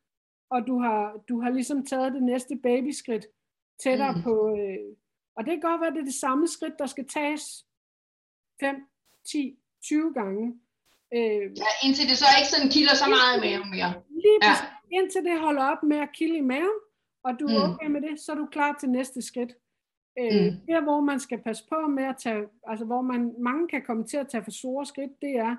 og 0.49 0.67
du 0.67 0.79
har, 0.79 1.19
du 1.29 1.41
har 1.41 1.49
ligesom 1.49 1.85
taget 1.85 2.13
det 2.13 2.23
næste 2.23 2.59
babyskridt 2.63 3.25
tættere 3.83 4.15
mm. 4.15 4.21
på, 4.21 4.57
øh, 4.57 4.95
og 5.35 5.45
det 5.45 5.51
kan 5.53 5.61
godt 5.61 5.81
være, 5.81 5.87
at 5.87 5.93
det 5.93 6.01
er 6.01 6.11
det 6.13 6.23
samme 6.25 6.47
skridt, 6.47 6.79
der 6.79 6.85
skal 6.85 7.07
tages 7.07 7.65
5, 8.59 8.75
10, 9.25 9.59
20 9.83 10.13
gange. 10.13 10.59
Øh, 11.13 11.45
ja, 11.63 11.71
indtil 11.83 12.09
det 12.09 12.17
så 12.17 12.25
ikke 12.39 12.51
sådan 12.53 12.69
kilder 12.69 12.95
så 12.95 13.07
meget 13.15 13.37
i 13.37 13.39
maven 13.45 13.69
mere. 13.75 13.91
Lige 14.09 14.39
ja. 14.41 14.53
indtil 14.97 15.23
det 15.23 15.39
holder 15.39 15.63
op 15.63 15.83
med 15.83 15.97
at 15.97 16.11
kilde 16.17 16.37
i 16.37 16.47
maven, 16.53 16.79
og 17.23 17.39
du 17.39 17.45
er 17.45 17.67
mm. 17.67 17.71
okay 17.71 17.87
med 17.87 18.01
det, 18.01 18.19
så 18.19 18.31
er 18.31 18.35
du 18.35 18.45
klar 18.45 18.77
til 18.79 18.89
næste 18.89 19.21
skridt. 19.21 19.53
Øh, 20.19 20.41
mm. 20.41 20.51
Der, 20.67 20.81
hvor 20.81 21.01
man 21.01 21.19
skal 21.19 21.41
passe 21.41 21.63
på 21.69 21.87
med 21.87 22.03
at 22.03 22.15
tage, 22.17 22.43
altså 22.67 22.85
hvor 22.85 23.01
man, 23.01 23.35
mange 23.39 23.67
kan 23.67 23.81
komme 23.85 24.03
til 24.07 24.17
at 24.17 24.29
tage 24.29 24.43
for 24.43 24.51
store 24.51 24.85
skridt, 24.85 25.21
det 25.21 25.35
er, 25.35 25.55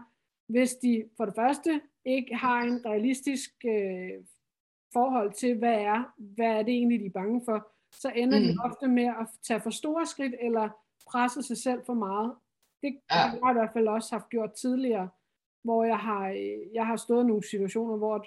hvis 0.49 0.75
de 0.75 1.05
for 1.16 1.25
det 1.25 1.35
første 1.35 1.81
ikke 2.05 2.37
har 2.37 2.61
en 2.62 2.87
realistisk 2.87 3.51
øh, 3.64 4.25
forhold 4.93 5.33
til, 5.33 5.59
hvad 5.59 5.75
er, 5.75 6.14
hvad 6.18 6.47
er 6.47 6.62
det 6.62 6.75
egentlig, 6.75 7.01
de 7.01 7.07
er 7.07 7.11
bange 7.11 7.43
for 7.45 7.68
så 7.93 8.12
ender 8.14 8.38
mm. 8.38 8.45
de 8.45 8.57
ofte 8.64 8.88
med 8.88 9.05
at 9.05 9.26
tage 9.47 9.61
for 9.61 9.70
store 9.70 10.07
skridt, 10.07 10.34
eller 10.40 10.68
presse 11.11 11.43
sig 11.43 11.57
selv 11.57 11.80
for 11.86 11.95
meget. 11.95 12.34
Det 12.82 13.01
ja. 13.11 13.16
har 13.16 13.30
jeg 13.30 13.51
i 13.51 13.59
hvert 13.59 13.72
fald 13.72 13.88
også 13.88 14.14
haft 14.14 14.28
gjort 14.28 14.53
tidligere, 14.53 15.09
hvor 15.64 15.84
jeg 15.84 15.99
har, 15.99 16.28
jeg 16.74 16.86
har 16.86 16.97
stået 16.97 17.24
i 17.24 17.26
nogle 17.26 17.49
situationer, 17.49 17.97
hvor 17.97 18.26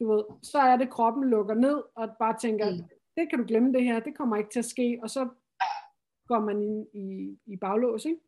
du 0.00 0.12
ved, 0.12 0.24
så 0.42 0.58
er 0.58 0.76
det 0.76 0.90
kroppen 0.90 1.24
lukker 1.24 1.54
ned, 1.54 1.82
og 1.94 2.08
bare 2.18 2.38
tænker, 2.38 2.70
mm. 2.70 2.84
det 3.16 3.30
kan 3.30 3.38
du 3.38 3.44
glemme 3.48 3.72
det 3.72 3.84
her, 3.84 4.00
det 4.00 4.16
kommer 4.16 4.36
ikke 4.36 4.50
til 4.50 4.58
at 4.58 4.72
ske, 4.74 4.98
og 5.02 5.10
så 5.10 5.28
går 6.28 6.40
man 6.40 6.62
ind 6.62 6.86
i, 6.94 7.38
i 7.52 7.56
baglås, 7.56 8.04
ikke? 8.04 8.20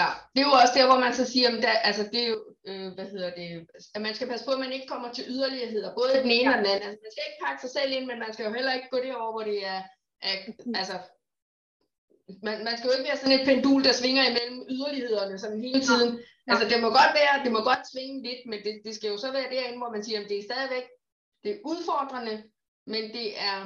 Ja, 0.00 0.08
det 0.32 0.40
er 0.40 0.48
jo 0.50 0.54
også 0.62 0.74
der, 0.78 0.86
hvor 0.90 1.00
man 1.06 1.14
så 1.20 1.24
siger, 1.32 1.48
at 1.48 1.64
altså 1.88 2.02
det 2.12 2.20
er 2.24 2.28
jo, 2.34 2.40
øh, 2.68 2.88
hvad 2.96 3.06
hedder 3.14 3.30
det, 3.40 3.46
at 3.94 4.02
man 4.06 4.14
skal 4.14 4.28
passe 4.28 4.44
på, 4.46 4.52
at 4.52 4.62
man 4.64 4.72
ikke 4.76 4.88
kommer 4.92 5.08
til 5.12 5.24
yderligheder, 5.34 5.94
både 6.00 6.10
den 6.22 6.30
ene 6.36 6.48
og 6.52 6.58
den 6.58 6.66
anden. 6.72 6.88
Altså, 6.88 7.02
man 7.04 7.12
skal 7.12 7.28
ikke 7.28 7.42
pakke 7.44 7.60
sig 7.64 7.72
selv 7.76 7.90
ind, 7.96 8.06
men 8.10 8.18
man 8.24 8.32
skal 8.32 8.46
jo 8.46 8.52
heller 8.58 8.72
ikke 8.72 8.90
gå 8.94 8.98
derover, 9.06 9.32
hvor 9.34 9.44
det 9.50 9.58
er 9.74 9.80
altså, 10.80 10.96
man, 12.46 12.56
man 12.66 12.74
skal 12.76 12.88
jo 12.88 12.94
ikke 12.96 13.08
være 13.10 13.20
sådan 13.22 13.38
et 13.38 13.46
pendul, 13.48 13.84
der 13.84 13.92
svinger 14.00 14.22
imellem 14.30 14.58
yderlighederne 14.74 15.38
sådan 15.38 15.60
hele 15.66 15.80
tiden. 15.88 16.10
Altså 16.50 16.64
det 16.70 16.78
må 16.84 16.88
godt 17.00 17.12
være, 17.20 17.44
det 17.44 17.52
må 17.52 17.60
godt 17.70 17.84
svinge 17.92 18.16
lidt, 18.28 18.42
men 18.50 18.58
det, 18.64 18.74
det 18.84 18.92
skal 18.94 19.10
jo 19.10 19.18
så 19.24 19.32
være 19.32 19.50
derinde, 19.54 19.78
hvor 19.78 19.90
man 19.94 20.04
siger, 20.04 20.20
at 20.20 20.28
det 20.28 20.38
er 20.38 20.48
stadigvæk, 20.50 20.86
det 21.42 21.50
er 21.52 21.58
udfordrende, 21.64 22.34
men 22.86 23.02
det 23.16 23.26
er, 23.50 23.58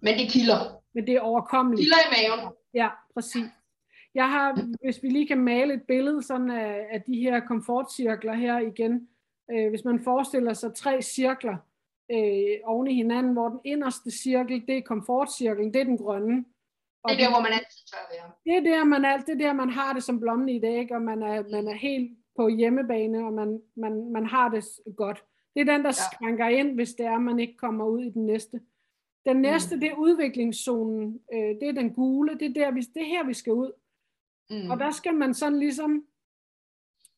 men 0.00 0.14
det 0.18 0.26
kilder. 0.30 0.60
Men 0.94 1.06
det 1.06 1.14
er 1.14 1.20
overkommeligt. 1.20 1.82
Kilder 1.82 2.02
i 2.06 2.10
maven. 2.16 2.40
Ja, 2.74 2.88
præcis. 3.14 3.44
Jeg 4.14 4.30
har, 4.30 4.48
hvis 4.84 5.02
vi 5.02 5.08
lige 5.08 5.28
kan 5.28 5.40
male 5.40 5.74
et 5.74 5.82
billede 5.88 6.22
sådan 6.22 6.50
af, 6.50 6.86
af 6.92 7.02
de 7.06 7.16
her 7.20 7.40
komfortcirkler 7.40 8.34
her 8.34 8.58
igen. 8.58 9.08
Øh, 9.52 9.70
hvis 9.70 9.84
man 9.84 10.04
forestiller 10.04 10.52
sig 10.52 10.74
tre 10.74 11.02
cirkler 11.02 11.56
øh, 12.12 12.58
oven 12.64 12.86
i 12.86 12.94
hinanden, 12.94 13.32
hvor 13.32 13.48
den 13.48 13.60
inderste 13.64 14.10
cirkel, 14.10 14.66
det 14.66 14.76
er 14.76 14.82
komfortcirklen, 14.82 15.74
det 15.74 15.80
er 15.80 15.84
den 15.84 15.98
grønne. 15.98 16.44
Og 17.04 17.10
det 17.10 17.20
er 17.20 17.24
der, 17.24 17.30
hvor 17.30 17.42
man 17.42 17.52
altid 17.52 17.86
tør 17.92 18.04
være. 18.12 18.30
Det 18.44 18.54
er 18.56 18.76
der, 18.76 18.84
man, 18.84 19.04
alt, 19.04 19.26
det 19.26 19.32
er 19.34 19.46
der, 19.46 19.52
man 19.52 19.70
har 19.70 19.92
det 19.92 20.02
som 20.02 20.20
blommen 20.20 20.48
i 20.48 20.54
ikke? 20.54 20.94
og 20.94 21.02
man 21.02 21.22
er, 21.22 21.42
man 21.50 21.68
er 21.68 21.74
helt 21.74 22.18
på 22.36 22.48
hjemmebane, 22.48 23.26
og 23.26 23.32
man, 23.32 23.62
man, 23.76 24.12
man 24.12 24.26
har 24.26 24.48
det 24.48 24.64
godt. 24.96 25.24
Det 25.54 25.60
er 25.60 25.64
den, 25.64 25.80
der 25.80 25.88
ja. 25.88 25.92
skranker 25.92 26.48
ind, 26.48 26.74
hvis 26.74 26.94
det 26.94 27.06
er, 27.06 27.18
man 27.18 27.38
ikke 27.38 27.56
kommer 27.56 27.84
ud 27.84 28.04
i 28.04 28.10
den 28.10 28.26
næste. 28.26 28.60
Den 29.26 29.36
næste, 29.36 29.74
mm. 29.74 29.80
det 29.80 29.90
er 29.90 29.94
udviklingszonen. 29.94 31.20
Øh, 31.32 31.54
det 31.60 31.68
er 31.68 31.72
den 31.72 31.94
gule. 31.94 32.38
Det 32.38 32.48
er, 32.48 32.54
der, 32.54 32.70
vi, 32.70 32.80
det 32.80 33.02
er 33.02 33.06
her, 33.06 33.24
vi 33.24 33.34
skal 33.34 33.52
ud. 33.52 33.72
Mm. 34.50 34.70
Og 34.70 34.78
der 34.78 34.90
skal 34.90 35.14
man 35.14 35.34
sådan 35.34 35.58
ligesom, 35.58 36.06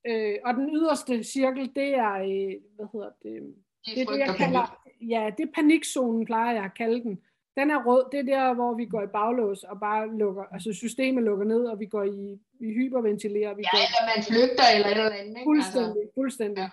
øh, 0.07 0.39
og 0.45 0.55
den 0.55 0.71
yderste 0.77 1.25
cirkel, 1.25 1.75
det 1.75 1.95
er, 1.95 2.15
øh, 2.15 2.55
hvad 2.77 2.87
hedder 2.93 3.11
det, 3.23 3.55
det 3.87 4.03
er 4.03 4.07
det, 4.07 4.19
jeg 4.19 4.35
kalder, 4.37 4.83
ja, 5.01 5.31
det 5.39 5.49
er 5.49 5.53
panikzonen, 5.55 6.25
plejer 6.25 6.55
jeg 6.55 6.65
at 6.65 6.75
kalde 6.75 7.03
den. 7.03 7.21
Den 7.57 7.71
er 7.71 7.85
rød, 7.85 8.05
det 8.13 8.21
er 8.21 8.23
der, 8.23 8.55
hvor 8.55 8.75
vi 8.75 8.87
går 8.87 9.03
i 9.03 9.07
baglås 9.07 9.63
og 9.63 9.81
bare 9.81 10.17
lukker, 10.19 10.43
altså 10.43 10.73
systemet 10.73 11.25
lukker 11.25 11.45
ned, 11.45 11.65
og 11.65 11.81
vi 11.81 11.87
går 11.87 12.03
i, 12.03 12.39
vi 12.61 12.67
hyperventilerer. 12.67 13.55
Vi 13.55 13.63
ja, 13.63 13.69
går, 13.71 13.79
eller 13.87 14.17
man 14.17 14.25
flygter 14.25 14.67
eller 14.75 14.87
et 14.87 14.93
eller 14.93 15.11
andet. 15.11 15.29
Ikke? 15.29 15.45
Fuldstændig, 15.45 16.03
altså. 16.03 16.15
fuldstændig. 16.15 16.69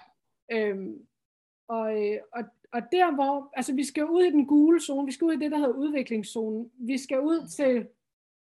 Ja. 0.49 0.67
Øhm, 0.69 1.07
og, 1.67 1.85
øh, 2.01 2.17
og, 2.33 2.43
og 2.73 2.81
der 2.91 3.15
hvor, 3.15 3.51
altså 3.53 3.73
vi 3.73 3.83
skal 3.83 4.05
ud 4.05 4.23
i 4.23 4.31
den 4.31 4.47
gule 4.47 4.81
zone, 4.81 5.05
vi 5.05 5.11
skal 5.11 5.25
ud 5.25 5.33
i 5.33 5.39
det, 5.39 5.51
der 5.51 5.57
hedder 5.57 5.73
udviklingszonen. 5.73 6.71
Vi 6.79 6.97
skal 6.97 7.19
ud 7.19 7.47
til 7.57 7.87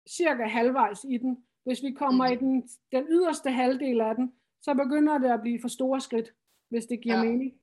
cirka 0.10 0.44
halvvejs 0.44 1.06
i 1.10 1.18
den, 1.18 1.38
hvis 1.64 1.84
vi 1.84 1.92
kommer 1.92 2.28
mm. 2.28 2.34
i 2.34 2.36
den, 2.36 2.70
den 2.92 3.06
yderste 3.10 3.52
halvdel 3.52 4.02
af 4.02 4.16
den, 4.16 4.34
så 4.62 4.74
begynder 4.74 5.18
det 5.18 5.32
at 5.32 5.42
blive 5.42 5.62
for 5.62 5.68
store 5.68 6.02
skridt, 6.02 6.34
hvis 6.70 6.86
det 6.86 7.02
giver 7.02 7.18
ja. 7.18 7.24
mening. 7.24 7.54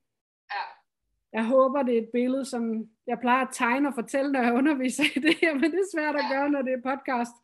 Jeg 1.37 1.45
håber, 1.55 1.83
det 1.83 1.95
er 1.95 2.03
et 2.03 2.15
billede, 2.19 2.45
som 2.53 2.63
jeg 3.11 3.19
plejer 3.25 3.43
at 3.47 3.55
tegne 3.63 3.89
og 3.91 3.95
fortælle, 4.01 4.33
når 4.33 4.43
jeg 4.47 4.55
underviser 4.61 5.05
i 5.17 5.19
det 5.27 5.35
her, 5.43 5.53
men 5.61 5.69
det 5.73 5.81
er 5.85 5.95
svært 5.95 6.17
at 6.21 6.25
ja. 6.25 6.33
gøre, 6.35 6.49
når 6.55 6.63
det 6.67 6.73
er 6.75 6.89
podcast. 6.91 7.35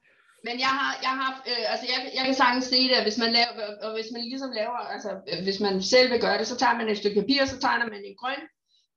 Men 0.47 0.55
jeg 0.67 0.73
har, 0.81 0.91
jeg 1.07 1.15
har, 1.21 1.31
øh, 1.51 1.65
altså 1.73 1.87
jeg, 1.93 1.99
jeg 2.17 2.25
kan 2.27 2.37
sagtens 2.43 2.67
se 2.75 2.81
det, 2.91 3.03
hvis 3.07 3.19
man 3.23 3.33
laver, 3.39 3.53
og 3.85 3.91
hvis 3.97 4.11
man 4.15 4.23
ligesom 4.33 4.51
laver, 4.61 4.79
altså 4.95 5.11
øh, 5.31 5.41
hvis 5.47 5.61
man 5.67 5.75
selv 5.93 6.09
vil 6.13 6.21
gøre 6.27 6.39
det, 6.39 6.47
så 6.47 6.57
tager 6.57 6.77
man 6.79 6.89
et 6.89 7.01
stykke 7.01 7.21
papir, 7.21 7.41
så 7.45 7.59
tegner 7.61 7.87
man 7.93 8.03
en 8.05 8.17
grøn 8.23 8.43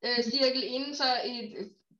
øh, 0.05 0.19
cirkel 0.31 0.63
inden, 0.75 0.93
så 1.01 1.07
et, 1.33 1.49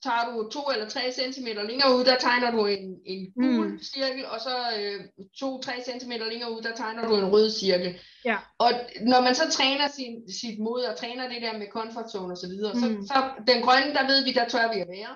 tager 0.03 0.23
du 0.31 0.49
to 0.49 0.61
eller 0.73 0.89
tre 0.89 1.11
centimeter 1.11 1.63
længere 1.63 1.95
ud, 1.97 2.03
der 2.05 2.17
tegner 2.17 2.51
du 2.51 2.65
en, 2.65 2.85
en 3.05 3.21
gul 3.35 3.67
mm. 3.67 3.79
cirkel, 3.93 4.25
og 4.25 4.39
så 4.47 4.55
øh, 4.79 4.99
to-tre 5.39 5.73
centimeter 5.85 6.25
længere 6.25 6.51
ud, 6.55 6.61
der 6.61 6.75
tegner 6.75 7.07
du 7.07 7.15
en 7.15 7.31
rød 7.33 7.51
cirkel. 7.51 7.99
Ja. 8.25 8.37
Og 8.57 8.71
når 9.01 9.21
man 9.21 9.35
så 9.35 9.45
træner 9.51 9.87
sin, 9.87 10.13
sit 10.41 10.59
mod, 10.59 10.81
og 10.83 10.97
træner 10.97 11.29
det 11.29 11.41
der 11.41 11.57
med 11.57 11.67
comfort 11.71 12.11
zone 12.11 12.33
og 12.33 12.37
så 12.37 12.47
videre, 12.47 12.73
mm. 12.73 12.79
så, 12.79 12.87
så 13.13 13.19
den 13.47 13.61
grønne, 13.65 13.93
der 13.93 14.07
ved 14.07 14.23
vi, 14.23 14.31
der 14.31 14.47
tør 14.47 14.73
vi 14.73 14.79
at 14.79 14.87
være. 14.87 15.13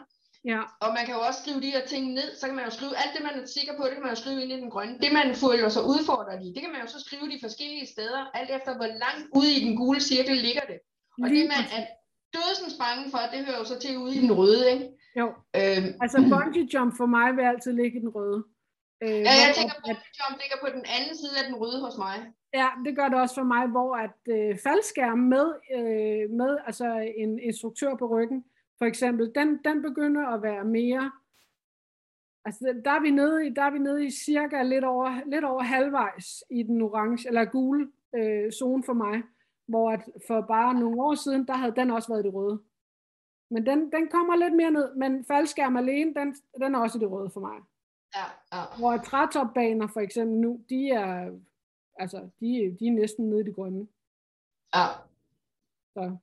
Ja. 0.53 0.61
Og 0.83 0.89
man 0.97 1.03
kan 1.05 1.15
jo 1.15 1.21
også 1.27 1.39
skrive 1.41 1.61
de 1.61 1.73
her 1.75 1.85
ting 1.93 2.03
ned, 2.19 2.29
så 2.39 2.45
kan 2.47 2.55
man 2.55 2.65
jo 2.65 2.71
skrive 2.71 2.97
alt 3.01 3.13
det, 3.15 3.23
man 3.27 3.35
er 3.41 3.45
sikker 3.57 3.73
på, 3.77 3.83
det 3.83 3.93
kan 3.93 4.05
man 4.05 4.13
jo 4.15 4.21
skrive 4.23 4.41
ind 4.43 4.51
i 4.51 4.61
den 4.63 4.69
grønne. 4.69 4.99
Det, 5.03 5.11
man 5.19 5.35
føler 5.43 5.69
sig 5.69 5.83
udfordret 5.93 6.39
i, 6.45 6.47
det 6.55 6.61
kan 6.63 6.71
man 6.71 6.81
jo 6.81 6.87
så 6.95 6.99
skrive 7.05 7.31
de 7.33 7.39
forskellige 7.45 7.87
steder, 7.93 8.21
alt 8.39 8.51
efter 8.57 8.71
hvor 8.79 8.89
langt 9.03 9.23
ude 9.39 9.51
i 9.57 9.59
den 9.65 9.73
gule 9.81 10.01
cirkel 10.11 10.37
ligger 10.47 10.65
det. 10.71 10.79
Og 11.23 11.29
Lige 11.29 11.41
det, 11.41 11.49
man 11.55 11.65
er 11.77 11.83
dødsens 12.35 12.75
bange 12.83 13.03
for, 13.11 13.21
det 13.33 13.39
hører 13.45 13.59
jo 13.61 13.65
så 13.71 13.77
til 13.79 13.97
ude 14.03 14.15
i 14.17 14.21
den 14.25 14.33
røde, 14.39 14.63
ikke? 14.73 14.85
Jo, 15.19 15.27
øhm, 15.59 15.89
altså 16.03 16.17
bungee 16.31 16.67
jump 16.73 16.91
for 16.99 17.05
mig 17.05 17.27
vil 17.35 17.43
altid 17.51 17.71
ligge 17.73 17.97
i 17.99 18.01
den 18.05 18.11
røde. 18.17 18.39
Øh, 19.03 19.21
ja, 19.29 19.35
jeg 19.45 19.51
tænker, 19.57 19.75
at 19.75 19.81
bungee 19.85 20.13
jump 20.19 20.35
ligger 20.41 20.57
på 20.63 20.69
den 20.75 20.83
anden 20.95 21.15
side 21.21 21.35
af 21.39 21.45
den 21.47 21.55
røde 21.61 21.79
hos 21.85 21.97
mig. 22.05 22.15
Ja, 22.53 22.69
det 22.85 22.95
gør 22.95 23.07
det 23.09 23.21
også 23.23 23.35
for 23.35 23.49
mig, 23.55 23.67
hvor 23.67 23.95
at 24.05 24.19
øh, 24.35 24.57
faldskærm 24.65 25.19
med, 25.33 25.47
øh, 25.77 26.29
med 26.39 26.51
altså 26.65 26.87
en 27.17 27.39
instruktør 27.39 27.95
på 27.95 28.05
ryggen, 28.15 28.43
for 28.77 28.85
eksempel, 28.85 29.31
den, 29.35 29.59
den 29.65 29.81
begynder 29.81 30.27
at 30.27 30.41
være 30.41 30.63
mere, 30.63 31.11
altså 32.45 32.81
der 32.85 32.91
er 32.91 33.01
vi 33.01 33.11
nede 33.11 33.47
i, 33.47 33.49
der 33.49 33.61
er 33.61 33.71
vi 33.71 33.79
nede 33.79 34.05
i 34.05 34.11
cirka 34.11 34.63
lidt 34.63 34.83
over, 34.83 35.21
lidt 35.31 35.45
over 35.45 35.63
halvvejs 35.63 36.43
i 36.51 36.63
den 36.63 36.81
orange, 36.81 37.27
eller 37.27 37.45
gule 37.45 37.87
øh, 38.15 38.51
zone 38.51 38.83
for 38.83 38.93
mig, 38.93 39.23
hvor 39.67 39.91
at 39.91 40.01
for 40.27 40.41
bare 40.41 40.73
nogle 40.73 41.01
år 41.01 41.15
siden, 41.15 41.47
der 41.47 41.53
havde 41.53 41.75
den 41.75 41.91
også 41.91 42.13
været 42.13 42.25
det 42.25 42.33
røde. 42.33 42.59
Men 43.49 43.65
den, 43.65 43.91
den 43.91 44.07
kommer 44.07 44.35
lidt 44.35 44.55
mere 44.55 44.71
ned, 44.71 44.95
men 44.95 45.25
faldskærm 45.25 45.77
alene, 45.77 46.13
den, 46.13 46.35
den 46.61 46.75
er 46.75 46.79
også 46.79 46.99
det 46.99 47.11
røde 47.11 47.29
for 47.29 47.39
mig. 47.39 47.57
Ja, 48.15 48.25
ja. 48.53 48.63
Hvor 48.77 48.97
trætopbaner 48.97 49.87
for 49.87 49.99
eksempel 49.99 50.37
nu, 50.37 50.61
de 50.69 50.89
er, 50.89 51.31
altså, 51.95 52.17
de, 52.39 52.77
de 52.79 52.87
er 52.87 52.91
næsten 52.91 53.29
nede 53.29 53.41
i 53.41 53.43
det 53.43 53.55
grønne. 53.55 53.87
Ja. 54.75 54.85
Så, 55.93 56.17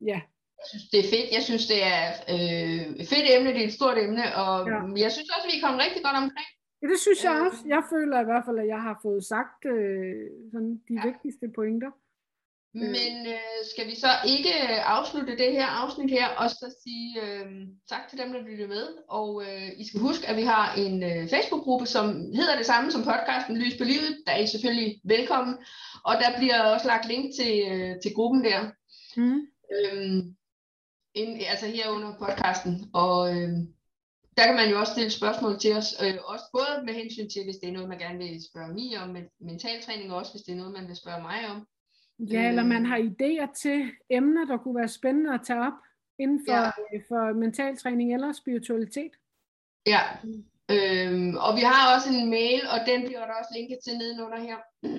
ja. 0.00 0.20
Jeg 0.58 0.66
synes, 0.68 0.88
det 0.92 0.98
er 1.00 1.08
fedt. 1.14 1.28
Jeg 1.36 1.42
synes, 1.42 1.66
det 1.66 1.80
er 1.96 2.04
øh, 2.34 2.82
et 3.00 3.08
fedt 3.12 3.26
emne. 3.34 3.50
Det 3.54 3.60
er 3.62 3.66
et 3.66 3.78
stort 3.80 3.98
emne, 3.98 4.24
og 4.42 4.68
ja. 4.68 4.78
jeg 5.04 5.12
synes 5.12 5.28
også, 5.34 5.46
vi 5.50 5.56
er 5.58 5.64
kommet 5.64 5.84
rigtig 5.84 6.02
godt 6.06 6.16
omkring. 6.16 6.50
Ja, 6.82 6.86
det 6.92 6.98
synes 6.98 7.24
jeg 7.24 7.34
øh. 7.36 7.46
også. 7.46 7.60
Jeg 7.74 7.82
føler 7.92 8.20
i 8.20 8.24
hvert 8.24 8.44
fald, 8.46 8.58
at 8.58 8.68
jeg 8.74 8.82
har 8.82 8.98
fået 9.02 9.24
sagt 9.24 9.60
øh, 9.64 10.30
sådan 10.52 10.74
de 10.88 10.94
ja. 10.94 11.06
vigtigste 11.08 11.46
pointer. 11.58 11.90
Mm. 12.74 12.80
Men 12.80 13.26
øh, 13.26 13.60
skal 13.72 13.86
vi 13.86 13.94
så 13.94 14.08
ikke 14.26 14.54
afslutte 14.80 15.38
det 15.38 15.52
her 15.52 15.66
afsnit 15.66 16.10
her, 16.10 16.28
og 16.28 16.50
så 16.50 16.74
sige 16.82 17.22
øh, 17.22 17.46
tak 17.88 18.08
til 18.08 18.18
dem, 18.18 18.32
der 18.32 18.42
lyttede 18.42 18.68
med. 18.68 18.86
Og 19.08 19.42
øh, 19.42 19.70
I 19.76 19.88
skal 19.88 20.00
huske, 20.00 20.28
at 20.28 20.36
vi 20.36 20.42
har 20.42 20.74
en 20.74 21.02
øh, 21.02 21.28
Facebook-gruppe, 21.28 21.86
som 21.86 22.06
hedder 22.34 22.56
det 22.56 22.66
samme 22.66 22.90
som 22.90 23.02
podcasten 23.02 23.58
Lys 23.58 23.76
på 23.78 23.84
Livet. 23.84 24.18
Der 24.26 24.32
er 24.32 24.38
I 24.38 24.46
selvfølgelig 24.46 25.00
velkommen. 25.04 25.54
Og 26.04 26.14
der 26.14 26.38
bliver 26.38 26.62
også 26.62 26.86
lagt 26.86 27.08
link 27.08 27.34
til, 27.38 27.54
øh, 27.70 28.00
til 28.02 28.14
gruppen 28.14 28.44
der. 28.44 28.60
Mm. 29.16 29.40
Øhm, 29.74 30.36
ind, 31.14 31.42
altså 31.48 31.66
her 31.66 31.88
under 31.88 32.18
podcasten. 32.18 32.90
Og 32.94 33.36
øh, 33.36 33.52
der 34.36 34.44
kan 34.46 34.56
man 34.56 34.70
jo 34.70 34.78
også 34.80 34.92
stille 34.92 35.10
spørgsmål 35.10 35.58
til 35.60 35.72
os, 35.76 35.88
øh, 36.02 36.14
også 36.24 36.44
både 36.52 36.84
med 36.86 36.94
hensyn 36.94 37.28
til, 37.30 37.44
hvis 37.44 37.56
det 37.56 37.68
er 37.68 37.72
noget, 37.72 37.88
man 37.88 37.98
gerne 37.98 38.18
vil 38.18 38.44
spørge 38.50 38.74
mig 38.74 39.02
om, 39.02 39.08
men 39.08 39.24
mentaltræning 39.40 40.12
også, 40.12 40.32
hvis 40.32 40.42
det 40.42 40.52
er 40.52 40.56
noget, 40.56 40.72
man 40.72 40.88
vil 40.88 40.96
spørge 40.96 41.22
mig 41.22 41.48
om. 41.50 41.66
Ja, 42.18 42.48
eller 42.48 42.64
man 42.64 42.86
har 42.86 42.98
idéer 42.98 43.52
til 43.52 43.90
emner, 44.10 44.44
der 44.44 44.56
kunne 44.56 44.76
være 44.76 44.88
spændende 44.88 45.34
at 45.34 45.40
tage 45.44 45.60
op 45.60 45.78
inden 46.18 46.40
for, 46.46 46.52
ja. 46.52 46.66
Øh, 46.66 47.02
for 47.08 47.32
mentaltræning 47.32 48.14
eller 48.14 48.32
spiritualitet. 48.32 49.12
Ja, 49.86 50.02
øhm, 50.70 51.36
og 51.36 51.56
vi 51.56 51.60
har 51.60 51.94
også 51.94 52.08
en 52.20 52.30
mail, 52.30 52.60
og 52.72 52.78
den 52.86 53.00
bliver 53.06 53.26
der 53.26 53.34
også 53.40 53.52
linket 53.56 53.78
til 53.84 53.98
nedenunder 53.98 54.40
her, 54.40 54.56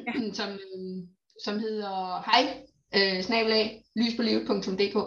ja. 0.08 0.14
som, 0.40 0.50
øhm, 0.50 1.08
som 1.46 1.60
hedder 1.60 1.96
hej, 2.30 2.44
øh, 2.98 3.24
snabelag, 3.24 3.84
lyspolivet.dk. 3.96 4.98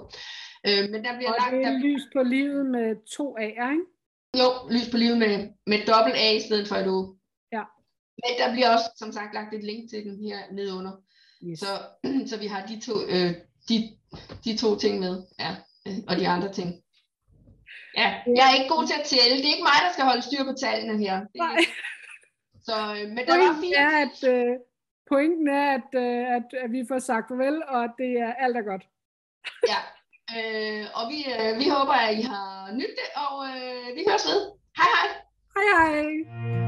Øh, 0.69 0.83
men 0.93 1.05
der 1.05 1.13
bliver 1.17 1.31
og 1.33 1.37
lagt... 1.41 1.53
det 1.53 1.63
er 1.67 1.71
der... 1.71 1.79
lys 1.79 2.03
på 2.17 2.23
livet 2.23 2.67
med 2.67 2.97
to 3.17 3.37
A'er, 3.39 3.71
ikke? 3.77 3.87
Jo, 4.41 4.49
lys 4.75 4.89
på 4.91 4.97
livet 4.97 5.19
med, 5.19 5.35
med 5.67 5.79
dobbelt 5.91 6.17
A 6.27 6.29
i 6.37 6.41
stedet 6.41 6.69
for 6.69 6.77
et 6.77 6.89
O. 6.97 6.99
Ja. 7.53 7.65
Men 8.23 8.33
der 8.41 8.49
bliver 8.53 8.69
også, 8.75 8.89
som 8.97 9.13
sagt, 9.13 9.35
lagt 9.35 9.55
et 9.55 9.65
link 9.65 9.91
til 9.91 10.05
den 10.05 10.17
her 10.29 10.39
nedunder. 10.53 10.95
Yes. 11.47 11.59
Så, 11.59 11.73
så 12.31 12.39
vi 12.39 12.47
har 12.47 12.67
de 12.67 12.81
to, 12.81 12.95
øh, 13.15 13.31
de, 13.69 13.77
de 14.45 14.57
to 14.57 14.77
ting 14.77 15.01
med, 15.01 15.23
ja, 15.39 15.51
øh, 15.87 15.97
og 16.09 16.17
de 16.17 16.29
andre 16.29 16.53
ting. 16.53 16.75
Ja, 17.97 18.09
jeg 18.37 18.45
er 18.51 18.55
ikke 18.55 18.75
god 18.75 18.87
til 18.87 18.95
at 19.01 19.07
tælle. 19.07 19.37
Det 19.39 19.47
er 19.49 19.55
ikke 19.57 19.69
mig, 19.73 19.79
der 19.87 19.93
skal 19.93 20.05
holde 20.05 20.23
styr 20.23 20.45
på 20.45 20.55
tallene 20.61 20.99
her. 21.05 21.17
Det, 21.21 21.29
Nej. 21.37 21.57
Så, 22.63 22.77
øh, 22.97 23.09
men 23.09 23.27
der 23.27 23.37
var 23.45 23.61
fire. 23.63 23.77
Er, 23.77 24.07
at, 24.07 24.19
øh, 24.35 24.53
pointen 25.11 25.49
er, 25.49 25.75
at, 25.79 25.91
øh, 25.95 26.35
at, 26.37 26.47
at 26.65 26.73
vi 26.73 26.85
får 26.89 26.99
sagt 26.99 27.29
farvel, 27.29 27.63
og 27.69 27.85
at 27.85 27.91
det 27.99 28.13
er 28.27 28.33
alt 28.35 28.57
er 28.57 28.63
godt. 28.63 28.85
ja, 29.73 29.81
øh, 30.37 30.87
og 30.95 31.05
vi, 31.13 31.19
øh, 31.33 31.59
vi 31.59 31.69
håber, 31.69 31.93
at 31.93 32.19
I 32.19 32.23
har 32.23 32.73
nydt 32.73 32.97
det, 33.01 33.09
og 33.25 33.35
øh, 33.49 33.97
vi 33.97 34.03
høres 34.09 34.27
ved. 34.31 34.41
Hej 34.79 34.89
hej. 34.97 35.09
Hej 35.57 35.67
hej. 35.75 36.68